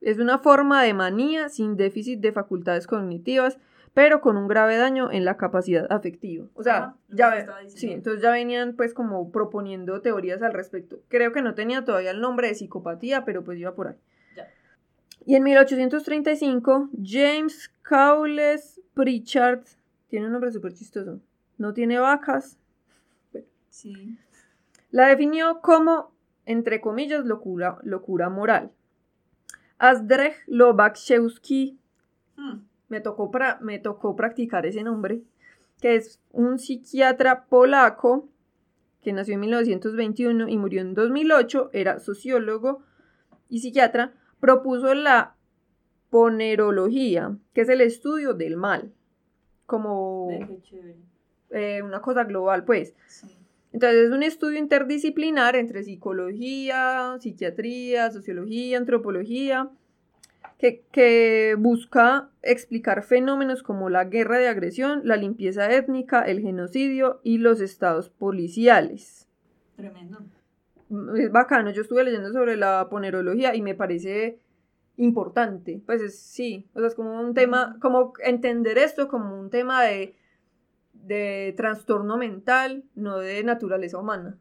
es 0.00 0.18
una 0.18 0.38
forma 0.38 0.82
de 0.82 0.94
manía 0.94 1.48
sin 1.48 1.76
déficit 1.76 2.20
de 2.20 2.32
facultades 2.32 2.86
cognitivas 2.86 3.58
pero 3.96 4.20
con 4.20 4.36
un 4.36 4.46
grave 4.46 4.76
daño 4.76 5.10
en 5.10 5.24
la 5.24 5.38
capacidad 5.38 5.90
afectiva. 5.90 6.44
O 6.52 6.62
sea, 6.62 6.76
Ajá, 6.76 6.96
ya 7.08 7.46
sí, 7.68 7.90
entonces 7.90 8.20
ya 8.20 8.30
venían 8.30 8.74
pues 8.76 8.92
como 8.92 9.32
proponiendo 9.32 10.02
teorías 10.02 10.42
al 10.42 10.52
respecto. 10.52 10.98
Creo 11.08 11.32
que 11.32 11.40
no 11.40 11.54
tenía 11.54 11.82
todavía 11.82 12.10
el 12.10 12.20
nombre 12.20 12.48
de 12.48 12.54
psicopatía, 12.56 13.24
pero 13.24 13.42
pues 13.42 13.58
iba 13.58 13.74
por 13.74 13.88
ahí. 13.88 13.94
Ya. 14.36 14.48
Y 15.24 15.34
en 15.36 15.44
1835, 15.44 16.90
James 17.02 17.70
Cowles 17.88 18.82
Pritchard, 18.92 19.62
tiene 20.08 20.26
un 20.26 20.32
nombre 20.32 20.52
súper 20.52 20.74
chistoso, 20.74 21.18
no 21.56 21.72
tiene 21.72 21.98
vacas, 21.98 22.58
Sí. 23.70 24.18
la 24.90 25.08
definió 25.08 25.62
como, 25.62 26.12
entre 26.44 26.82
comillas, 26.82 27.24
locura, 27.24 27.78
locura 27.82 28.28
moral. 28.28 28.72
Asdrej 29.78 30.34
Lobachewski 30.48 31.78
Hmm. 32.36 32.58
Me 32.88 33.00
tocó, 33.00 33.30
pra- 33.30 33.58
me 33.60 33.78
tocó 33.78 34.16
practicar 34.16 34.66
ese 34.66 34.82
nombre, 34.82 35.22
que 35.80 35.96
es 35.96 36.20
un 36.32 36.58
psiquiatra 36.58 37.44
polaco 37.46 38.28
que 39.02 39.12
nació 39.12 39.34
en 39.34 39.40
1921 39.40 40.48
y 40.48 40.56
murió 40.58 40.80
en 40.80 40.94
2008, 40.94 41.70
era 41.72 41.98
sociólogo 42.00 42.82
y 43.48 43.60
psiquiatra, 43.60 44.12
propuso 44.40 44.94
la 44.94 45.34
ponerología, 46.10 47.36
que 47.52 47.60
es 47.62 47.68
el 47.68 47.80
estudio 47.80 48.34
del 48.34 48.56
mal, 48.56 48.92
como 49.66 50.28
eh, 51.50 51.82
una 51.82 52.00
cosa 52.00 52.24
global, 52.24 52.64
pues. 52.64 52.94
Sí. 53.06 53.26
Entonces 53.72 54.06
es 54.06 54.10
un 54.10 54.22
estudio 54.22 54.58
interdisciplinar 54.58 55.54
entre 55.56 55.84
psicología, 55.84 57.16
psiquiatría, 57.20 58.10
sociología, 58.10 58.78
antropología, 58.78 59.68
que, 60.58 60.84
que 60.90 61.54
busca 61.58 62.30
explicar 62.42 63.02
fenómenos 63.02 63.62
como 63.62 63.90
la 63.90 64.04
guerra 64.04 64.38
de 64.38 64.48
agresión, 64.48 65.02
la 65.04 65.16
limpieza 65.16 65.70
étnica, 65.72 66.22
el 66.22 66.40
genocidio 66.40 67.20
y 67.22 67.38
los 67.38 67.60
estados 67.60 68.08
policiales. 68.08 69.28
Tremendo. 69.76 70.20
Mm, 70.88 71.16
Es 71.16 71.30
bacano, 71.30 71.70
yo 71.70 71.82
estuve 71.82 72.04
leyendo 72.04 72.32
sobre 72.32 72.56
la 72.56 72.88
ponerología 72.88 73.54
y 73.54 73.62
me 73.62 73.74
parece 73.74 74.38
importante. 74.96 75.82
Pues 75.84 76.00
es, 76.00 76.18
sí, 76.18 76.66
o 76.74 76.78
sea, 76.78 76.88
es 76.88 76.94
como 76.94 77.20
un 77.20 77.34
tema, 77.34 77.76
como 77.80 78.14
entender 78.24 78.78
esto 78.78 79.08
como 79.08 79.38
un 79.38 79.50
tema 79.50 79.82
de 79.84 80.14
de 81.06 81.54
trastorno 81.56 82.16
mental, 82.16 82.84
no 82.94 83.18
de 83.18 83.42
naturaleza 83.44 83.98
humana. 83.98 84.38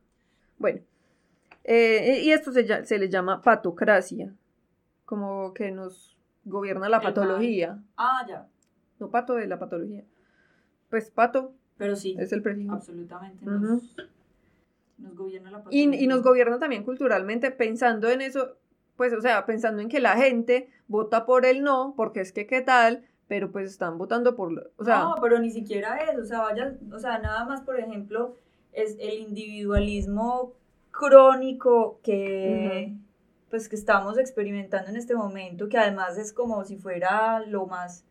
Bueno, 0.58 0.82
eh, 1.64 2.22
y 2.24 2.32
esto 2.32 2.52
se, 2.52 2.86
se 2.86 2.98
le 2.98 3.10
llama 3.10 3.42
patocracia, 3.42 4.34
como 5.06 5.54
que 5.54 5.72
nos 5.72 6.18
gobierna 6.44 6.90
la 6.90 7.02
patología. 7.02 7.82
Ah, 7.98 8.26
ya. 8.28 8.48
No 9.00 9.10
pato 9.10 9.36
de 9.36 9.48
la 9.48 9.60
patología. 9.60 10.04
Pues 10.90 11.10
pato. 11.12 11.54
Pero 11.78 11.96
sí. 11.96 12.16
Es 12.20 12.32
el 12.32 12.42
prefijo. 12.42 12.74
Absolutamente. 12.74 13.46
Nos, 13.46 13.98
gobierna 14.98 15.52
la 15.52 15.58
patología. 15.58 15.96
Y, 16.00 16.04
y 16.04 16.08
nos 16.08 16.22
gobierna 16.22 16.60
también 16.60 16.84
culturalmente 16.84 17.52
pensando 17.52 18.10
en 18.10 18.22
eso, 18.22 18.58
pues, 18.96 19.14
o 19.14 19.22
sea, 19.22 19.46
pensando 19.46 19.82
en 19.82 19.90
que 19.90 20.00
la 20.00 20.16
gente 20.16 20.70
vota 20.88 21.26
por 21.26 21.46
el 21.46 21.64
no, 21.64 21.94
porque 21.98 22.22
es 22.22 22.32
que 22.32 22.48
qué 22.48 22.62
tal, 22.62 23.06
pero 23.28 23.52
pues 23.52 23.70
están 23.70 23.98
votando 23.98 24.36
por, 24.36 24.72
o 24.78 24.86
sea... 24.86 25.00
No, 25.00 25.16
pero 25.22 25.40
ni 25.40 25.50
siquiera 25.50 25.98
eso, 25.98 26.22
o 26.22 26.26
sea, 26.26 26.42
vaya, 26.42 26.78
o 26.94 27.00
sea, 27.00 27.20
nada 27.20 27.44
más, 27.46 27.62
por 27.62 27.80
ejemplo, 27.80 28.36
es 28.72 28.96
el 29.00 29.20
individualismo 29.20 30.54
crónico 30.92 32.00
que, 32.04 32.94
pues, 33.56 33.70
que 33.70 33.76
estamos 33.78 34.18
experimentando 34.18 34.90
en 34.90 34.98
este 34.98 35.16
momento, 35.16 35.70
que 35.70 35.78
además 35.78 36.18
es 36.18 36.34
como 36.34 36.64
si 36.66 36.76
fuera 36.76 37.40
lo 37.40 37.66
más 37.68 38.04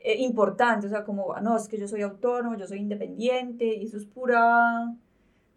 eh, 0.00 0.16
importante, 0.18 0.86
o 0.86 0.90
sea, 0.90 1.04
como, 1.04 1.32
ah, 1.32 1.40
no, 1.40 1.56
es 1.56 1.68
que 1.68 1.78
yo 1.78 1.86
soy 1.86 2.02
autónomo, 2.02 2.56
yo 2.56 2.66
soy 2.66 2.78
independiente, 2.78 3.64
y 3.64 3.84
eso 3.84 3.96
es 3.96 4.04
pura 4.04 4.94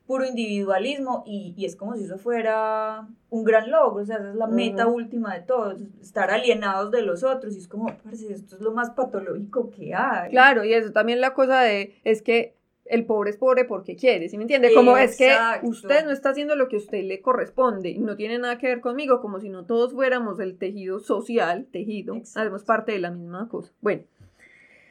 puro 0.06 0.26
individualismo 0.26 1.24
y, 1.26 1.54
y, 1.56 1.66
es 1.66 1.78
como 1.78 1.96
si 1.96 2.04
eso 2.04 2.18
fuera 2.18 3.08
un 3.30 3.44
gran 3.44 3.72
logro, 3.72 4.04
o 4.04 4.06
sea, 4.06 4.18
esa 4.18 4.30
es 4.30 4.36
la 4.36 4.48
meta 4.48 4.88
última 4.88 5.34
de 5.34 5.42
todos, 5.42 5.82
estar 6.02 6.30
alienados 6.32 6.92
de 6.92 7.02
los 7.02 7.24
otros 7.24 7.56
y 7.56 7.60
es 7.60 7.68
como, 7.68 7.86
parece, 8.04 8.34
esto 8.34 8.56
es 8.56 8.62
lo 8.62 8.72
más 8.72 8.92
patológico 8.92 9.70
que 9.72 9.96
hay. 9.96 10.32
Claro, 10.32 10.66
y 10.66 10.74
eso 10.74 10.92
también 10.92 11.22
la 11.22 11.34
cosa 11.34 11.62
de, 11.62 11.96
es 12.04 12.22
que 12.22 12.56
el 12.92 13.06
pobre 13.06 13.30
es 13.30 13.38
pobre 13.38 13.64
porque 13.64 13.96
quiere, 13.96 14.28
¿sí 14.28 14.38
me 14.38 14.44
entiende? 14.44 14.74
Como 14.74 14.98
es 14.98 15.18
que 15.18 15.34
usted 15.64 16.04
no 16.04 16.12
está 16.12 16.32
haciendo 16.32 16.58
lo 16.58 16.68
que 16.68 16.76
a 16.76 16.80
usted 16.80 17.04
le 17.04 17.22
corresponde 17.22 17.90
y 17.90 18.00
no 18.00 18.18
tiene 18.18 18.38
nada 18.38 18.58
que 18.58 18.68
ver 18.68 18.82
conmigo, 18.82 19.22
como 19.22 19.40
si 19.40 19.48
no 19.48 19.66
todos 19.66 19.94
fuéramos 19.94 20.40
el 20.42 20.58
tejido 20.58 21.00
social, 21.00 21.68
tejido, 21.72 22.18
hacemos 22.18 22.66
parte 22.66 22.92
de 22.92 23.00
la 23.00 23.10
misma 23.10 23.48
cosa. 23.48 23.72
Bueno, 23.80 24.04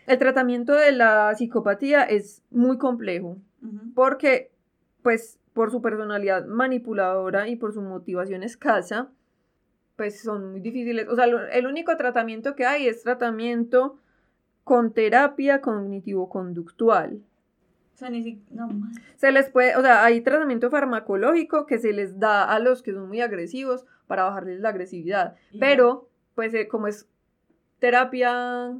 el 0.07 0.18
tratamiento 0.18 0.72
de 0.72 0.92
la 0.92 1.34
psicopatía 1.34 2.03
es 2.05 2.42
muy 2.51 2.78
complejo 2.78 3.36
porque 3.94 4.51
pues 5.03 5.38
por 5.53 5.70
su 5.70 5.82
personalidad 5.82 6.46
manipuladora 6.46 7.48
y 7.48 7.57
por 7.57 7.74
su 7.74 7.82
motivación 7.82 8.42
escasa, 8.42 9.11
pues 9.96 10.22
son 10.22 10.53
muy 10.53 10.61
difíciles. 10.61 11.07
O 11.09 11.16
sea, 11.16 11.26
el 11.26 11.66
único 11.66 11.94
tratamiento 11.98 12.55
que 12.55 12.64
hay 12.64 12.88
es 12.88 13.03
tratamiento 13.03 13.98
con 14.64 14.94
terapia 14.94 15.61
cognitivo-conductual. 15.61 17.20
Sea, 18.01 18.09
ni 18.09 18.42
no, 18.51 18.68
se 19.16 19.30
les 19.30 19.51
puede, 19.51 19.76
o 19.76 19.82
sea, 19.82 20.03
hay 20.03 20.22
tratamiento 20.22 20.70
farmacológico 20.70 21.66
que 21.66 21.78
se 21.78 21.92
les 21.92 22.18
da 22.18 22.44
a 22.44 22.59
los 22.59 22.80
que 22.82 22.94
son 22.94 23.09
muy 23.09 23.20
agresivos 23.20 23.84
para 24.07 24.24
bajarles 24.24 24.61
la 24.61 24.70
agresividad. 24.70 25.36
Pero, 25.59 26.09
pues, 26.34 26.55
eh, 26.55 26.66
como 26.66 26.86
es 26.86 27.11
terapia 27.78 28.74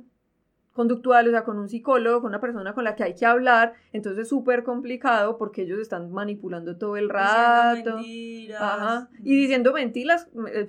conductual, 0.72 1.28
o 1.28 1.30
sea, 1.32 1.44
con 1.44 1.58
un 1.58 1.68
psicólogo, 1.68 2.22
con 2.22 2.30
una 2.30 2.40
persona 2.40 2.72
con 2.72 2.84
la 2.84 2.96
que 2.96 3.04
hay 3.04 3.14
que 3.14 3.26
hablar, 3.26 3.74
entonces 3.92 4.22
es 4.22 4.28
súper 4.30 4.64
complicado 4.64 5.36
porque 5.36 5.62
ellos 5.62 5.78
están 5.78 6.10
manipulando 6.10 6.78
todo 6.78 6.96
el 6.96 7.10
rato. 7.10 7.96
Mentiras. 7.96 8.62
Ajá. 8.62 9.08
Y 9.22 9.36
diciendo 9.36 9.74
mentiras, 9.74 10.28
eh, 10.50 10.66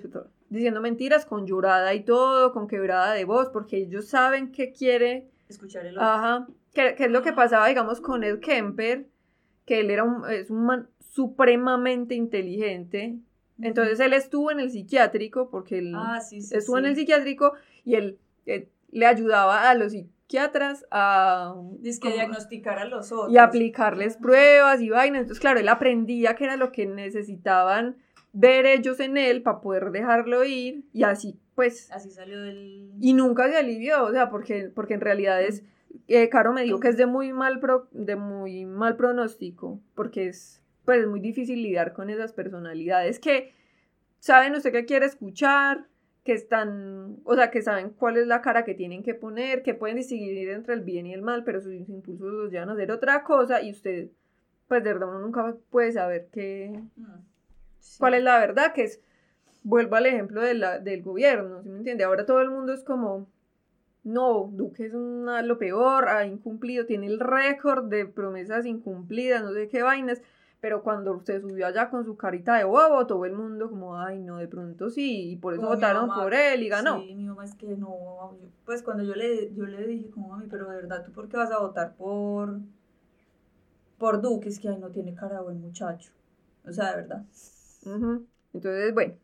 diciendo 0.50 0.82
mentiras 0.82 1.26
con 1.26 1.48
llorada 1.48 1.94
y 1.94 2.04
todo, 2.04 2.52
con 2.52 2.68
quebrada 2.68 3.14
de 3.14 3.24
voz, 3.24 3.48
porque 3.48 3.78
ellos 3.78 4.10
saben 4.10 4.52
que 4.52 4.74
quiere 4.74 5.30
escuchar 5.48 5.86
el 5.86 5.98
otro. 5.98 6.10
Ajá. 6.10 6.48
Que, 6.74 6.96
es 6.98 7.12
lo 7.12 7.22
que 7.22 7.34
pasaba, 7.34 7.68
digamos, 7.68 8.02
con 8.02 8.24
Ed 8.24 8.40
Kemper, 8.40 9.06
que 9.66 9.82
él 9.82 9.92
era 9.92 10.04
un, 10.04 10.30
es 10.30 10.50
un 10.50 10.66
man 10.66 10.90
supremamente 11.00 12.16
inteligente. 12.16 13.18
Entonces 13.62 14.00
él 14.00 14.14
estuvo 14.14 14.52
en 14.52 14.60
el 14.60 14.72
psiquiátrico, 14.72 15.50
porque 15.50 15.80
él 15.80 15.94
ah, 15.96 16.20
estuvo 16.32 16.78
en 16.78 16.86
el 16.86 16.96
psiquiátrico 16.96 17.54
y 17.86 17.96
él 17.96 18.18
eh, 18.46 18.70
le 18.92 19.06
ayudaba 19.06 19.70
a 19.70 19.76
los 19.76 19.92
psiquiatras 19.92 20.86
a 20.92 21.54
que 22.02 22.14
diagnosticar 22.14 22.80
a 22.80 22.86
los 22.86 23.12
otros. 23.12 23.32
y 23.32 23.38
aplicarles 23.38 24.18
pruebas 24.18 24.82
y 24.82 24.90
vainas. 24.90 25.22
Entonces, 25.22 25.42
claro, 25.42 25.60
él 25.60 25.68
aprendía 25.68 26.36
que 26.36 26.46
era 26.46 26.58
lo 26.58 26.72
que 26.72 26.86
necesitaban 26.86 27.98
ver 28.34 28.66
ellos 28.66 29.00
en 29.00 29.18
él 29.18 29.42
para 29.42 29.60
poder 29.60 29.92
dejarlo 29.92 30.46
ir 30.46 30.86
y 30.94 31.04
así 31.04 31.38
pues 31.54 31.92
así 31.92 32.10
salió 32.12 32.42
del 32.42 32.92
y 33.02 33.14
nunca 33.14 33.50
se 33.50 33.58
alivió, 33.58 34.06
o 34.06 34.12
sea, 34.12 34.30
porque 34.30 34.72
porque 34.74 34.94
en 34.94 35.02
realidad 35.02 35.42
es 35.42 35.64
eh, 36.08 36.30
Caro 36.30 36.54
me 36.54 36.64
dijo 36.64 36.80
que 36.80 36.90
es 36.90 36.98
de 36.98 37.06
muy 37.06 37.34
mal 37.34 37.60
pro, 37.60 37.88
de 37.92 38.16
muy 38.16 38.66
mal 38.66 38.96
pronóstico, 38.96 39.80
porque 39.96 40.28
es 40.28 40.62
pues 40.86 41.02
es 41.02 41.08
muy 41.08 41.20
difícil 41.20 41.62
lidiar 41.62 41.94
con 41.94 42.10
esas 42.10 42.34
personalidades 42.34 43.20
que 43.20 43.54
saben 44.20 44.56
usted 44.56 44.72
que 44.72 44.86
quiere 44.86 45.06
escuchar, 45.06 45.88
que 46.24 46.34
están, 46.34 47.18
o 47.24 47.36
sea, 47.36 47.50
que 47.50 47.62
saben 47.62 47.90
cuál 47.92 48.18
es 48.18 48.28
la 48.28 48.42
cara 48.42 48.64
que 48.64 48.76
tienen 48.76 49.04
que 49.04 49.16
poner, 49.16 49.64
que 49.64 49.74
pueden 49.74 49.98
distinguir 49.98 50.50
entre 50.50 50.76
el 50.76 50.82
bien 50.82 51.08
y 51.08 51.14
el 51.14 51.22
mal, 51.22 51.44
pero 51.44 51.62
sus 51.62 51.74
impulsos 51.74 52.32
los 52.32 52.52
llevan 52.52 52.70
a 52.70 52.74
hacer 52.74 52.92
otra 52.92 53.24
cosa 53.24 53.62
y 53.62 53.72
usted, 53.72 54.10
pues 54.68 54.84
de 54.84 54.94
verdad 54.94 55.10
uno 55.10 55.20
nunca 55.20 55.56
puede 55.70 55.92
saber 55.92 56.28
qué, 56.32 56.72
mm, 56.96 57.06
cuál 57.98 58.14
es 58.14 58.24
la 58.24 58.40
verdad, 58.40 58.74
que 58.74 58.84
es, 58.84 59.02
vuelvo 59.64 59.96
al 59.96 60.06
ejemplo 60.06 60.42
de 60.42 60.54
la, 60.54 60.80
del 60.80 61.02
gobierno, 61.02 61.64
¿sí 61.64 61.70
me 61.70 61.78
entiende? 61.78 62.04
Ahora 62.04 62.26
todo 62.26 62.42
el 62.42 62.52
mundo 62.52 62.74
es 62.74 62.84
como, 62.84 63.28
no, 64.04 64.50
Duque 64.52 64.86
es 64.86 64.94
una, 64.94 65.42
lo 65.42 65.58
peor, 65.58 66.10
ha 66.10 66.26
incumplido, 66.26 66.86
tiene 66.86 67.08
el 67.08 67.20
récord 67.20 67.86
de 67.86 68.06
promesas 68.06 68.66
incumplidas, 68.66 69.44
no 69.44 69.54
sé 69.54 69.68
qué 69.68 69.84
vainas, 69.84 70.22
pero 70.60 70.84
cuando 70.84 71.14
usted 71.14 71.42
subió 71.42 71.68
allá 71.68 71.90
con 71.90 72.04
su 72.06 72.16
carita 72.16 72.56
de 72.56 72.64
bobo, 72.64 73.06
todo 73.08 73.26
el 73.26 73.34
mundo 73.34 73.70
como, 73.70 73.98
ay, 73.98 74.20
no, 74.20 74.38
de 74.38 74.48
pronto 74.48 74.90
sí, 74.90 75.32
y 75.32 75.36
por 75.36 75.54
eso 75.54 75.64
votaron 75.64 76.08
por 76.14 76.34
él 76.34 76.64
y 76.64 76.70
ganó. 76.70 77.00
Sí, 77.00 77.14
mi 77.16 77.26
mamá 77.26 77.46
es 77.46 77.56
que 77.56 77.76
no, 77.78 78.36
pues 78.66 78.84
cuando 78.84 79.04
yo 79.04 79.16
le, 79.16 79.54
yo 79.54 79.66
le 79.66 79.86
dije 79.88 80.10
como, 80.12 80.30
mami, 80.30 80.48
pero 80.50 80.70
de 80.70 80.76
verdad, 80.76 81.04
¿tú 81.04 81.12
por 81.12 81.28
qué 81.28 81.38
vas 81.38 81.52
a 81.52 81.60
votar 81.60 81.96
por, 81.96 82.60
por 83.98 84.22
Duque? 84.22 84.50
Es 84.50 84.60
que, 84.60 84.70
ay, 84.70 84.78
no 84.78 84.90
tiene 84.90 85.14
cara 85.14 85.38
de 85.38 85.44
buen 85.44 85.62
muchacho, 85.62 86.12
o 86.68 86.72
sea, 86.72 86.92
de 86.92 87.02
verdad. 87.02 87.24
Entonces, 88.54 88.94
bueno, 88.94 89.16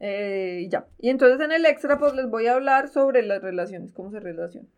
eh, 0.00 0.66
ya. 0.70 0.86
Y 0.98 1.10
entonces 1.10 1.40
en 1.40 1.52
el 1.52 1.64
extra, 1.66 1.98
pues 1.98 2.14
les 2.14 2.28
voy 2.28 2.46
a 2.46 2.54
hablar 2.54 2.88
sobre 2.88 3.22
las 3.22 3.42
relaciones, 3.42 3.92
cómo 3.92 4.10
se 4.10 4.20
relacionan. 4.20 4.70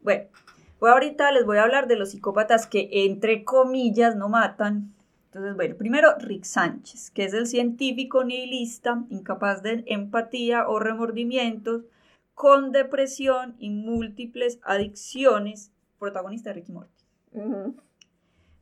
Bueno, 0.00 0.24
pues 0.78 0.92
ahorita 0.92 1.32
les 1.32 1.44
voy 1.44 1.58
a 1.58 1.62
hablar 1.64 1.88
de 1.88 1.96
los 1.96 2.10
psicópatas 2.10 2.66
que, 2.66 2.88
entre 2.92 3.44
comillas, 3.44 4.16
no 4.16 4.28
matan, 4.28 4.94
entonces, 5.28 5.56
bueno, 5.56 5.76
primero 5.76 6.16
Rick 6.18 6.44
Sánchez, 6.44 7.10
que 7.10 7.24
es 7.24 7.34
el 7.34 7.46
científico 7.46 8.24
nihilista, 8.24 9.04
incapaz 9.10 9.62
de 9.62 9.84
empatía 9.86 10.66
o 10.66 10.78
remordimientos, 10.78 11.84
con 12.34 12.72
depresión 12.72 13.54
y 13.58 13.68
múltiples 13.70 14.58
adicciones, 14.62 15.70
protagonista 15.98 16.50
de 16.50 16.54
Ricky 16.54 16.72
Morty. 16.72 17.04
Bueno, 17.34 17.76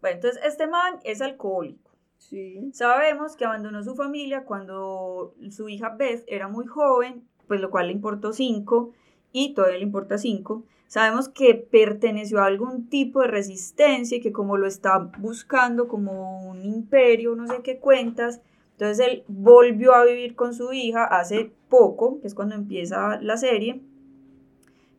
entonces 0.02 0.40
este 0.44 0.66
man 0.66 0.98
es 1.04 1.20
alcohólico. 1.20 1.85
Sí. 2.18 2.70
Sabemos 2.72 3.36
que 3.36 3.44
abandonó 3.44 3.82
su 3.82 3.94
familia 3.94 4.44
cuando 4.44 5.34
su 5.50 5.68
hija 5.68 5.90
Beth 5.90 6.24
era 6.26 6.48
muy 6.48 6.66
joven, 6.66 7.22
pues 7.46 7.60
lo 7.60 7.70
cual 7.70 7.86
le 7.86 7.92
importó 7.92 8.32
cinco 8.32 8.92
y 9.32 9.54
todavía 9.54 9.78
le 9.78 9.84
importa 9.84 10.18
cinco. 10.18 10.64
Sabemos 10.88 11.28
que 11.28 11.54
perteneció 11.54 12.40
a 12.40 12.46
algún 12.46 12.88
tipo 12.88 13.20
de 13.20 13.28
resistencia 13.28 14.18
y 14.18 14.20
que 14.20 14.32
como 14.32 14.56
lo 14.56 14.66
está 14.66 15.10
buscando 15.18 15.88
como 15.88 16.48
un 16.48 16.64
imperio, 16.64 17.34
no 17.34 17.46
sé 17.48 17.60
qué 17.62 17.78
cuentas, 17.78 18.40
entonces 18.72 19.06
él 19.06 19.24
volvió 19.26 19.94
a 19.94 20.04
vivir 20.04 20.36
con 20.36 20.54
su 20.54 20.72
hija 20.72 21.04
hace 21.04 21.50
poco, 21.68 22.20
que 22.20 22.28
es 22.28 22.34
cuando 22.34 22.54
empieza 22.54 23.20
la 23.20 23.36
serie, 23.36 23.80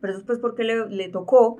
pero 0.00 0.12
eso 0.12 0.20
es 0.20 0.26
pues 0.26 0.38
porque 0.38 0.64
le, 0.64 0.88
le 0.88 1.08
tocó, 1.08 1.58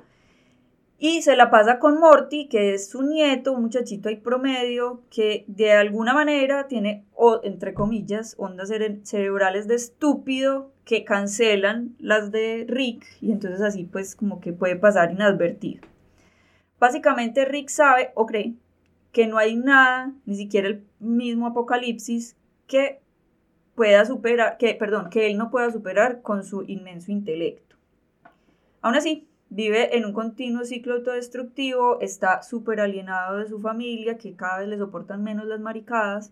y 1.01 1.21
se 1.21 1.37
la 1.37 1.49
pasa 1.49 1.79
con 1.79 1.97
Morty, 1.97 2.49
que 2.49 2.73
es 2.73 2.89
su 2.89 3.03
nieto, 3.03 3.53
un 3.53 3.61
muchachito 3.61 4.09
ahí 4.09 4.17
promedio, 4.17 5.01
que 5.09 5.45
de 5.47 5.71
alguna 5.71 6.13
manera 6.13 6.67
tiene, 6.67 7.05
o, 7.15 7.39
entre 7.43 7.73
comillas, 7.73 8.35
ondas 8.37 8.69
cerebrales 9.03 9.67
de 9.69 9.75
estúpido 9.75 10.73
que 10.83 11.05
cancelan 11.05 11.95
las 11.99 12.33
de 12.33 12.65
Rick, 12.67 13.05
y 13.21 13.31
entonces 13.31 13.61
así 13.61 13.85
pues 13.85 14.13
como 14.13 14.41
que 14.41 14.51
puede 14.51 14.75
pasar 14.75 15.11
inadvertido. 15.11 15.87
Básicamente 16.79 17.45
Rick 17.45 17.69
sabe 17.69 18.11
o 18.15 18.25
cree 18.25 18.55
que 19.13 19.25
no 19.25 19.37
hay 19.37 19.55
nada, 19.55 20.11
ni 20.25 20.35
siquiera 20.35 20.67
el 20.67 20.83
mismo 20.99 21.47
apocalipsis, 21.47 22.35
que 22.67 22.99
pueda 23.73 24.03
superar, 24.03 24.57
que, 24.57 24.73
perdón, 24.75 25.09
que 25.09 25.27
él 25.27 25.37
no 25.37 25.49
pueda 25.49 25.71
superar 25.71 26.21
con 26.21 26.43
su 26.43 26.63
inmenso 26.63 27.13
intelecto. 27.13 27.77
Aún 28.81 28.95
así, 28.95 29.28
Vive 29.51 29.97
en 29.97 30.05
un 30.05 30.13
continuo 30.13 30.63
ciclo 30.63 30.93
autodestructivo, 30.93 31.99
está 32.01 32.43
súper 32.43 32.79
alienado 32.79 33.37
de 33.37 33.47
su 33.47 33.59
familia, 33.59 34.17
que 34.17 34.35
cada 34.35 34.59
vez 34.59 34.67
le 34.67 34.77
soportan 34.77 35.23
menos 35.23 35.47
las 35.47 35.59
maricadas. 35.59 36.31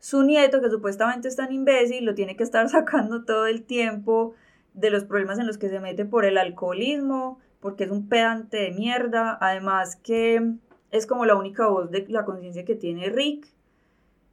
Su 0.00 0.24
nieto, 0.24 0.60
que 0.60 0.68
supuestamente 0.68 1.28
es 1.28 1.36
tan 1.36 1.52
imbécil, 1.52 2.04
lo 2.04 2.16
tiene 2.16 2.36
que 2.36 2.42
estar 2.42 2.68
sacando 2.70 3.24
todo 3.24 3.46
el 3.46 3.62
tiempo 3.62 4.34
de 4.74 4.90
los 4.90 5.04
problemas 5.04 5.38
en 5.38 5.46
los 5.46 5.58
que 5.58 5.68
se 5.68 5.78
mete 5.78 6.04
por 6.04 6.24
el 6.24 6.38
alcoholismo, 6.38 7.38
porque 7.60 7.84
es 7.84 7.90
un 7.92 8.08
pedante 8.08 8.56
de 8.56 8.72
mierda, 8.72 9.38
además 9.40 9.94
que 9.94 10.54
es 10.90 11.06
como 11.06 11.24
la 11.24 11.36
única 11.36 11.68
voz 11.68 11.92
de 11.92 12.04
la 12.08 12.24
conciencia 12.24 12.64
que 12.64 12.74
tiene 12.74 13.10
Rick, 13.10 13.46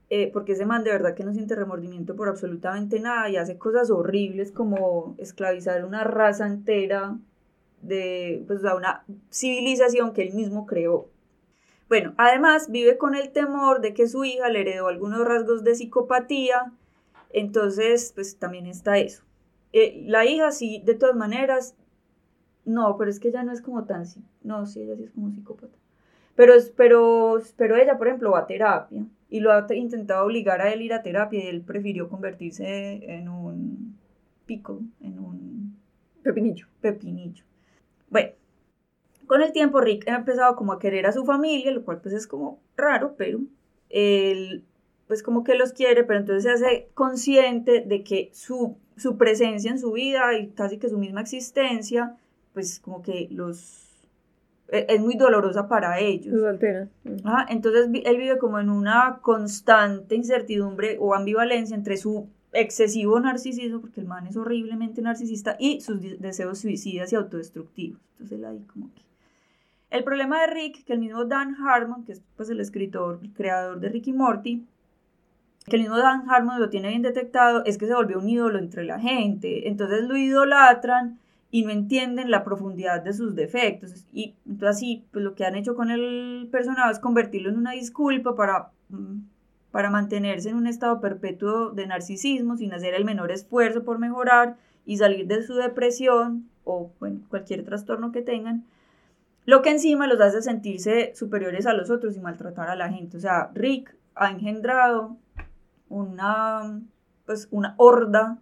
eh, 0.10 0.32
porque 0.34 0.54
ese 0.54 0.66
man 0.66 0.84
de 0.84 0.90
verdad 0.90 1.14
que 1.14 1.24
no 1.24 1.34
siente 1.34 1.54
remordimiento 1.54 2.16
por 2.16 2.30
absolutamente 2.30 3.00
nada 3.00 3.30
y 3.30 3.38
hace 3.38 3.60
cosas 3.60 3.92
horribles 3.92 4.52
como 4.52 5.14
esclavizar 5.20 5.86
una 5.86 6.04
raza 6.04 6.48
entera 6.48 7.16
de 7.82 8.44
pues, 8.48 8.62
una 8.62 9.04
civilización 9.32 10.14
que 10.14 10.24
él 10.24 10.34
mismo 10.34 10.66
creó. 10.66 11.10
Bueno, 11.88 12.14
además 12.18 12.70
vive 12.70 12.98
con 12.98 13.16
el 13.16 13.32
temor 13.32 13.82
de 13.82 13.94
que 13.94 14.08
su 14.08 14.24
hija 14.24 14.50
le 14.50 14.62
heredó 14.62 14.88
algunos 14.88 15.26
rasgos 15.26 15.64
de 15.64 15.76
psicopatía, 15.76 16.72
entonces 17.32 18.12
pues 18.14 18.38
también 18.38 18.68
está 18.68 19.00
eso. 19.00 19.24
Eh, 19.74 20.04
la 20.06 20.26
hija 20.26 20.52
sí, 20.52 20.82
de 20.86 20.94
todas 20.94 21.16
maneras, 21.16 21.76
no, 22.66 22.96
pero 22.98 23.10
es 23.10 23.20
que 23.20 23.30
ella 23.30 23.44
no 23.44 23.52
es 23.52 23.62
como 23.62 23.86
tan, 23.86 24.04
no, 24.44 24.66
sí, 24.68 24.82
ella 24.82 24.96
sí 24.96 25.04
es 25.04 25.12
como 25.12 25.32
psicópata. 25.32 25.76
Pero, 26.36 26.54
pero, 26.78 27.42
pero 27.58 27.76
ella, 27.76 27.98
por 27.98 28.08
ejemplo, 28.08 28.32
va 28.32 28.40
a 28.40 28.48
terapia 28.48 29.06
y 29.30 29.40
lo 29.42 29.52
ha 29.52 29.66
intentado 29.74 30.26
obligar 30.26 30.62
a 30.62 30.72
él 30.72 30.82
ir 30.82 30.94
a 30.94 31.04
terapia 31.04 31.44
y 31.44 31.48
él 31.48 31.62
prefirió 31.62 32.08
convertirse 32.08 33.04
en 33.14 33.28
un 33.30 33.98
pico, 34.46 34.82
en 35.02 35.20
un 35.20 35.78
pepinillo. 36.24 36.68
Pepinillo. 36.82 37.44
Bueno, 38.10 38.30
con 39.28 39.42
el 39.42 39.52
tiempo 39.52 39.82
Rick 39.82 40.08
ha 40.08 40.16
empezado 40.16 40.56
como 40.56 40.74
a 40.74 40.80
querer 40.80 41.06
a 41.06 41.12
su 41.12 41.26
familia, 41.26 41.72
lo 41.72 41.84
cual 41.84 42.02
pues 42.02 42.14
es 42.14 42.28
como 42.28 42.60
raro, 42.76 43.16
pero 43.18 43.40
él 43.90 44.64
pues 45.08 45.24
como 45.24 45.44
que 45.44 45.56
los 45.56 45.74
quiere, 45.74 46.04
pero 46.04 46.20
entonces 46.20 46.44
se 46.44 46.52
hace 46.52 46.90
consciente 46.94 47.82
de 47.82 48.04
que 48.04 48.30
su, 48.32 48.78
su 48.96 49.18
presencia 49.18 49.72
en 49.72 49.80
su 49.80 49.92
vida 49.92 50.38
y 50.38 50.50
casi 50.50 50.78
que 50.78 50.88
su 50.88 51.00
misma 51.00 51.22
existencia, 51.22 52.16
pues 52.54 52.80
como 52.80 53.02
que 53.02 53.28
los 53.32 53.90
e, 54.72 54.86
es 54.88 55.02
muy 55.02 55.16
dolorosa 55.16 55.68
para 55.68 56.00
ellos. 56.00 56.34
Los 56.34 56.46
altera. 56.46 56.90
entonces 57.50 57.90
él 58.06 58.18
vive 58.18 58.38
como 58.38 58.60
en 58.60 58.70
una 58.70 59.20
constante 59.22 60.16
incertidumbre 60.16 60.98
o 61.00 61.16
ambivalencia 61.16 61.76
entre 61.76 61.98
su 61.98 62.30
excesivo 62.54 63.20
narcisismo, 63.20 63.82
porque 63.82 64.02
el 64.02 64.08
man 64.08 64.28
es 64.28 64.38
horriblemente 64.38 65.02
narcisista, 65.02 65.56
y 65.60 65.82
sus 65.82 66.00
deseos 66.20 66.60
suicidas 66.60 67.12
y 67.14 67.16
autodestructivos. 67.16 68.00
Entonces 68.20 68.40
como 68.72 68.94
que... 68.94 69.02
El 69.90 70.04
problema 70.04 70.42
de 70.42 70.48
Rick, 70.48 70.84
que 70.86 70.94
el 70.94 71.00
mismo 71.00 71.26
Dan 71.26 71.56
Harmon, 71.56 72.04
que 72.06 72.12
es 72.12 72.22
pues 72.36 72.50
el 72.50 72.60
escritor, 72.60 73.20
el 73.24 73.34
creador 73.34 73.80
de 73.80 73.90
Rick 73.90 74.08
y 74.08 74.14
Morty, 74.14 74.66
que 75.66 75.76
el 75.76 75.82
mismo 75.82 75.98
Dan 75.98 76.30
Harmon 76.30 76.60
lo 76.60 76.70
tiene 76.70 76.90
bien 76.90 77.02
detectado, 77.02 77.64
es 77.66 77.78
que 77.78 77.88
se 77.88 77.96
volvió 77.96 78.20
un 78.20 78.30
ídolo 78.30 78.60
entre 78.60 78.84
la 78.84 79.00
gente. 79.00 79.68
Entonces 79.68 80.04
lo 80.08 80.16
idolatran 80.16 81.20
y 81.52 81.64
no 81.64 81.72
entienden 81.72 82.30
la 82.30 82.44
profundidad 82.44 83.02
de 83.02 83.14
sus 83.14 83.36
defectos. 83.36 84.06
Y 84.14 84.36
entonces 84.46 84.78
así, 84.78 85.06
pues 85.12 85.24
lo 85.24 85.36
que 85.36 85.46
han 85.46 85.56
hecho 85.56 85.76
con 85.76 85.90
el 85.90 86.48
personaje 86.52 86.92
es 86.92 87.00
convertirlo 87.00 87.50
en 87.50 87.58
una 87.58 87.72
disculpa 87.72 88.36
para, 88.36 88.70
mm, 88.90 89.22
para 89.72 89.90
mantenerse 89.90 90.50
en 90.50 90.56
un 90.56 90.68
estado 90.68 91.00
perpetuo 91.00 91.72
de 91.72 91.88
narcisismo 91.88 92.58
sin 92.58 92.74
hacer 92.74 92.94
el 92.94 93.06
menor 93.06 93.32
esfuerzo 93.32 93.84
por 93.84 94.00
mejorar 94.00 94.58
y 94.86 94.98
salir 94.98 95.28
de 95.28 95.44
su 95.44 95.56
depresión 95.56 96.50
o 96.64 96.92
bueno, 97.00 97.22
cualquier 97.30 97.64
trastorno 97.64 98.12
que 98.12 98.22
tengan. 98.22 98.66
Lo 99.46 99.62
que 99.62 99.72
encima 99.72 100.08
los 100.08 100.22
hace 100.22 100.42
sentirse 100.42 101.14
superiores 101.16 101.66
a 101.66 101.74
los 101.74 101.90
otros 101.90 102.16
y 102.16 102.20
maltratar 102.20 102.70
a 102.70 102.76
la 102.76 102.90
gente. 102.90 103.18
O 103.18 103.20
sea, 103.20 103.50
Rick 103.54 103.96
ha 104.16 104.30
engendrado 104.32 105.18
una, 105.90 106.82
pues, 107.26 107.48
una 107.52 107.74
horda 107.78 108.38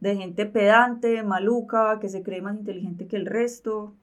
de 0.00 0.16
gente 0.16 0.46
pedante, 0.46 1.22
maluca, 1.22 1.98
que 2.00 2.08
se 2.08 2.22
cree 2.22 2.42
más 2.42 2.56
inteligente 2.56 3.06
que 3.06 3.16
el 3.16 3.26
resto. 3.26 3.94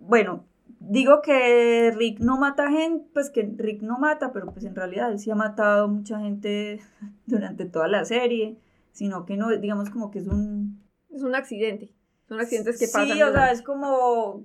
Bueno, 0.00 0.44
digo 0.80 1.22
que 1.22 1.92
Rick 1.96 2.20
no 2.20 2.38
mata 2.38 2.70
gente, 2.70 3.08
pues 3.12 3.30
que 3.30 3.50
Rick 3.56 3.82
no 3.82 3.98
mata, 3.98 4.32
pero 4.32 4.52
pues 4.52 4.64
en 4.64 4.74
realidad 4.74 5.10
él 5.10 5.18
sí 5.18 5.30
ha 5.30 5.34
matado 5.34 5.88
mucha 5.88 6.20
gente 6.20 6.80
durante 7.26 7.66
toda 7.66 7.88
la 7.88 8.04
serie, 8.04 8.58
sino 8.92 9.26
que 9.26 9.36
no, 9.36 9.50
digamos 9.56 9.90
como 9.90 10.10
que 10.10 10.20
es 10.20 10.26
un... 10.26 10.82
Es 11.10 11.22
un 11.22 11.34
accidente, 11.34 11.94
son 12.28 12.40
accidentes 12.40 12.78
que 12.78 12.86
pasan. 12.88 13.16
Sí, 13.16 13.22
o 13.22 13.32
sea, 13.32 13.50
es 13.50 13.62
como... 13.62 14.44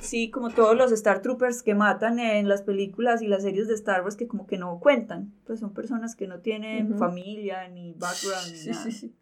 Sí, 0.00 0.30
como 0.30 0.50
todos 0.50 0.76
los 0.76 0.92
Star 0.92 1.22
Troopers 1.22 1.62
que 1.62 1.74
matan 1.74 2.18
en 2.18 2.46
las 2.46 2.60
películas 2.60 3.22
y 3.22 3.26
las 3.26 3.42
series 3.42 3.68
de 3.68 3.74
Star 3.74 4.02
Wars 4.02 4.16
que 4.16 4.28
como 4.28 4.46
que 4.46 4.58
no 4.58 4.78
cuentan, 4.80 5.32
pues 5.46 5.60
son 5.60 5.72
personas 5.72 6.14
que 6.14 6.26
no 6.26 6.40
tienen 6.40 6.98
familia 6.98 7.66
ni 7.68 7.94
background 7.94 8.52
ni 8.52 8.70
nada. 8.70 8.82
Sí, 8.84 8.92
sí. 8.92 9.14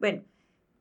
Bueno, 0.00 0.24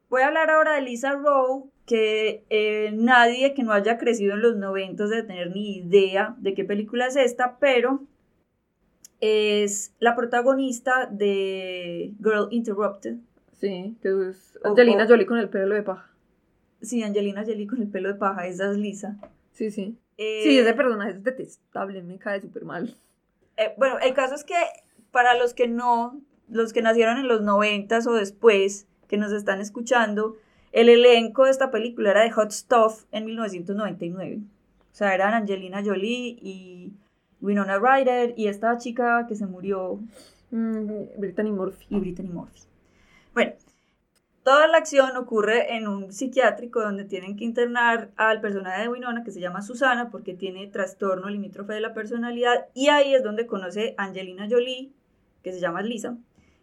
voy 0.10 0.24
a 0.24 0.28
hablar 0.28 0.50
ahora 0.50 0.74
de 0.74 0.82
Lisa 0.82 1.14
Rowe, 1.14 1.70
que 1.88 2.44
eh, 2.50 2.92
nadie 2.94 3.54
que 3.54 3.64
no 3.64 3.72
haya 3.72 3.98
crecido 3.98 4.34
en 4.34 4.42
los 4.42 4.58
90 4.58 5.08
debe 5.08 5.24
tener 5.24 5.56
ni 5.56 5.78
idea 5.78 6.36
de 6.38 6.54
qué 6.54 6.66
película 6.66 7.08
es 7.08 7.16
esta, 7.16 7.58
pero 7.60 8.02
es 9.22 9.96
la 10.00 10.14
protagonista 10.14 11.08
de 11.10 12.14
Girl 12.22 12.50
Interrupted. 12.52 13.16
Sí, 13.54 13.96
que 14.02 14.30
es 14.30 14.60
Angelina 14.66 15.08
Jolie 15.08 15.26
con 15.26 15.40
el 15.40 15.48
pelo 15.48 15.76
de 15.76 15.82
paja. 15.82 16.12
Sí, 16.82 17.02
Angelina 17.02 17.46
Jolie 17.46 17.68
con 17.68 17.82
el 17.82 17.88
pelo 17.88 18.10
de 18.10 18.16
paja, 18.16 18.46
esa 18.48 18.70
es 18.70 18.78
Lisa. 18.78 19.18
Sí, 19.54 19.72
sí. 19.72 19.98
Eh, 20.18 20.42
sí, 20.44 20.60
ese 20.60 20.74
personaje 20.74 21.12
es 21.12 21.24
detestable, 21.24 22.04
me 22.04 22.20
cae 22.20 22.42
súper 22.42 22.66
mal. 22.66 22.98
Eh, 23.56 23.74
bueno, 23.78 23.98
el 24.00 24.14
caso 24.14 24.36
es 24.36 24.44
que 24.44 24.56
para 25.12 25.38
los 25.38 25.54
que 25.54 25.70
no, 25.70 26.20
los 26.50 26.74
que 26.74 26.82
nacieron 26.82 27.18
en 27.18 27.30
los 27.30 27.42
90 27.42 28.00
o 28.08 28.14
después, 28.14 28.88
que 29.08 29.16
nos 29.16 29.32
están 29.32 29.62
escuchando, 29.62 30.36
el 30.72 30.90
elenco 30.90 31.46
de 31.46 31.52
esta 31.52 31.72
película 31.72 32.12
era 32.12 32.24
de 32.24 32.32
Hot 32.32 32.52
Stuff 32.52 33.06
en 33.12 33.26
1999. 33.26 34.40
O 34.92 34.96
sea, 34.96 35.14
eran 35.14 35.34
Angelina 35.34 35.84
Jolie 35.84 36.38
y 36.42 36.94
Winona 37.42 37.78
Ryder 37.78 38.34
y 38.36 38.48
esta 38.48 38.78
chica 38.78 39.26
que 39.28 39.36
se 39.36 39.46
murió. 39.46 40.00
Mm, 40.52 41.20
Brittany 41.20 41.52
Murphy. 41.52 41.86
Y 41.90 42.00
Brittany 42.00 42.30
Murphy. 42.30 42.62
Bueno, 43.34 43.54
toda 44.44 44.68
la 44.68 44.78
acción 44.78 45.16
ocurre 45.18 45.76
en 45.76 45.88
un 45.88 46.12
psiquiátrico 46.12 46.82
donde 46.82 47.06
tienen 47.06 47.36
que 47.36 47.44
internar 47.44 48.12
al 48.16 48.42
personaje 48.42 48.82
de 48.82 48.88
Winona 48.88 49.24
que 49.24 49.32
se 49.32 49.40
llama 49.40 49.62
Susana 49.62 50.10
porque 50.10 50.34
tiene 50.34 50.68
trastorno 50.68 51.30
limítrofe 51.30 51.74
de 51.74 51.82
la 51.82 51.94
personalidad 51.94 52.68
y 52.74 52.88
ahí 52.88 53.14
es 53.14 53.24
donde 53.24 53.46
conoce 53.46 53.94
a 53.98 54.06
Angelina 54.06 54.48
Jolie 54.50 54.92
que 55.44 55.52
se 55.52 55.60
llama 55.60 55.82
Lisa 55.82 56.18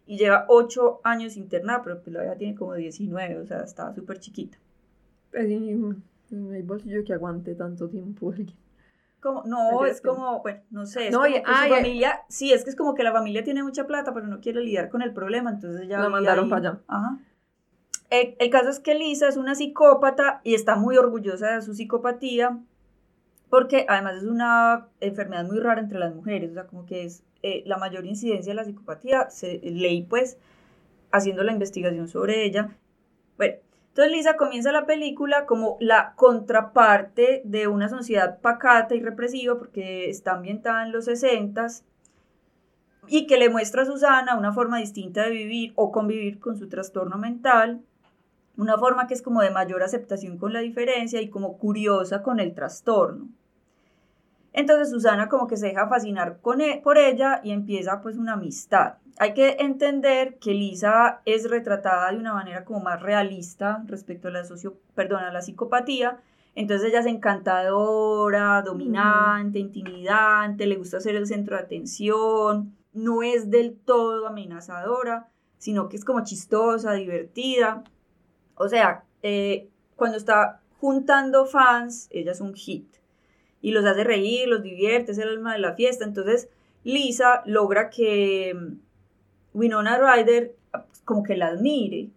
y 0.07 0.19
lleva 0.19 0.45
8 0.49 1.01
años 1.05 1.37
internada, 1.37 1.83
pero 1.83 2.01
pues 2.03 2.15
la 2.15 2.25
hija 2.25 2.37
tiene 2.37 2.55
como 2.55 2.75
19, 2.75 3.39
o 3.39 3.47
sea, 3.47 3.61
estaba 3.61 3.95
súper 3.95 4.19
chiquita. 4.19 4.59
Pues 5.31 5.49
no 6.31 6.53
hay 6.53 6.63
bolsillo 6.63 7.05
que 7.05 7.13
aguante 7.13 7.55
tanto 7.55 7.89
tiempo 7.89 8.33
Como, 9.21 9.43
no, 9.47 9.87
es 9.87 10.03
como, 10.03 10.43
bueno, 10.43 10.61
no 10.71 10.85
sé, 10.85 11.07
es 11.07 11.13
no, 11.13 11.23
como 11.23 11.33
que 11.33 11.43
su 11.43 11.75
familia, 11.75 12.21
sí, 12.29 12.53
es 12.53 12.63
que 12.63 12.69
es 12.69 12.77
como 12.77 12.95
que 12.95 13.03
la 13.03 13.11
familia 13.11 13.43
tiene 13.43 13.63
mucha 13.63 13.87
plata, 13.87 14.13
pero 14.13 14.27
no 14.27 14.43
quiere 14.43 14.61
lidiar 14.61 14.91
con 14.91 15.01
el 15.01 15.15
problema, 15.15 15.49
entonces 15.49 15.89
ya... 15.89 15.99
La 15.99 16.11
mandaron 16.11 16.51
para 16.51 16.73
allá. 16.73 16.81
Ajá. 16.89 17.19
El, 18.11 18.37
el, 18.39 18.51
caso 18.51 18.69
es 18.69 18.81
que 18.81 18.95
Lisa 18.95 19.27
es 19.27 19.39
una 19.39 19.55
psicópata 19.55 20.43
y 20.45 20.53
está 20.53 20.77
muy 20.77 20.99
orgullosa 20.99 21.55
de 21.55 21.63
su 21.63 21.73
psicopatía, 21.73 22.59
porque 23.51 23.86
además 23.88 24.16
es 24.16 24.24
una 24.24 24.88
enfermedad 25.01 25.45
muy 25.45 25.61
rara 25.61 25.80
entre 25.80 25.99
las 25.99 26.14
mujeres, 26.14 26.51
o 26.51 26.55
sea, 26.55 26.66
como 26.66 26.86
que 26.86 27.05
es 27.05 27.22
eh, 27.42 27.62
la 27.66 27.76
mayor 27.76 28.07
incidencia 28.07 28.53
de 28.53 28.57
la 28.57 28.64
psicopatía, 28.64 29.30
se, 29.30 29.61
leí 29.62 30.03
pues 30.03 30.38
haciendo 31.12 31.45
la 31.45 31.53
investigación 31.53 32.09
sobre 32.09 32.45
ella. 32.45 32.76
Bueno, 33.36 33.57
entonces 33.88 34.12
Lisa 34.12 34.36
comienza 34.36 34.72
la 34.72 34.86
película 34.86 35.47
como 35.47 35.76
la 35.78 36.14
contraparte 36.16 37.42
de 37.45 37.68
una 37.68 37.88
sociedad 37.88 38.40
pacata 38.40 38.95
y 38.95 39.01
represiva 39.01 39.57
porque 39.57 40.11
está 40.11 40.32
ambientada 40.32 40.84
en 40.84 40.92
los 40.92 41.05
60 41.05 41.66
y 43.07 43.26
que 43.26 43.36
le 43.36 43.51
muestra 43.51 43.82
a 43.82 43.86
Susana 43.86 44.36
una 44.36 44.53
forma 44.53 44.78
distinta 44.78 45.22
de 45.22 45.30
vivir 45.30 45.72
o 45.76 45.92
convivir 45.92 46.40
con 46.40 46.57
su 46.57 46.68
trastorno 46.68 47.18
mental, 47.18 47.82
una 48.57 48.79
forma 48.79 49.07
que 49.07 49.15
es 49.15 49.23
como 49.23 49.43
de 49.43 49.51
mayor 49.51 49.83
aceptación 49.83 50.39
con 50.39 50.53
la 50.53 50.61
diferencia 50.61 51.21
y 51.21 51.29
como 51.29 51.59
curiosa 51.59 52.23
con 52.23 52.41
el 52.41 52.55
trastorno. 52.55 53.29
Entonces 54.55 54.91
Susana 54.91 55.29
como 55.29 55.49
que 55.49 55.57
se 55.57 55.67
deja 55.67 55.89
fascinar 55.89 56.39
con 56.41 56.61
e, 56.61 56.81
por 56.83 56.97
ella 56.97 57.41
y 57.43 57.51
empieza 57.51 58.01
pues 58.01 58.17
una 58.17 58.35
amistad. 58.35 58.95
Hay 59.19 59.35
que 59.35 59.57
entender 59.59 60.39
que 60.39 60.55
Lisa 60.55 61.21
es 61.25 61.51
retratada 61.51 62.11
de 62.13 62.19
una 62.19 62.35
manera 62.35 62.65
como 62.65 62.81
más 62.81 63.03
realista 63.03 63.83
respecto 63.87 64.29
a 64.29 64.31
la 64.31 64.45
socio, 64.45 64.79
perdón, 64.95 65.25
a 65.25 65.33
la 65.33 65.43
psicopatía. 65.43 66.21
Entonces 66.55 66.89
ella 66.89 67.01
es 67.01 67.07
encantadora, 67.07 68.63
dominante, 68.63 69.59
intimidante, 69.59 70.67
le 70.67 70.77
gusta 70.77 71.01
ser 71.01 71.17
el 71.17 71.27
centro 71.27 71.57
de 71.57 71.63
atención, 71.63 72.77
no 72.93 73.25
es 73.25 73.51
del 73.51 73.77
todo 73.77 74.29
amenazadora, 74.29 75.29
sino 75.59 75.89
que 75.89 75.97
es 75.97 76.05
como 76.05 76.23
chistosa, 76.23 76.93
divertida. 76.93 77.83
O 78.57 78.69
sea, 78.69 79.05
eh, 79.23 79.69
cuando 79.97 80.17
está 80.17 80.61
juntando 80.81 81.47
fans, 81.47 82.09
ella 82.11 82.33
es 82.33 82.41
un 82.41 82.55
hit 82.55 82.87
y 83.65 83.71
los 83.71 83.87
hace 83.87 84.05
reír, 84.05 84.47
los 84.47 84.63
divierte, 84.63 85.13
es 85.13 85.19
el 85.19 85.31
alma 85.31 85.55
de 85.55 85.59
la 85.59 85.73
fiesta. 85.73 86.05
Entonces 86.05 86.51
Lisa 86.83 87.43
logra 87.47 87.89
que 87.89 88.55
mm, 88.55 89.59
Winona 89.59 89.99
Ryder 89.99 90.55
como 91.07 91.23
que 91.23 91.35
la 91.35 91.47
admire. 91.47 92.11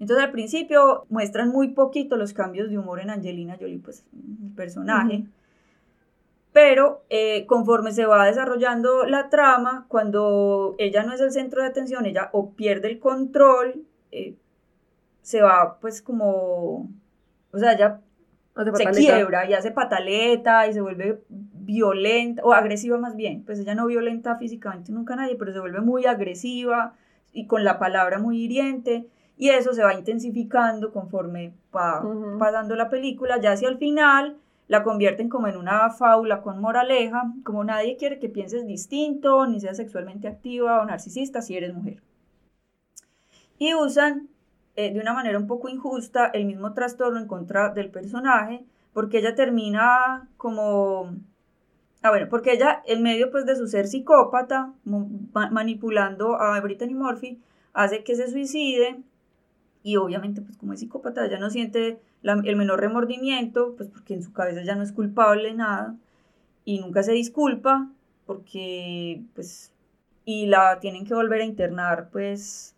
Entonces 0.00 0.24
al 0.24 0.32
principio 0.32 1.06
muestran 1.10 1.50
muy 1.50 1.68
poquito 1.68 2.16
los 2.16 2.32
cambios 2.32 2.70
de 2.70 2.78
humor 2.78 2.98
en 2.98 3.10
Angelina 3.10 3.56
Jolie, 3.56 3.78
pues 3.78 4.04
el 4.12 4.50
personaje. 4.56 5.26
Pero 6.52 7.04
eh, 7.08 7.46
conforme 7.46 7.92
se 7.92 8.06
va 8.06 8.26
desarrollando 8.26 9.06
la 9.06 9.28
trama, 9.28 9.86
cuando 9.86 10.74
ella 10.78 11.04
no 11.04 11.12
es 11.12 11.20
el 11.20 11.30
centro 11.30 11.62
de 11.62 11.68
atención, 11.68 12.04
ella 12.04 12.30
o 12.32 12.50
pierde 12.50 12.88
el 12.88 12.98
control, 12.98 13.84
eh, 14.10 14.34
se 15.28 15.42
va 15.42 15.78
pues 15.78 16.00
como, 16.00 16.88
o 17.52 17.58
sea, 17.58 17.74
ella 17.74 18.00
se 18.74 18.86
quiebra 18.92 19.46
y 19.46 19.52
hace 19.52 19.70
pataleta 19.70 20.66
y 20.66 20.72
se 20.72 20.80
vuelve 20.80 21.22
violenta, 21.28 22.42
o 22.42 22.54
agresiva 22.54 22.96
más 22.96 23.14
bien, 23.14 23.44
pues 23.44 23.58
ella 23.58 23.74
no 23.74 23.84
violenta 23.84 24.36
físicamente 24.36 24.90
nunca 24.90 25.12
a 25.12 25.16
nadie, 25.18 25.36
pero 25.36 25.52
se 25.52 25.60
vuelve 25.60 25.82
muy 25.82 26.06
agresiva 26.06 26.94
y 27.30 27.46
con 27.46 27.62
la 27.62 27.78
palabra 27.78 28.18
muy 28.18 28.42
hiriente. 28.42 29.06
Y 29.36 29.50
eso 29.50 29.74
se 29.74 29.84
va 29.84 29.92
intensificando 29.92 30.92
conforme 30.92 31.52
va 31.76 32.02
pasando 32.38 32.74
la 32.74 32.88
película, 32.88 33.38
ya 33.38 33.52
hacia 33.52 33.68
el 33.68 33.76
final 33.76 34.38
la 34.66 34.82
convierten 34.82 35.28
como 35.28 35.46
en 35.46 35.58
una 35.58 35.90
fábula 35.90 36.40
con 36.40 36.58
moraleja, 36.58 37.34
como 37.44 37.64
nadie 37.64 37.98
quiere 37.98 38.18
que 38.18 38.30
pienses 38.30 38.66
distinto, 38.66 39.46
ni 39.46 39.60
seas 39.60 39.76
sexualmente 39.76 40.26
activa 40.26 40.80
o 40.80 40.86
narcisista 40.86 41.42
si 41.42 41.54
eres 41.54 41.74
mujer. 41.74 42.02
Y 43.58 43.74
usan 43.74 44.30
eh, 44.78 44.92
de 44.92 45.00
una 45.00 45.12
manera 45.12 45.36
un 45.36 45.48
poco 45.48 45.68
injusta 45.68 46.26
el 46.26 46.44
mismo 46.44 46.72
trastorno 46.72 47.18
en 47.18 47.26
contra 47.26 47.70
del 47.70 47.90
personaje, 47.90 48.64
porque 48.92 49.18
ella 49.18 49.34
termina 49.34 50.28
como... 50.36 51.16
Ah, 52.00 52.10
bueno, 52.10 52.28
porque 52.30 52.52
ella, 52.52 52.80
en 52.86 53.02
medio 53.02 53.32
pues 53.32 53.44
de 53.44 53.56
su 53.56 53.66
ser 53.66 53.88
psicópata, 53.88 54.72
manipulando 55.32 56.40
a 56.40 56.60
Brittany 56.60 56.94
Murphy, 56.94 57.40
hace 57.72 58.04
que 58.04 58.14
se 58.14 58.30
suicide 58.30 59.02
y 59.82 59.96
obviamente 59.96 60.42
pues 60.42 60.56
como 60.56 60.74
es 60.74 60.78
psicópata 60.78 61.26
ella 61.26 61.40
no 61.40 61.50
siente 61.50 61.98
el 62.22 62.56
menor 62.56 62.78
remordimiento, 62.78 63.74
pues 63.76 63.88
porque 63.88 64.14
en 64.14 64.22
su 64.22 64.32
cabeza 64.32 64.62
ya 64.62 64.76
no 64.76 64.84
es 64.84 64.92
culpable 64.92 65.54
nada 65.54 65.96
y 66.64 66.78
nunca 66.78 67.02
se 67.02 67.12
disculpa 67.14 67.90
porque 68.26 69.22
pues 69.34 69.72
y 70.24 70.46
la 70.46 70.78
tienen 70.78 71.04
que 71.04 71.14
volver 71.14 71.40
a 71.40 71.46
internar 71.46 72.10
pues 72.12 72.76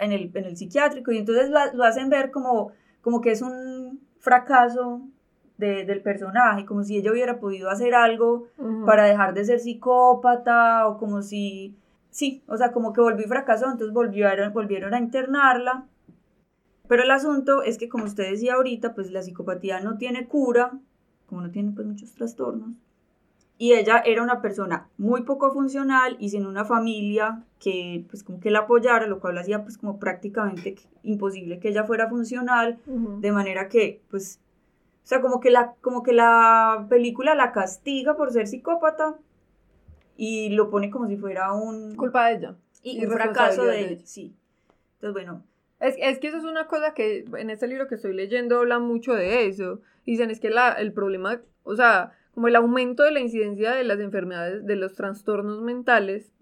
en 0.00 0.12
el, 0.12 0.30
en 0.34 0.44
el 0.44 0.56
psiquiátrico 0.56 1.12
y 1.12 1.18
entonces 1.18 1.50
lo, 1.50 1.84
hacen 1.84 2.10
ver 2.10 2.30
como, 2.30 2.72
como 3.02 3.20
que 3.20 3.30
es 3.30 3.42
un 3.42 4.00
fracaso 4.18 5.02
del 5.58 6.00
personaje, 6.00 6.64
como 6.64 6.82
si 6.84 6.96
ella 6.96 7.12
hubiera 7.12 7.38
podido 7.38 7.68
hacer 7.68 7.94
algo 7.94 8.46
para 8.86 9.04
dejar 9.04 9.34
de 9.34 9.44
ser 9.44 9.60
psicópata 9.60 10.88
o 10.88 10.96
como 10.96 11.20
si, 11.20 11.76
sí, 12.08 12.42
o 12.46 12.56
sea, 12.56 12.72
como 12.72 12.94
que 12.94 13.02
volvió 13.02 13.26
y 13.26 13.28
fracasó, 13.28 13.66
entonces 13.66 13.92
volvieron, 13.92 14.54
volvieron 14.54 14.94
a 14.94 14.98
internarla 14.98 15.84
pero 16.90 17.04
el 17.04 17.10
asunto 17.12 17.62
es 17.62 17.78
que, 17.78 17.88
como 17.88 18.02
usted 18.02 18.28
decía 18.32 18.54
ahorita, 18.54 18.96
pues 18.96 19.12
la 19.12 19.22
psicopatía 19.22 19.78
no 19.78 19.96
tiene 19.96 20.26
cura, 20.26 20.72
como 21.26 21.40
no 21.40 21.52
tiene 21.52 21.70
pues 21.70 21.86
muchos 21.86 22.12
trastornos. 22.14 22.70
Y 23.60 23.74
ella 23.74 24.02
era 24.06 24.22
una 24.22 24.40
persona 24.40 24.88
muy 24.96 25.20
poco 25.24 25.52
funcional 25.52 26.16
y 26.18 26.30
sin 26.30 26.46
una 26.46 26.64
familia 26.64 27.44
que 27.58 28.06
pues 28.08 28.24
como 28.24 28.40
que 28.40 28.50
la 28.50 28.60
apoyara, 28.60 29.06
lo 29.06 29.20
cual 29.20 29.36
hacía 29.36 29.64
pues 29.64 29.76
como 29.76 29.98
prácticamente 29.98 30.76
imposible 31.02 31.60
que 31.60 31.68
ella 31.68 31.84
fuera 31.84 32.08
funcional, 32.08 32.78
de 32.86 33.32
manera 33.32 33.68
que 33.68 34.00
pues, 34.08 34.40
o 35.04 35.06
sea, 35.06 35.20
como 35.20 35.40
que, 35.40 35.50
la, 35.50 35.74
como 35.82 36.02
que 36.02 36.14
la 36.14 36.86
película 36.88 37.34
la 37.34 37.52
castiga 37.52 38.16
por 38.16 38.32
ser 38.32 38.46
psicópata 38.46 39.18
y 40.16 40.48
lo 40.48 40.70
pone 40.70 40.88
como 40.88 41.06
si 41.06 41.18
fuera 41.18 41.52
un... 41.52 41.96
Culpa 41.96 42.28
de 42.28 42.36
ella. 42.36 42.56
Y, 42.82 43.04
un 43.04 43.12
fracaso 43.12 43.66
de, 43.66 43.80
ella, 43.92 44.00
sí. 44.06 44.34
Entonces, 44.94 45.12
bueno, 45.12 45.44
es, 45.80 45.96
es, 45.98 46.18
que 46.18 46.28
eso 46.28 46.38
es 46.38 46.44
una 46.44 46.66
cosa 46.66 46.94
que 46.94 47.26
en 47.36 47.50
este 47.50 47.66
libro 47.66 47.88
que 47.88 47.96
estoy 47.96 48.14
leyendo 48.14 48.60
habla 48.60 48.78
mucho 48.78 49.12
de 49.12 49.48
eso. 49.48 49.82
Dicen, 50.06 50.30
es 50.30 50.40
que 50.40 50.48
la, 50.48 50.72
el 50.72 50.94
problema, 50.94 51.42
o 51.62 51.76
sea, 51.76 52.12
como 52.34 52.48
el 52.48 52.56
aumento 52.56 53.02
de 53.02 53.10
la 53.10 53.20
incidencia 53.20 53.72
de 53.72 53.84
las 53.84 54.00
enfermedades, 54.00 54.64
de 54.64 54.76
los 54.76 54.94
trastornos 54.94 55.62
mentales, 55.62 56.32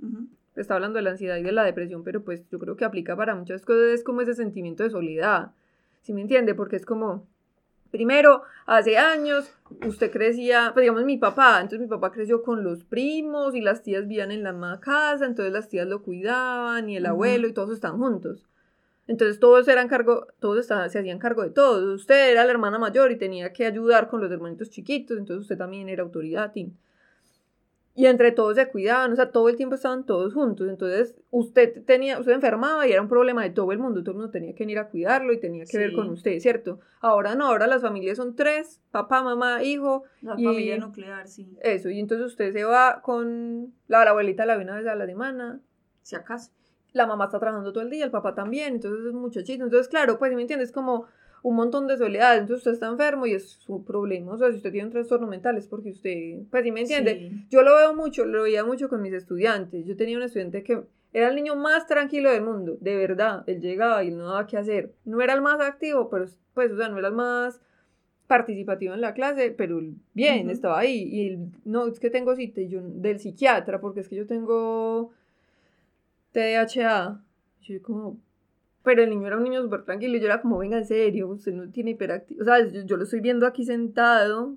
está 0.57 0.74
hablando 0.74 0.97
de 0.97 1.03
la 1.03 1.11
ansiedad 1.11 1.36
y 1.36 1.43
de 1.43 1.53
la 1.53 1.64
depresión, 1.64 2.05
pero 2.05 2.22
pues 2.24 2.49
yo 2.51 2.59
creo 2.59 2.76
que 2.76 2.84
aplica 2.84 3.16
para 3.16 3.34
muchas 3.34 3.64
cosas, 3.64 3.91
es 3.93 4.05
como 4.05 4.20
ese 4.20 4.34
sentimiento 4.34 4.82
de 4.82 4.91
soledad. 4.91 5.53
¿Sí 6.03 6.12
me 6.12 6.20
entiende? 6.20 6.55
Porque 6.55 6.76
es 6.76 6.86
como, 6.86 7.26
Primero, 7.91 8.43
hace 8.66 8.99
años, 8.99 9.51
usted 9.86 10.11
crecía, 10.11 10.72
pues 10.74 10.82
digamos 10.82 11.05
mi 11.05 11.16
papá, 11.16 11.55
entonces 11.61 11.80
mi 11.80 11.86
papá 11.86 12.12
creció 12.12 12.43
con 12.43 12.62
los 12.62 12.84
primos 12.84 13.55
y 13.55 13.62
las 13.62 13.82
tías 13.82 14.07
vivían 14.07 14.30
en 14.30 14.43
la 14.43 14.53
misma 14.53 14.78
casa, 14.80 15.24
entonces 15.24 15.55
las 15.55 15.68
tías 15.68 15.86
lo 15.86 16.03
cuidaban 16.03 16.91
y 16.91 16.99
el 16.99 17.07
abuelo 17.07 17.49
y 17.49 17.55
todos 17.55 17.72
están 17.72 17.97
juntos. 17.97 18.47
Entonces 19.09 19.40
todos 19.40 19.66
eran 19.68 19.88
cargo, 19.88 20.26
todos 20.38 20.61
estaban, 20.61 20.88
se 20.90 20.98
hacían 20.98 21.18
cargo 21.18 21.42
de 21.42 21.50
todos. 21.50 21.82
Usted 21.82 22.30
era 22.30 22.44
la 22.44 22.50
hermana 22.50 22.78
mayor 22.78 23.11
y 23.11 23.16
tenía 23.16 23.54
que 23.54 23.64
ayudar 23.64 24.09
con 24.09 24.20
los 24.20 24.30
hermanitos 24.30 24.68
chiquitos, 24.68 25.16
entonces 25.16 25.42
usted 25.42 25.56
también 25.56 25.88
era 25.88 26.02
autoridad. 26.02 26.52
Y 27.94 28.06
entre 28.06 28.30
todos 28.32 28.54
se 28.54 28.68
cuidaban, 28.68 29.11
o 29.11 29.16
sea, 29.16 29.32
todo 29.32 29.48
el 29.48 29.56
tiempo 29.56 29.74
estaban 29.74 30.04
todos 30.04 30.34
juntos. 30.34 30.68
Entonces 30.68 31.16
usted 31.30 31.82
tenía, 31.84 32.20
usted 32.20 32.32
enfermaba 32.32 32.86
y 32.86 32.92
era 32.92 33.00
un 33.00 33.09
problema 33.09 33.42
de 33.42 33.50
todo 33.50 33.72
el 33.72 33.78
mundo, 33.78 34.02
todo 34.02 34.11
el 34.11 34.18
mundo 34.18 34.30
tenía 34.30 34.54
que 34.54 34.62
venir 34.62 34.78
a 34.78 34.88
cuidarlo 34.88 35.32
y 35.32 35.40
tenía 35.40 35.64
que 35.64 35.78
ver 35.78 35.94
con 35.94 36.11
usted, 36.11 36.38
¿cierto? 36.38 36.78
Ahora 37.00 37.34
no, 37.34 37.46
ahora 37.46 37.66
las 37.66 37.80
familias 37.80 38.18
son 38.18 38.36
tres, 38.36 38.82
papá, 38.90 39.22
mamá, 39.22 39.62
hijo. 39.64 40.04
La 40.20 40.34
familia 40.34 40.76
nuclear, 40.76 41.26
sí. 41.26 41.56
Eso, 41.62 41.88
y 41.88 41.98
entonces 41.98 42.26
usted 42.26 42.52
se 42.52 42.62
va 42.62 43.00
con 43.00 43.72
la, 43.88 44.04
la 44.04 44.11
abuelita 44.11 44.44
la 44.44 44.59
ve 44.59 44.64
una 44.64 44.76
vez 44.76 44.86
a 44.86 44.94
la 44.94 45.06
semana, 45.06 45.61
si 46.02 46.14
acaso 46.14 46.52
la 46.93 47.07
mamá 47.07 47.26
está 47.26 47.39
trabajando 47.39 47.72
todo 47.72 47.84
el 47.84 47.91
día, 47.91 48.05
el 48.05 48.11
papá 48.11 48.34
también, 48.34 48.74
entonces 48.74 49.07
es 49.07 49.12
muchachito. 49.12 49.64
Entonces, 49.64 49.89
claro, 49.89 50.18
pues, 50.18 50.34
¿me 50.34 50.41
entiendes? 50.41 50.72
Como 50.72 51.07
un 51.43 51.57
montón 51.57 51.86
de 51.86 51.97
soledad. 51.97 52.36
Entonces, 52.36 52.59
usted 52.59 52.72
está 52.72 52.89
enfermo 52.89 53.26
y 53.26 53.34
es 53.34 53.49
su 53.49 53.84
problema. 53.84 54.32
O 54.32 54.39
sea, 54.39 54.51
si 54.51 54.57
usted 54.57 54.72
tiene 54.72 54.86
un 54.86 54.93
trastorno 54.93 55.26
mental 55.26 55.57
es 55.57 55.66
porque 55.66 55.91
usted, 55.91 56.43
pues, 56.51 56.64
¿sí 56.64 56.72
me 56.72 56.80
entiende? 56.80 57.47
Yo 57.51 57.62
lo 57.62 57.76
veo 57.76 57.95
mucho, 57.95 58.24
lo 58.24 58.43
veía 58.45 58.64
mucho 58.64 58.89
con 58.89 59.03
mis 59.03 59.12
estudiantes. 59.12 59.86
Yo 59.86 59.97
tenía 59.97 60.16
un 60.16 60.22
estudiante 60.22 60.62
que 60.62 60.82
era 61.12 61.28
el 61.28 61.36
niño 61.36 61.57
más 61.57 61.86
tranquilo 61.86 62.30
del 62.30 62.43
mundo, 62.43 62.76
de 62.80 62.97
verdad. 62.97 63.45
Él 63.47 63.61
llegaba 63.61 64.05
y 64.05 64.11
no 64.11 64.26
daba 64.26 64.47
qué 64.47 64.57
hacer. 64.57 64.93
No 65.05 65.20
era 65.20 65.34
el 65.34 65.43
más 65.43 65.61
activo, 65.61 66.09
pero, 66.11 66.26
pues, 66.55 66.72
o 66.72 66.76
sea, 66.76 66.89
no 66.89 66.99
era 66.99 67.09
el 67.09 67.14
más 67.14 67.61
participativo 68.26 68.93
en 68.93 69.01
la 69.01 69.14
clase, 69.14 69.51
pero 69.51 69.80
bien, 70.12 70.51
estaba 70.51 70.78
ahí. 70.78 71.03
Y 71.11 71.28
él, 71.28 71.53
no, 71.64 71.86
es 71.86 71.99
que 71.99 72.11
tengo 72.11 72.36
cita 72.36 72.61
yo, 72.61 72.82
del 72.82 73.18
psiquiatra, 73.18 73.80
porque 73.80 74.01
es 74.01 74.09
que 74.09 74.16
yo 74.16 74.26
tengo 74.26 75.12
TDAH. 76.33 77.20
Yo 77.62 77.83
como, 77.83 78.18
pero 78.83 79.03
el 79.03 79.11
niño 79.11 79.26
era 79.26 79.37
un 79.37 79.45
niño 79.45 79.61
súper 79.62 79.85
tranquilo 79.85 80.16
y 80.16 80.20
yo 80.20 80.26
era 80.26 80.41
como, 80.41 80.57
venga, 80.57 80.79
en 80.79 80.87
serio, 80.87 81.29
usted 81.29 81.53
no 81.53 81.68
tiene 81.70 81.91
hiperactividad. 81.91 82.43
O 82.43 82.45
sea, 82.45 82.85
yo, 82.85 82.97
lo 82.97 83.05
estoy 83.05 83.20
viendo 83.20 83.47
aquí 83.47 83.64
sentado. 83.64 84.57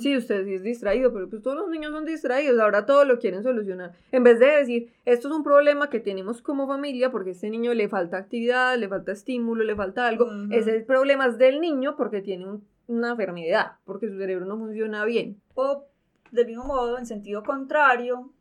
Sí, 0.00 0.16
usted 0.16 0.44
sí 0.44 0.54
es 0.54 0.62
distraído, 0.62 1.12
pero 1.12 1.30
pues 1.30 1.42
todos 1.42 1.56
los 1.56 1.70
niños 1.70 1.92
son 1.92 2.04
distraídos, 2.04 2.58
ahora 2.58 2.84
todo 2.84 3.04
lo 3.04 3.18
quieren 3.18 3.42
solucionar. 3.42 3.92
En 4.10 4.24
vez 4.24 4.40
de 4.40 4.46
decir, 4.46 4.92
esto 5.04 5.28
es 5.28 5.34
un 5.34 5.44
problema 5.44 5.88
que 5.88 6.00
tenemos 6.00 6.42
como 6.42 6.66
familia 6.66 7.12
porque 7.12 7.30
a 7.30 7.32
este 7.32 7.48
niño 7.48 7.72
le 7.72 7.88
falta 7.88 8.18
actividad, 8.18 8.76
le 8.76 8.88
falta 8.88 9.12
estímulo, 9.12 9.62
le 9.62 9.76
falta 9.76 10.08
algo. 10.08 10.28
Ese 10.50 10.70
es 10.70 10.76
el 10.76 10.84
problema 10.84 11.28
del 11.28 11.60
niño 11.60 11.96
porque 11.96 12.20
tiene 12.20 12.46
una 12.88 13.10
enfermedad, 13.12 13.76
porque 13.84 14.08
su 14.08 14.18
cerebro 14.18 14.44
no 14.44 14.58
funciona 14.58 15.04
bien. 15.04 15.40
O 15.54 15.86
del 16.32 16.48
mismo 16.48 16.64
modo, 16.64 16.98
en 16.98 17.06
sentido 17.06 17.44
contrario, 17.44 18.32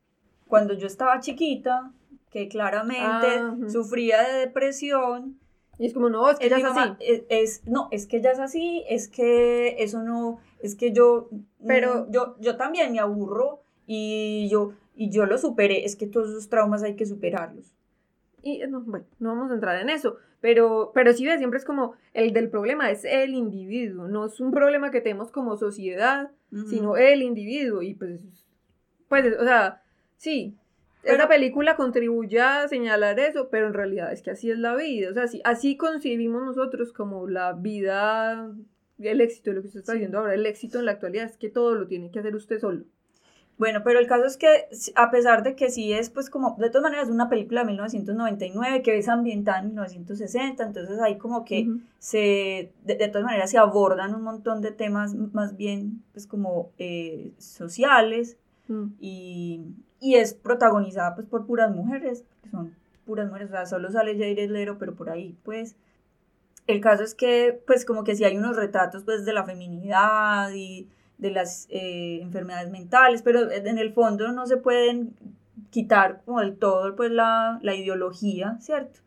cuando 0.47 0.73
yo 0.73 0.87
estaba 0.87 1.19
chiquita, 1.19 1.93
que 2.29 2.47
claramente 2.47 2.99
ah, 3.01 3.57
sufría 3.67 4.21
de 4.23 4.39
depresión. 4.39 5.39
Y 5.77 5.87
es 5.87 5.93
como, 5.93 6.09
no, 6.09 6.29
es 6.29 6.37
que 6.37 6.47
ella 6.47 6.57
es 6.57 6.65
así. 6.65 7.25
Es, 7.29 7.61
no, 7.65 7.87
es 7.91 8.05
que 8.05 8.17
ella 8.17 8.31
es 8.31 8.39
así, 8.39 8.83
es 8.89 9.07
que 9.07 9.81
eso 9.81 10.03
no, 10.03 10.39
es 10.61 10.75
que 10.75 10.91
yo, 10.91 11.29
pero 11.65 12.05
mm, 12.05 12.11
yo, 12.11 12.35
yo 12.39 12.57
también 12.57 12.91
me 12.91 12.99
aburro 12.99 13.61
y 13.87 14.49
yo, 14.49 14.73
y 14.95 15.09
yo 15.09 15.25
lo 15.25 15.37
superé, 15.37 15.85
es 15.85 15.95
que 15.95 16.05
todos 16.05 16.29
esos 16.29 16.49
traumas 16.49 16.83
hay 16.83 16.95
que 16.95 17.05
superarlos. 17.05 17.73
Y 18.41 18.59
no, 18.67 18.81
bueno, 18.81 19.05
no 19.19 19.29
vamos 19.29 19.51
a 19.51 19.53
entrar 19.53 19.81
en 19.81 19.89
eso, 19.89 20.17
pero, 20.41 20.91
pero 20.93 21.13
sí, 21.13 21.25
siempre 21.37 21.59
es 21.59 21.65
como 21.65 21.93
el 22.13 22.33
del 22.33 22.49
problema 22.49 22.91
es 22.91 23.05
el 23.05 23.33
individuo, 23.33 24.07
no 24.07 24.25
es 24.25 24.39
un 24.39 24.51
problema 24.51 24.91
que 24.91 25.01
tenemos 25.01 25.31
como 25.31 25.57
sociedad, 25.57 26.31
sino 26.69 26.97
el 26.97 27.21
individuo, 27.21 27.81
y 27.81 27.93
pues, 27.93 28.19
pues, 29.07 29.37
o 29.39 29.43
sea, 29.43 29.81
sí, 30.17 30.57
esa 31.03 31.27
película 31.27 31.75
contribuye 31.75 32.41
a 32.41 32.67
señalar 32.67 33.19
eso, 33.19 33.49
pero 33.49 33.67
en 33.67 33.73
realidad 33.73 34.11
es 34.11 34.21
que 34.21 34.31
así 34.31 34.51
es 34.51 34.59
la 34.59 34.75
vida. 34.75 35.09
O 35.09 35.13
sea, 35.13 35.23
así, 35.23 35.41
así 35.43 35.77
concibimos 35.77 36.43
nosotros 36.43 36.91
como 36.91 37.27
la 37.27 37.53
vida, 37.53 38.51
el 38.99 39.21
éxito, 39.21 39.53
lo 39.53 39.61
que 39.61 39.67
usted 39.67 39.79
está 39.79 39.93
diciendo 39.93 40.19
ahora, 40.19 40.33
el 40.33 40.45
éxito 40.45 40.79
en 40.79 40.85
la 40.85 40.91
actualidad 40.91 41.25
es 41.25 41.37
que 41.37 41.49
todo 41.49 41.75
lo 41.75 41.87
tiene 41.87 42.11
que 42.11 42.19
hacer 42.19 42.35
usted 42.35 42.59
solo. 42.59 42.83
Bueno, 43.59 43.81
pero 43.83 43.99
el 43.99 44.07
caso 44.07 44.23
es 44.23 44.37
que 44.37 44.47
a 44.95 45.11
pesar 45.11 45.43
de 45.43 45.53
que 45.57 45.69
sí 45.69 45.91
es 45.91 46.09
pues 46.09 46.29
como, 46.29 46.55
de 46.57 46.69
todas 46.69 46.83
maneras, 46.83 47.09
una 47.09 47.27
película 47.27 47.61
de 47.61 47.67
1999 47.67 48.81
que 48.81 48.97
es 48.97 49.09
ambientada 49.09 49.59
en 49.59 49.67
1960, 49.67 50.63
entonces 50.63 50.97
ahí 51.01 51.17
como 51.17 51.43
que 51.43 51.67
se, 51.97 52.71
de, 52.85 52.95
todas 53.09 53.25
maneras 53.25 53.51
se 53.51 53.57
abordan 53.57 54.15
un 54.15 54.21
montón 54.21 54.61
de 54.61 54.71
temas 54.71 55.13
más 55.13 55.57
bien 55.57 56.01
pues 56.13 56.25
como 56.25 56.71
eh, 56.77 57.33
sociales 57.37 58.37
mm. 58.69 58.85
y, 59.01 59.61
y 59.99 60.15
es 60.15 60.33
protagonizada 60.33 61.15
pues 61.15 61.27
por 61.27 61.45
puras 61.45 61.73
mujeres, 61.73 62.23
son 62.51 62.75
puras 63.05 63.27
mujeres, 63.27 63.49
o 63.49 63.53
sea, 63.53 63.65
solo 63.65 63.91
sale 63.91 64.13
Jared 64.13 64.49
Lero, 64.49 64.77
pero 64.77 64.95
por 64.95 65.09
ahí 65.09 65.35
pues. 65.43 65.75
El 66.67 66.81
caso 66.81 67.03
es 67.03 67.15
que, 67.15 67.59
pues 67.65 67.83
como 67.83 68.03
que 68.03 68.15
sí 68.15 68.23
hay 68.23 68.37
unos 68.37 68.55
retratos 68.55 69.03
pues 69.03 69.25
de 69.25 69.33
la 69.33 69.43
feminidad 69.43 70.51
y 70.53 70.87
de 71.17 71.31
las 71.31 71.67
eh, 71.69 72.19
enfermedades 72.21 72.69
mentales, 72.69 73.23
pero 73.23 73.51
en 73.51 73.79
el 73.79 73.91
fondo 73.91 74.31
no 74.31 74.45
se 74.45 74.57
pueden 74.57 75.15
quitar 75.69 76.21
como 76.25 76.39
del 76.39 76.57
todo 76.57 76.95
pues 76.95 77.11
la, 77.11 77.59
la 77.61 77.75
ideología, 77.75 78.57
¿cierto? 78.59 78.99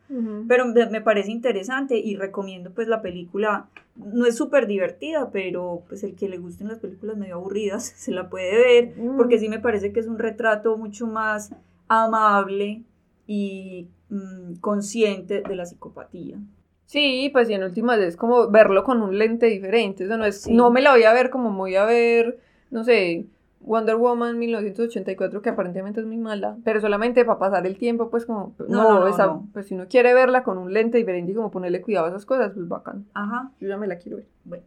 Pero 0.47 0.67
me, 0.67 1.01
parece 1.01 1.31
interesante 1.31 1.97
y 1.97 2.17
recomiendo 2.17 2.71
pues 2.73 2.87
la 2.87 3.01
película, 3.01 3.71
no 3.97 4.27
es 4.27 4.37
súper 4.37 4.67
divertida, 4.67 5.31
pero 5.31 5.85
pues 5.89 6.05
el 6.05 6.15
que 6.15 6.29
le 6.29 6.37
gusten 6.37 6.69
las 6.69 6.81
películas 6.81 7.17
medio 7.17 7.37
aburridas 7.37 7.85
se 7.97 8.13
la 8.13 8.29
puede 8.29 8.57
ver, 8.59 8.95
porque 9.17 9.39
sí 9.39 9.49
me 9.49 9.59
parece 9.59 9.91
que 9.91 10.01
es 10.01 10.07
un 10.07 10.19
retrato 10.19 10.77
mucho 10.77 11.07
más 11.07 11.55
amable 11.89 12.83
y 13.27 13.89
mm, 14.11 14.57
consciente 14.61 15.41
de 15.41 15.57
la 15.57 15.65
psicopatía. 15.65 16.37
Sí, 16.85 17.31
pues 17.33 17.49
y 17.49 17.55
en 17.55 17.63
últimas 17.63 17.99
es 18.01 18.17
como 18.17 18.51
verlo 18.51 18.85
con 18.85 19.01
un 19.01 19.17
lente 19.17 19.47
diferente, 19.47 20.05
eso 20.05 20.19
no 20.19 20.27
es, 20.27 20.47
no 20.47 20.71
me 20.71 20.83
la 20.83 20.91
voy 20.91 21.05
a 21.05 21.15
ver 21.15 21.31
como 21.31 21.51
voy 21.57 21.77
a 21.77 21.87
ver, 21.87 22.39
no 22.71 22.85
sé, 22.85 23.25
Wonder 23.65 23.97
Woman 23.97 24.39
1984, 24.39 25.43
que 25.43 25.51
aparentemente 25.51 26.01
es 26.01 26.07
muy 26.07 26.17
mala, 26.17 26.57
pero 26.65 26.81
solamente 26.81 27.25
para 27.25 27.39
pasar 27.39 27.67
el 27.67 27.79
tiempo, 27.79 28.11
pues 28.11 28.27
como, 28.27 28.55
no, 28.69 29.09
no, 29.09 29.49
pues 29.53 29.67
si 29.67 29.75
uno 29.75 29.87
quiere 29.89 30.15
verla 30.15 30.43
con 30.43 30.59
un 30.59 30.73
lente 30.73 30.99
diferente 30.99 31.33
y 31.33 31.35
como 31.35 31.51
ponerle 31.51 31.81
cuidado 31.81 32.07
a 32.07 32.09
esas 32.11 32.27
cosas, 32.27 32.53
pues 32.53 32.69
bacán. 32.69 33.07
Ajá. 33.15 33.51
Yo 33.61 33.69
ya 33.69 33.77
me 33.77 33.87
la 33.87 33.99
quiero 33.99 34.19
ver. 34.19 34.27
Bueno. 34.45 34.65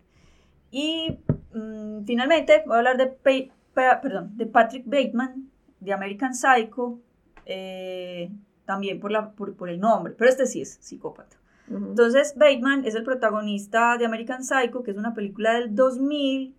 Y 0.71 1.19
mm, 1.53 2.05
finalmente 2.05 2.63
voy 2.65 2.75
a 2.75 2.77
hablar 2.79 2.97
de, 2.97 3.51
perdón, 3.73 4.37
de 4.37 4.45
Patrick 4.45 4.85
Bateman, 4.85 5.49
de 5.79 5.93
American 5.93 6.33
Psycho, 6.33 6.99
eh, 7.45 8.31
también 8.65 8.99
por, 8.99 9.11
la, 9.11 9.31
por, 9.31 9.55
por, 9.55 9.69
el 9.69 9.79
nombre, 9.79 10.13
pero 10.17 10.29
este 10.29 10.45
sí 10.45 10.61
es 10.61 10.77
psicópata. 10.81 11.37
Entonces, 11.67 12.35
Bateman 12.37 12.85
es 12.85 12.93
el 12.93 13.03
protagonista 13.03 13.97
de 13.97 14.05
American 14.05 14.43
Psycho, 14.43 14.83
que 14.83 14.91
es 14.91 14.97
una 14.97 15.15
película 15.15 15.55
del 15.55 15.73
2000 15.73 16.53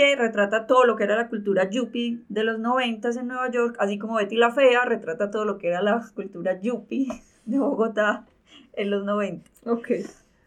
que 0.00 0.16
retrata 0.16 0.66
todo 0.66 0.86
lo 0.86 0.96
que 0.96 1.04
era 1.04 1.14
la 1.14 1.28
cultura 1.28 1.68
yuppie 1.68 2.20
de 2.30 2.42
los 2.42 2.58
90 2.58 3.10
en 3.10 3.26
Nueva 3.26 3.50
York, 3.50 3.76
así 3.78 3.98
como 3.98 4.14
Betty 4.14 4.34
la 4.36 4.50
Fea 4.50 4.86
retrata 4.86 5.30
todo 5.30 5.44
lo 5.44 5.58
que 5.58 5.68
era 5.68 5.82
la 5.82 6.02
cultura 6.14 6.58
yuppie 6.58 7.06
de 7.44 7.58
Bogotá 7.58 8.24
en 8.72 8.88
los 8.88 9.04
90. 9.04 9.50
Ok. 9.66 9.88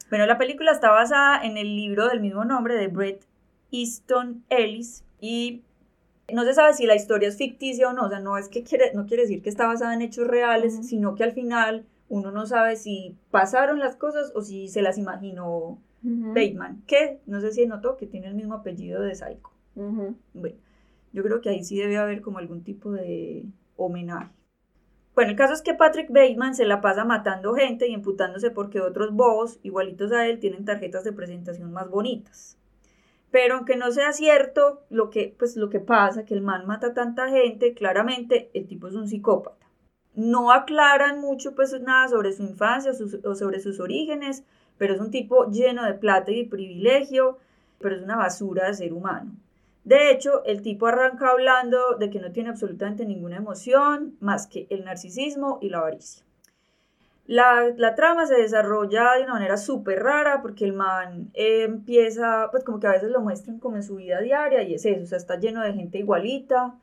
Bueno, 0.09 0.25
la 0.25 0.39
película 0.39 0.71
está 0.71 0.89
basada 0.89 1.45
en 1.45 1.57
el 1.57 1.75
libro 1.75 2.07
del 2.07 2.19
mismo 2.19 2.45
nombre 2.45 2.73
de 2.75 2.87
Bret 2.87 3.27
Easton 3.71 4.43
Ellis 4.49 5.05
y 5.21 5.61
no 6.33 6.45
se 6.45 6.55
sabe 6.55 6.73
si 6.73 6.87
la 6.87 6.95
historia 6.95 7.29
es 7.29 7.37
ficticia 7.37 7.89
o 7.89 7.93
no, 7.93 8.05
o 8.05 8.09
sea, 8.09 8.21
no 8.21 8.39
es 8.39 8.49
que 8.49 8.63
quiere, 8.63 8.91
no 8.95 9.05
quiere 9.05 9.21
decir 9.21 9.43
que 9.43 9.49
está 9.49 9.67
basada 9.67 9.93
en 9.93 10.01
hechos 10.01 10.25
reales, 10.25 10.87
sino 10.87 11.13
que 11.13 11.25
al 11.25 11.33
final 11.33 11.85
uno 12.09 12.31
no 12.31 12.47
sabe 12.47 12.75
si 12.75 13.15
pasaron 13.29 13.77
las 13.77 13.97
cosas 13.97 14.31
o 14.33 14.41
si 14.41 14.67
se 14.67 14.81
las 14.81 14.97
imaginó 14.97 15.77
Bateman, 16.03 16.83
que 16.85 17.21
no 17.25 17.39
sé 17.39 17.51
si 17.51 17.65
notó 17.65 17.95
que 17.97 18.07
tiene 18.07 18.27
el 18.27 18.35
mismo 18.35 18.55
apellido 18.55 19.01
de 19.01 19.15
Psycho. 19.15 19.51
Bueno, 19.75 20.57
yo 21.13 21.23
creo 21.23 21.41
que 21.41 21.49
ahí 21.49 21.63
sí 21.63 21.77
debe 21.77 21.97
haber 21.97 22.21
como 22.21 22.39
algún 22.39 22.63
tipo 22.63 22.91
de 22.91 23.45
homenaje. 23.77 24.31
Bueno, 25.15 25.31
el 25.31 25.37
caso 25.37 25.53
es 25.53 25.61
que 25.61 25.75
Patrick 25.75 26.09
Bateman 26.09 26.55
se 26.55 26.65
la 26.65 26.81
pasa 26.81 27.05
matando 27.05 27.53
gente 27.53 27.87
y 27.87 27.93
imputándose 27.93 28.49
porque 28.49 28.81
otros 28.81 29.13
bobos, 29.13 29.59
igualitos 29.61 30.11
a 30.11 30.27
él, 30.27 30.39
tienen 30.39 30.65
tarjetas 30.65 31.03
de 31.03 31.13
presentación 31.13 31.71
más 31.71 31.89
bonitas. 31.89 32.57
Pero 33.29 33.55
aunque 33.55 33.77
no 33.77 33.91
sea 33.91 34.11
cierto 34.11 34.81
lo 34.89 35.09
que, 35.09 35.35
pues, 35.37 35.55
lo 35.55 35.69
que 35.69 35.79
pasa, 35.79 36.25
que 36.25 36.33
el 36.33 36.41
man 36.41 36.65
mata 36.65 36.87
a 36.87 36.93
tanta 36.93 37.29
gente, 37.29 37.73
claramente 37.73 38.49
el 38.53 38.67
tipo 38.67 38.87
es 38.87 38.95
un 38.95 39.07
psicópata. 39.07 39.67
No 40.15 40.51
aclaran 40.51 41.19
mucho 41.19 41.55
pues 41.55 41.79
nada 41.81 42.07
sobre 42.07 42.33
su 42.33 42.43
infancia 42.43 42.91
o 43.23 43.35
sobre 43.35 43.59
sus 43.59 43.79
orígenes, 43.79 44.43
pero 44.77 44.93
es 44.93 44.99
un 44.99 45.11
tipo 45.11 45.49
lleno 45.49 45.85
de 45.85 45.93
plata 45.93 46.31
y 46.31 46.43
de 46.43 46.49
privilegio, 46.49 47.37
pero 47.79 47.95
es 47.95 48.01
una 48.01 48.17
basura 48.17 48.67
de 48.67 48.73
ser 48.73 48.93
humano. 48.93 49.31
De 49.83 50.11
hecho, 50.11 50.43
el 50.45 50.61
tipo 50.61 50.87
arranca 50.87 51.29
hablando 51.29 51.95
de 51.97 52.09
que 52.09 52.19
no 52.19 52.31
tiene 52.31 52.49
absolutamente 52.49 53.05
ninguna 53.05 53.37
emoción 53.37 54.15
más 54.21 54.47
que 54.47 54.65
el 54.69 54.85
narcisismo 54.85 55.59
y 55.61 55.69
la 55.69 55.79
avaricia. 55.79 56.23
La, 57.25 57.95
trama 57.95 58.25
se 58.25 58.35
desarrolla 58.35 59.13
de 59.15 59.23
una 59.23 59.33
manera 59.33 59.57
súper 59.57 60.03
rara 60.03 60.41
porque 60.41 60.65
el 60.65 60.73
man 60.73 61.29
empieza, 61.33 62.49
pues 62.51 62.63
como 62.63 62.79
que 62.79 62.87
a 62.87 62.91
veces 62.91 63.11
lo 63.11 63.21
muestran 63.21 63.59
como 63.59 63.77
en 63.77 63.83
su 63.83 63.95
vida 63.95 64.19
diaria 64.19 64.61
y 64.63 64.73
es 64.73 64.85
eso, 64.85 65.03
o 65.03 65.05
sea, 65.05 65.17
está 65.17 65.39
lleno 65.39 65.61
de 65.61 65.73
gente 65.73 65.99
igualita 65.99 66.75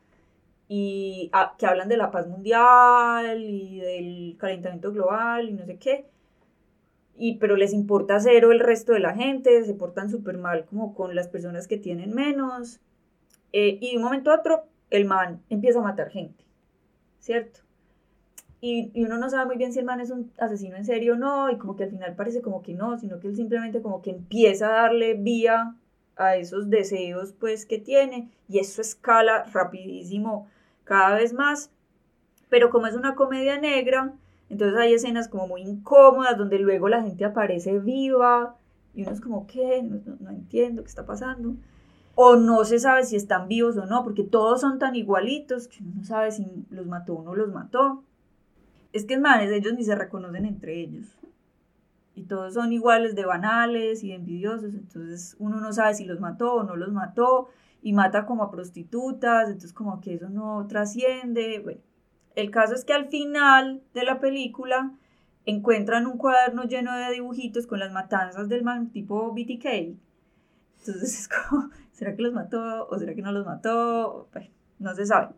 y 0.67 1.29
ah, 1.33 1.53
que 1.59 1.67
hablan 1.67 1.89
de 1.89 1.97
la 1.97 2.09
paz 2.09 2.27
mundial 2.27 3.39
y 3.39 3.79
del 3.81 4.35
calentamiento 4.39 4.91
global 4.91 5.49
y 5.49 5.53
no 5.53 5.65
sé 5.65 5.77
qué 5.77 6.05
y 7.21 7.35
pero 7.35 7.55
les 7.55 7.71
importa 7.71 8.19
cero 8.19 8.51
el 8.51 8.59
resto 8.59 8.93
de 8.93 8.99
la 8.99 9.13
gente, 9.13 9.63
se 9.63 9.75
portan 9.75 10.09
súper 10.09 10.39
mal 10.39 10.65
como 10.65 10.95
con 10.95 11.13
las 11.13 11.27
personas 11.27 11.67
que 11.67 11.77
tienen 11.77 12.15
menos. 12.15 12.81
Eh, 13.53 13.77
y 13.79 13.91
de 13.91 13.97
un 13.97 14.03
momento 14.03 14.31
a 14.31 14.39
otro, 14.39 14.63
el 14.89 15.05
man 15.05 15.39
empieza 15.47 15.77
a 15.77 15.83
matar 15.83 16.09
gente, 16.09 16.43
¿cierto? 17.19 17.59
Y, 18.59 18.89
y, 18.95 19.05
uno 19.05 19.19
no 19.19 19.29
sabe 19.29 19.45
muy 19.45 19.57
bien 19.57 19.71
si 19.71 19.77
el 19.77 19.85
man 19.85 19.99
es 19.99 20.09
un 20.09 20.31
asesino 20.39 20.77
en 20.77 20.85
serio 20.85 21.13
o 21.13 21.15
no, 21.15 21.51
y 21.51 21.59
como 21.59 21.75
que 21.75 21.83
al 21.83 21.91
final 21.91 22.15
parece 22.15 22.41
como 22.41 22.63
que 22.63 22.73
no, 22.73 22.97
sino 22.97 23.19
que 23.19 23.27
él 23.27 23.35
simplemente 23.35 23.83
como 23.83 24.01
que 24.01 24.09
empieza 24.09 24.69
a 24.69 24.81
darle 24.81 25.13
vía 25.13 25.75
a 26.15 26.37
esos 26.37 26.71
deseos 26.71 27.33
pues 27.33 27.67
que 27.67 27.77
tiene, 27.77 28.31
y 28.49 28.57
eso 28.57 28.81
escala 28.81 29.43
rapidísimo 29.53 30.47
cada 30.85 31.17
vez 31.17 31.33
más. 31.33 31.69
Pero 32.49 32.71
como 32.71 32.87
es 32.87 32.95
una 32.95 33.13
comedia 33.13 33.59
negra, 33.59 34.11
entonces 34.51 34.77
hay 34.77 34.93
escenas 34.93 35.29
como 35.29 35.47
muy 35.47 35.61
incómodas 35.61 36.37
donde 36.37 36.59
luego 36.59 36.89
la 36.89 37.01
gente 37.01 37.23
aparece 37.23 37.79
viva 37.79 38.57
y 38.93 39.03
uno 39.03 39.11
es 39.11 39.21
como, 39.21 39.47
¿qué? 39.47 39.81
No, 39.81 40.29
entiendo 40.29 40.83
qué 40.83 40.89
está 40.89 41.05
pasando. 41.05 41.55
O 42.15 42.35
no 42.35 42.65
se 42.65 42.77
sabe 42.77 43.05
si 43.05 43.15
están 43.15 43.47
vivos 43.47 43.77
o 43.77 43.85
no, 43.85 44.03
porque 44.03 44.23
todos 44.23 44.59
son 44.59 44.77
tan 44.77 44.93
igualitos 44.95 45.69
que 45.69 45.81
uno 45.81 45.93
no 45.95 46.03
sabe 46.03 46.33
si 46.33 46.65
los 46.69 46.85
mató 46.85 47.13
o 47.13 47.23
no 47.23 47.33
los 47.33 47.49
mató. 47.53 48.03
Es 48.91 49.05
que 49.05 49.13
es 49.13 49.21
más, 49.21 49.41
ellos 49.41 49.73
ni 49.73 49.85
se 49.85 49.95
reconocen 49.95 50.45
entre 50.45 50.81
ellos. 50.81 51.17
Y 52.13 52.23
todos 52.23 52.53
son 52.55 52.73
iguales 52.73 53.15
de 53.15 53.25
banales 53.25 54.03
y 54.03 54.09
de 54.09 54.15
envidiosos, 54.15 54.73
entonces 54.73 55.37
uno 55.39 55.61
no 55.61 55.71
sabe 55.71 55.93
si 55.93 56.03
los 56.03 56.19
mató 56.19 56.55
o 56.55 56.63
no 56.63 56.75
los 56.75 56.91
mató 56.91 57.47
y 57.81 57.93
mata 57.93 58.25
como 58.25 58.43
a 58.43 58.51
prostitutas, 58.51 59.45
entonces 59.45 59.71
como 59.71 60.01
que 60.01 60.15
eso 60.15 60.27
no 60.27 60.67
trasciende. 60.67 61.61
Bueno, 61.63 61.79
el 62.35 62.51
caso 62.51 62.73
es 62.73 62.85
que 62.85 62.93
al 62.93 63.07
final 63.07 63.81
de 63.93 64.03
la 64.03 64.19
película 64.19 64.91
encuentran 65.45 66.05
un 66.05 66.17
cuaderno 66.17 66.63
lleno 66.63 66.95
de 66.95 67.11
dibujitos 67.11 67.67
con 67.67 67.79
las 67.79 67.91
matanzas 67.91 68.49
del 68.49 68.63
man 68.63 68.91
tipo 68.91 69.31
BTK. 69.33 69.65
Entonces 70.79 71.19
es 71.19 71.29
como, 71.29 71.69
¿será 71.91 72.15
que 72.15 72.21
los 72.21 72.33
mató 72.33 72.87
o 72.87 72.97
será 72.97 73.13
que 73.15 73.21
no 73.21 73.31
los 73.31 73.45
mató? 73.45 74.29
no 74.79 74.95
se 74.95 75.05
sabe. 75.05 75.35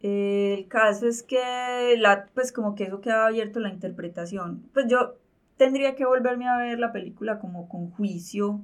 El 0.00 0.66
caso 0.68 1.06
es 1.06 1.22
que, 1.22 1.96
la, 1.98 2.26
pues 2.34 2.52
como 2.52 2.74
que 2.74 2.84
eso 2.84 3.00
queda 3.00 3.26
abierto 3.26 3.60
la 3.60 3.70
interpretación. 3.70 4.68
Pues 4.72 4.86
yo 4.88 5.16
tendría 5.56 5.94
que 5.94 6.06
volverme 6.06 6.48
a 6.48 6.56
ver 6.56 6.78
la 6.78 6.92
película 6.92 7.38
como 7.38 7.68
con 7.68 7.90
juicio 7.90 8.60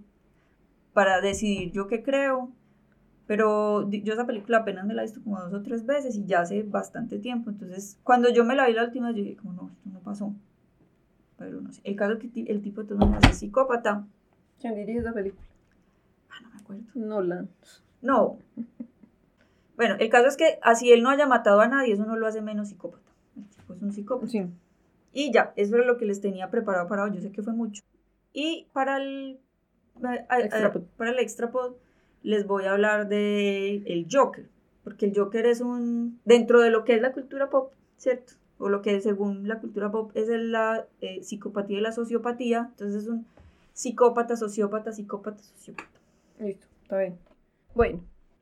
para 0.94 1.20
decidir 1.20 1.72
yo 1.72 1.88
qué 1.88 2.02
creo. 2.02 2.50
Pero 3.26 3.90
yo 3.90 4.12
esa 4.12 4.26
película 4.26 4.58
apenas 4.58 4.86
me 4.86 4.94
la 4.94 5.02
he 5.02 5.06
visto 5.06 5.22
como 5.22 5.40
dos 5.40 5.52
o 5.52 5.62
tres 5.62 5.84
veces 5.84 6.16
y 6.16 6.26
ya 6.26 6.40
hace 6.40 6.62
bastante 6.62 7.18
tiempo. 7.18 7.50
Entonces, 7.50 7.98
cuando 8.04 8.30
yo 8.30 8.44
me 8.44 8.54
la 8.54 8.66
vi 8.66 8.72
la 8.72 8.84
última, 8.84 9.10
yo 9.10 9.16
dije, 9.16 9.36
como 9.36 9.52
no, 9.52 9.70
esto 9.70 9.90
no 9.90 10.00
pasó. 10.00 10.32
Pero 11.36 11.60
no 11.60 11.72
sé. 11.72 11.80
El 11.84 11.96
caso 11.96 12.12
es 12.12 12.18
que 12.18 12.42
el 12.42 12.62
tipo 12.62 12.82
de 12.82 12.88
todas 12.88 13.24
es 13.28 13.38
psicópata. 13.38 14.06
¿Quién 14.60 14.76
dirige 14.76 15.00
esa 15.00 15.12
película? 15.12 15.42
Ah, 16.30 16.40
no 16.42 16.50
me 16.50 16.60
acuerdo. 16.60 16.82
Nolan. 16.94 17.48
No. 18.00 18.38
Bueno, 19.74 19.96
el 19.98 20.08
caso 20.08 20.28
es 20.28 20.36
que 20.36 20.58
así 20.62 20.92
él 20.92 21.02
no 21.02 21.10
haya 21.10 21.26
matado 21.26 21.60
a 21.60 21.68
nadie, 21.68 21.92
eso 21.92 22.06
no 22.06 22.16
lo 22.16 22.26
hace 22.26 22.40
menos 22.40 22.68
psicópata. 22.68 23.10
El 23.36 23.46
tipo 23.48 23.74
es 23.74 23.82
un 23.82 23.92
psicópata. 23.92 24.30
Sí. 24.30 24.46
Y 25.12 25.32
ya, 25.32 25.52
eso 25.56 25.76
es 25.76 25.86
lo 25.86 25.98
que 25.98 26.06
les 26.06 26.20
tenía 26.20 26.50
preparado 26.50 26.88
para 26.88 27.02
hoy. 27.02 27.14
Yo 27.14 27.20
sé 27.20 27.32
que 27.32 27.42
fue 27.42 27.52
mucho. 27.52 27.82
Y 28.32 28.68
para 28.72 28.98
el, 28.98 29.40
eh, 30.02 30.26
eh, 30.30 30.70
para 30.96 31.10
el 31.10 31.18
extra 31.18 31.50
pod 31.50 31.74
les 32.26 32.44
voy 32.44 32.64
a 32.64 32.72
hablar 32.72 33.08
de 33.08 33.84
el 33.86 34.08
Joker, 34.10 34.48
porque 34.82 35.06
el 35.06 35.16
Joker 35.16 35.46
es 35.46 35.60
un, 35.60 36.20
dentro 36.24 36.60
de 36.60 36.70
lo 36.70 36.84
que 36.84 36.96
es 36.96 37.00
la 37.00 37.12
cultura 37.12 37.50
pop, 37.50 37.72
¿cierto? 37.98 38.32
O 38.58 38.68
lo 38.68 38.82
que 38.82 39.00
según 39.00 39.46
la 39.46 39.60
cultura 39.60 39.92
pop 39.92 40.10
es 40.14 40.28
la 40.28 40.86
eh, 41.00 41.22
psicopatía 41.22 41.78
y 41.78 41.80
la 41.80 41.92
sociopatía, 41.92 42.70
entonces 42.72 43.04
es 43.04 43.08
un 43.08 43.26
psicópata, 43.74 44.36
sociópata, 44.36 44.90
psicópata, 44.90 45.38
sociópata. 45.38 46.00
Listo, 46.40 46.66
está 46.82 46.98
bien. 46.98 47.16
Bueno, 47.76 48.00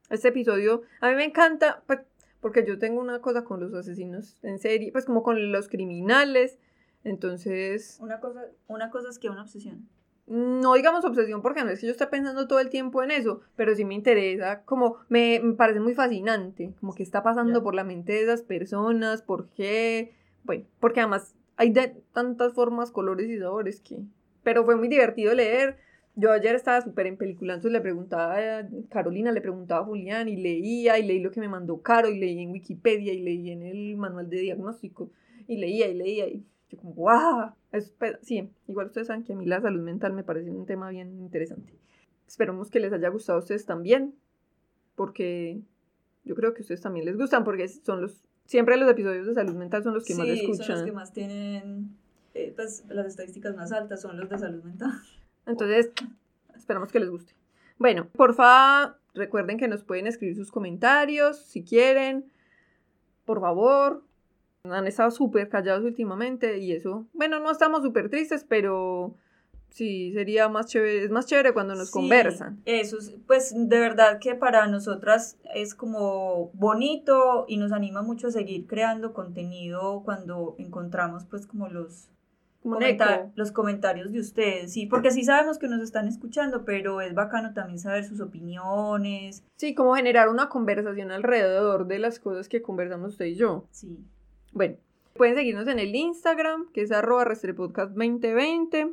este 0.09 0.29
episodio 0.29 0.83
a 1.03 1.11
mí 1.11 1.17
me 1.17 1.25
encanta 1.25 1.83
pues, 1.87 2.01
porque 2.41 2.65
yo 2.67 2.79
tengo 2.79 3.03
una 3.03 3.21
cosa 3.21 3.45
con 3.45 3.61
los 3.61 3.75
asesinos 3.75 4.39
en 4.43 4.61
serie, 4.61 4.93
pues 4.93 5.05
como 5.05 5.23
con 5.23 5.53
los 5.53 5.69
criminales, 5.69 6.59
entonces... 7.05 7.99
Una 8.01 8.19
cosa, 8.19 8.47
una 8.67 8.89
cosa 8.89 9.11
es 9.11 9.19
que 9.19 9.29
una 9.29 9.43
obsesión 9.43 9.87
no 10.27 10.75
digamos 10.75 11.05
obsesión 11.05 11.43
porque 11.43 11.65
no 11.65 11.71
es 11.71 11.81
que 11.81 11.87
yo 11.87 11.93
esté 11.93 12.07
pensando 12.07 12.49
todo 12.49 12.61
el 12.61 12.71
tiempo 12.71 13.03
en 13.03 13.11
eso, 13.11 13.41
pero 13.57 13.75
sí 13.75 13.85
me 13.85 13.95
interesa, 13.95 14.63
como 14.65 14.97
me, 15.09 15.41
parece 15.57 15.81
muy 15.81 15.95
fascinante, 15.95 16.73
como 16.81 16.95
que 16.95 17.03
está 17.03 17.23
pasando 17.23 17.63
por 17.63 17.75
la 17.75 17.85
mente 17.85 18.13
de 18.13 18.23
esas 18.23 18.43
personas, 18.43 19.23
por 19.23 19.49
qué, 19.51 20.15
bueno, 20.45 20.65
porque 20.81 21.01
además 21.01 21.35
hay 21.57 21.71
de 21.71 22.03
tantas 22.13 22.53
formas, 22.53 22.91
colores 22.91 23.29
y 23.29 23.39
sabores 23.39 23.81
que 23.81 24.03
pero 24.45 24.65
fue 24.65 24.77
muy 24.77 24.87
divertido 24.87 25.35
leer. 25.35 25.79
Yo 26.17 26.31
ayer 26.31 26.55
estaba 26.55 26.81
súper 26.81 27.09
en 27.09 27.17
película, 27.17 27.55
entonces 27.55 27.73
le 27.73 27.81
preguntaba 27.81 28.37
a 28.37 28.69
Carolina, 28.89 29.33
le 29.33 29.41
preguntaba 29.41 29.81
a 29.81 29.85
Julián 29.85 30.29
y 30.29 30.37
leía 30.37 30.97
y 30.97 31.05
leí 31.05 31.19
lo 31.19 31.33
que 31.33 31.41
me 31.41 31.49
mandó 31.49 31.83
Caro 31.83 32.09
y 32.09 32.21
leí 32.21 32.39
en 32.39 32.53
Wikipedia 32.53 33.13
y 33.13 33.21
leí 33.21 33.51
en 33.51 33.63
el 33.63 33.97
manual 33.97 34.31
de 34.31 34.39
diagnóstico 34.39 35.11
y 35.49 35.57
leía 35.57 35.89
y 35.89 35.95
leía 35.95 36.29
y 36.29 36.45
yo 36.69 36.79
como, 36.79 36.93
¡guau! 36.95 37.53
sí, 38.23 38.51
igual 38.69 38.87
ustedes 38.87 39.09
saben 39.09 39.25
que 39.25 39.33
a 39.33 39.37
mí 39.37 39.47
la 39.47 39.61
salud 39.61 39.83
mental 39.83 40.13
me 40.13 40.25
parece 40.25 40.51
un 40.51 40.67
tema 40.67 40.89
bien 40.91 41.21
interesante. 41.21 41.75
Esperamos 42.27 42.71
que 42.71 42.81
les 42.81 42.93
haya 42.93 43.09
gustado 43.09 43.39
a 43.39 43.43
ustedes 43.43 43.67
también, 43.67 44.15
porque 44.95 45.61
yo 46.25 46.35
creo 46.35 46.55
que 46.55 46.61
a 46.61 46.63
ustedes 46.63 46.81
también 46.81 47.07
les 47.07 47.17
gustan, 47.17 47.45
porque 47.45 47.69
son 47.69 48.01
los, 48.01 48.25
siempre 48.47 48.77
los 48.77 48.91
episodios 48.91 49.27
de 49.27 49.35
salud 49.35 49.55
mental 49.55 49.83
son 49.83 49.95
los 49.95 50.05
que 50.05 50.15
más 50.15 50.27
escuchan. 50.29 50.67
son 50.67 50.77
los 50.77 50.85
que 50.85 50.93
más 50.93 51.13
tienen, 51.13 51.97
eh, 52.35 52.53
pues 52.55 52.85
las 52.89 53.07
estadísticas 53.07 53.55
más 53.57 53.73
altas 53.73 54.01
son 54.01 54.19
los 54.19 54.29
de 54.29 54.39
salud 54.39 54.63
mental. 54.63 54.93
Entonces, 55.47 55.91
esperamos 56.57 56.91
que 56.91 57.01
les 57.01 57.11
guste. 57.11 57.35
Bueno, 57.79 58.09
porfa, 58.09 58.97
recuerden 59.15 59.59
que 59.59 59.69
nos 59.69 59.83
pueden 59.83 60.07
escribir 60.07 60.37
sus 60.37 60.51
comentarios 60.51 61.39
si 61.39 61.63
quieren. 61.65 62.25
Por 63.25 63.41
favor, 63.41 64.03
han 64.73 64.87
estado 64.87 65.11
súper 65.11 65.49
callados 65.49 65.85
últimamente 65.85 66.59
y 66.59 66.73
eso, 66.73 67.07
bueno, 67.13 67.39
no 67.39 67.51
estamos 67.51 67.83
súper 67.83 68.09
tristes, 68.09 68.45
pero 68.49 69.15
sí, 69.69 70.13
sería 70.15 70.49
más 70.49 70.67
chévere, 70.67 71.05
es 71.05 71.11
más 71.11 71.27
chévere 71.27 71.53
cuando 71.53 71.75
nos 71.75 71.91
conversan. 71.91 72.63
Eso, 72.65 72.97
pues 73.27 73.53
de 73.55 73.79
verdad 73.79 74.19
que 74.21 74.35
para 74.35 74.67
nosotras 74.67 75.37
es 75.55 75.75
como 75.75 76.51
bonito 76.55 77.45
y 77.47 77.59
nos 77.59 77.73
anima 77.73 78.03
mucho 78.03 78.29
a 78.29 78.31
seguir 78.31 78.67
creando 78.67 79.13
contenido 79.13 80.03
cuando 80.03 80.55
encontramos 80.59 81.27
pues 81.27 81.47
como 81.47 81.69
los, 81.69 82.09
los 83.35 83.53
comentarios 83.53 84.13
de 84.13 84.21
ustedes, 84.21 84.73
sí, 84.73 84.87
porque 84.87 85.11
sí 85.11 85.25
sabemos 85.25 85.59
que 85.59 85.69
nos 85.69 85.83
están 85.83 86.09
escuchando, 86.09 86.65
pero 86.65 87.03
es 87.03 87.13
bacano 87.13 87.53
también 87.53 87.79
saber 87.79 88.05
sus 88.05 88.21
opiniones. 88.21 89.45
Sí, 89.57 89.75
como 89.75 89.95
generar 89.95 90.31
una 90.31 90.49
conversación 90.49 91.11
alrededor 91.11 91.87
de 91.87 91.99
las 91.99 92.19
cosas 92.19 92.49
que 92.49 92.63
conversamos 92.63 93.13
usted 93.13 93.27
y 93.27 93.35
yo. 93.35 93.67
Sí. 93.71 94.03
Bueno, 94.55 94.77
pueden 95.15 95.35
seguirnos 95.35 95.67
en 95.67 95.81
el 95.81 95.95
Instagram, 95.95 96.71
que 96.73 96.83
es 96.83 96.93
arroba 96.93 97.25
restrepodcast 97.25 97.91
2020. 97.91 98.93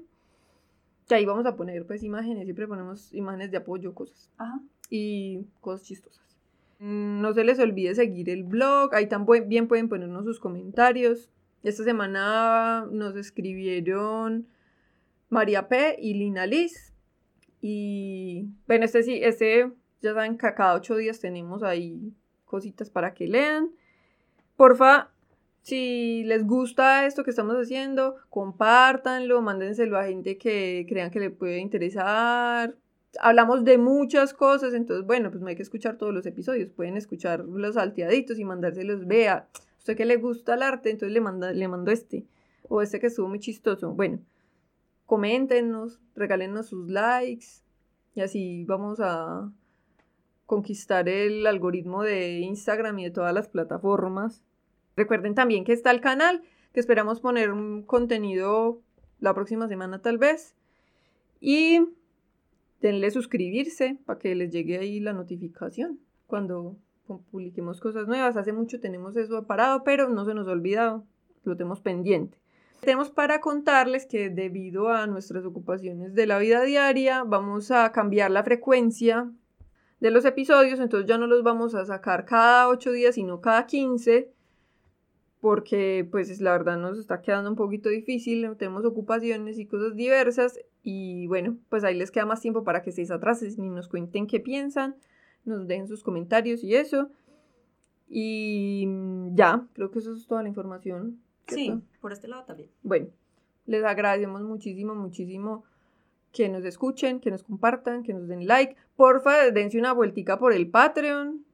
Que 1.08 1.16
ahí 1.16 1.26
vamos 1.26 1.46
a 1.46 1.56
poner 1.56 1.86
pues 1.86 2.02
imágenes, 2.02 2.46
siempre 2.46 2.68
ponemos 2.68 3.14
imágenes 3.14 3.52
de 3.52 3.58
apoyo, 3.58 3.94
cosas. 3.94 4.32
Ajá. 4.38 4.60
Y 4.90 5.46
cosas 5.62 5.86
chistosas. 5.86 6.26
Mm, 6.80 7.22
no 7.22 7.34
se 7.34 7.44
les 7.44 7.60
olvide 7.60 7.94
seguir 7.94 8.32
el 8.32 8.44
blog, 8.44 8.96
ahí 8.96 9.08
también 9.08 9.68
pueden 9.68 9.88
ponernos 9.88 10.26
sus 10.26 10.40
comentarios. 10.40 11.30
Esta 11.62 11.84
semana 11.84 12.88
nos 12.92 13.16
escribieron 13.16 14.48
María 15.30 15.68
P. 15.68 15.96
y 16.00 16.16
Lina 16.16 16.48
Liz. 16.48 16.92
Y 17.62 18.48
bueno, 18.66 18.86
este 18.86 19.04
sí, 19.04 19.20
este 19.22 19.72
ya 20.02 20.16
saben 20.16 20.40
que 20.40 20.54
cada 20.56 20.74
ocho 20.74 20.96
días 20.96 21.20
tenemos 21.20 21.62
ahí 21.62 22.14
cositas 22.46 22.90
para 22.90 23.14
que 23.14 23.28
lean. 23.28 23.70
Porfa, 24.56 25.12
si 25.62 26.24
les 26.24 26.46
gusta 26.46 27.06
esto 27.06 27.24
que 27.24 27.30
estamos 27.30 27.56
haciendo, 27.56 28.16
compártanlo, 28.30 29.42
mándenselo 29.42 29.98
a 29.98 30.06
gente 30.06 30.38
que 30.38 30.86
crean 30.90 31.12
que 31.12 31.20
le 31.20 31.30
puede 31.30 31.60
interesar. 31.60 32.76
Hablamos 33.20 33.64
de 33.64 33.78
muchas 33.78 34.34
cosas, 34.34 34.74
entonces, 34.74 35.06
bueno, 35.06 35.30
pues 35.30 35.42
no 35.42 35.48
hay 35.50 35.56
que 35.56 35.62
escuchar 35.62 35.98
todos 35.98 36.14
los 36.14 36.26
episodios. 36.26 36.72
Pueden 36.72 36.98
escuchar 36.98 37.46
los 37.46 37.76
salteaditos 37.76 38.40
y 38.40 38.46
mandárselos. 38.46 39.06
Vea, 39.06 39.50
usted 39.78 39.96
que 39.96 40.06
le 40.06 40.16
gusta 40.18 40.56
el 40.56 40.64
arte, 40.64 40.90
entonces 40.90 41.14
le, 41.14 41.22
manda, 41.22 41.52
le 41.52 41.68
mando 41.68 41.92
este. 41.92 42.26
O 42.68 42.82
este 42.82 43.00
que 43.00 43.08
estuvo 43.08 43.28
muy 43.28 43.40
chistoso. 43.40 43.94
Bueno, 43.94 44.20
coméntenos, 45.06 46.00
regálenos 46.16 46.68
sus 46.68 46.90
likes. 46.90 47.48
Y 48.16 48.22
así 48.22 48.66
vamos 48.66 49.00
a 49.00 49.52
conquistar 50.48 51.08
el 51.08 51.46
algoritmo 51.46 52.04
de 52.04 52.40
Instagram 52.40 52.98
y 53.00 53.04
de 53.06 53.12
todas 53.12 53.34
las 53.34 53.48
plataformas. 53.48 54.42
Recuerden 54.96 55.36
también 55.36 55.64
que 55.64 55.74
está 55.74 55.92
el 55.92 56.02
canal, 56.02 56.42
que 56.74 56.80
esperamos 56.80 57.20
poner 57.20 57.52
un 57.52 57.84
contenido 57.84 58.82
la 59.20 59.34
próxima 59.34 59.68
semana 59.68 60.02
tal 60.02 60.18
vez. 60.18 60.56
Y 61.40 61.82
denle 62.82 63.12
suscribirse 63.12 63.98
para 64.06 64.20
que 64.20 64.36
les 64.36 64.52
llegue 64.52 64.78
ahí 64.80 65.00
la 65.00 65.14
notificación 65.14 66.00
cuando 66.28 66.78
publiquemos 67.32 67.80
cosas 67.80 68.08
nuevas. 68.08 68.38
Hace 68.38 68.54
mucho 68.54 68.80
tenemos 68.80 69.16
eso 69.18 69.46
parado, 69.46 69.84
pero 69.84 70.10
no 70.10 70.26
se 70.26 70.34
nos 70.34 70.48
ha 70.48 70.52
olvidado, 70.52 71.06
lo 71.44 71.56
tenemos 71.56 71.82
pendiente. 71.82 72.38
Tenemos 72.80 73.12
para 73.12 73.42
contarles 73.42 74.08
que 74.08 74.30
debido 74.30 74.90
a 74.90 75.06
nuestras 75.06 75.46
ocupaciones 75.46 76.16
de 76.16 76.26
la 76.26 76.40
vida 76.40 76.64
diaria, 76.64 77.24
vamos 77.24 77.70
a 77.70 77.92
cambiar 77.92 78.32
la 78.32 78.44
frecuencia 78.44 79.32
de 80.00 80.10
los 80.10 80.26
episodios, 80.26 80.80
entonces 80.80 81.08
ya 81.08 81.20
no 81.20 81.28
los 81.28 81.44
vamos 81.44 81.76
a 81.76 81.86
sacar 81.86 82.26
cada 82.26 82.70
8 82.70 82.92
días, 82.92 83.16
sino 83.16 83.40
cada 83.40 83.68
15 83.68 84.32
porque 85.42 86.08
pues 86.10 86.40
la 86.40 86.52
verdad 86.52 86.78
nos 86.78 87.00
está 87.00 87.22
quedando 87.22 87.50
un 87.50 87.56
poquito 87.56 87.90
difícil, 87.90 88.48
tenemos 88.58 88.86
ocupaciones 88.86 89.58
y 89.58 89.66
cosas 89.66 89.96
diversas 89.96 90.60
y 90.84 91.26
bueno, 91.28 91.58
pues 91.68 91.84
ahí 91.84 91.96
les 91.96 92.12
queda 92.12 92.28
más 92.28 92.42
tiempo 92.42 92.64
para 92.64 92.84
que 92.84 92.92
se 92.92 93.12
atrás 93.12 93.42
y 93.42 93.58
nos 93.58 93.88
cuenten 93.88 94.28
qué 94.28 94.40
piensan, 94.40 94.96
nos 95.44 95.68
dejen 95.68 95.88
sus 95.88 96.04
comentarios 96.04 96.64
y 96.64 96.76
eso. 96.76 97.10
Y 98.08 98.86
ya, 99.34 99.66
creo 99.74 99.90
que 99.90 100.00
eso 100.00 100.14
es 100.14 100.28
toda 100.28 100.44
la 100.44 100.50
información. 100.50 101.20
Sí, 101.48 101.82
por 102.02 102.12
este 102.12 102.28
lado 102.28 102.44
también. 102.44 102.70
Bueno, 102.84 103.08
les 103.66 103.84
agradecemos 103.84 104.44
muchísimo, 104.44 104.94
muchísimo 104.94 105.64
que 106.32 106.50
nos 106.50 106.64
escuchen, 106.66 107.20
que 107.20 107.32
nos 107.32 107.44
compartan, 107.44 108.04
que 108.04 108.14
nos 108.14 108.28
den 108.28 108.46
like. 108.46 108.76
Porfa, 108.96 109.50
dense 109.50 109.80
una 109.80 109.94
vueltica 109.94 110.38
por 110.38 110.54
el 110.54 110.70
Patreon 110.70 111.46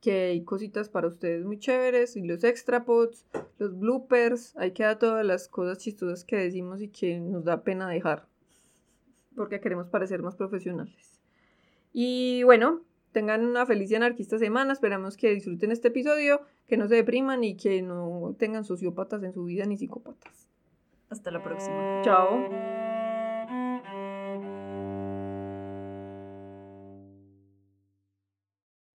que 0.00 0.26
hay 0.26 0.44
cositas 0.44 0.88
para 0.88 1.08
ustedes 1.08 1.44
muy 1.44 1.58
chéveres 1.58 2.16
y 2.16 2.22
los 2.22 2.44
extra 2.44 2.84
pods, 2.84 3.26
los 3.58 3.78
bloopers, 3.78 4.56
ahí 4.56 4.72
queda 4.72 4.98
todas 4.98 5.24
las 5.24 5.48
cosas 5.48 5.78
chistosas 5.78 6.24
que 6.24 6.36
decimos 6.36 6.80
y 6.80 6.88
que 6.88 7.18
nos 7.18 7.44
da 7.44 7.62
pena 7.62 7.88
dejar 7.88 8.26
porque 9.38 9.60
queremos 9.60 9.88
parecer 9.88 10.20
más 10.20 10.36
profesionales. 10.36 11.20
Y 11.94 12.42
bueno, 12.42 12.82
tengan 13.12 13.46
una 13.46 13.64
feliz 13.64 13.90
y 13.90 13.94
anarquista 13.94 14.38
semana, 14.38 14.74
esperamos 14.74 15.16
que 15.16 15.30
disfruten 15.30 15.70
este 15.70 15.88
episodio, 15.88 16.42
que 16.66 16.76
no 16.76 16.88
se 16.88 16.96
depriman 16.96 17.42
y 17.44 17.56
que 17.56 17.80
no 17.80 18.34
tengan 18.38 18.64
sociópatas 18.64 19.22
en 19.22 19.32
su 19.32 19.44
vida 19.44 19.64
ni 19.64 19.78
psicópatas. 19.78 20.48
Hasta 21.08 21.30
la 21.30 21.42
próxima. 21.42 22.02
Chao. 22.02 22.97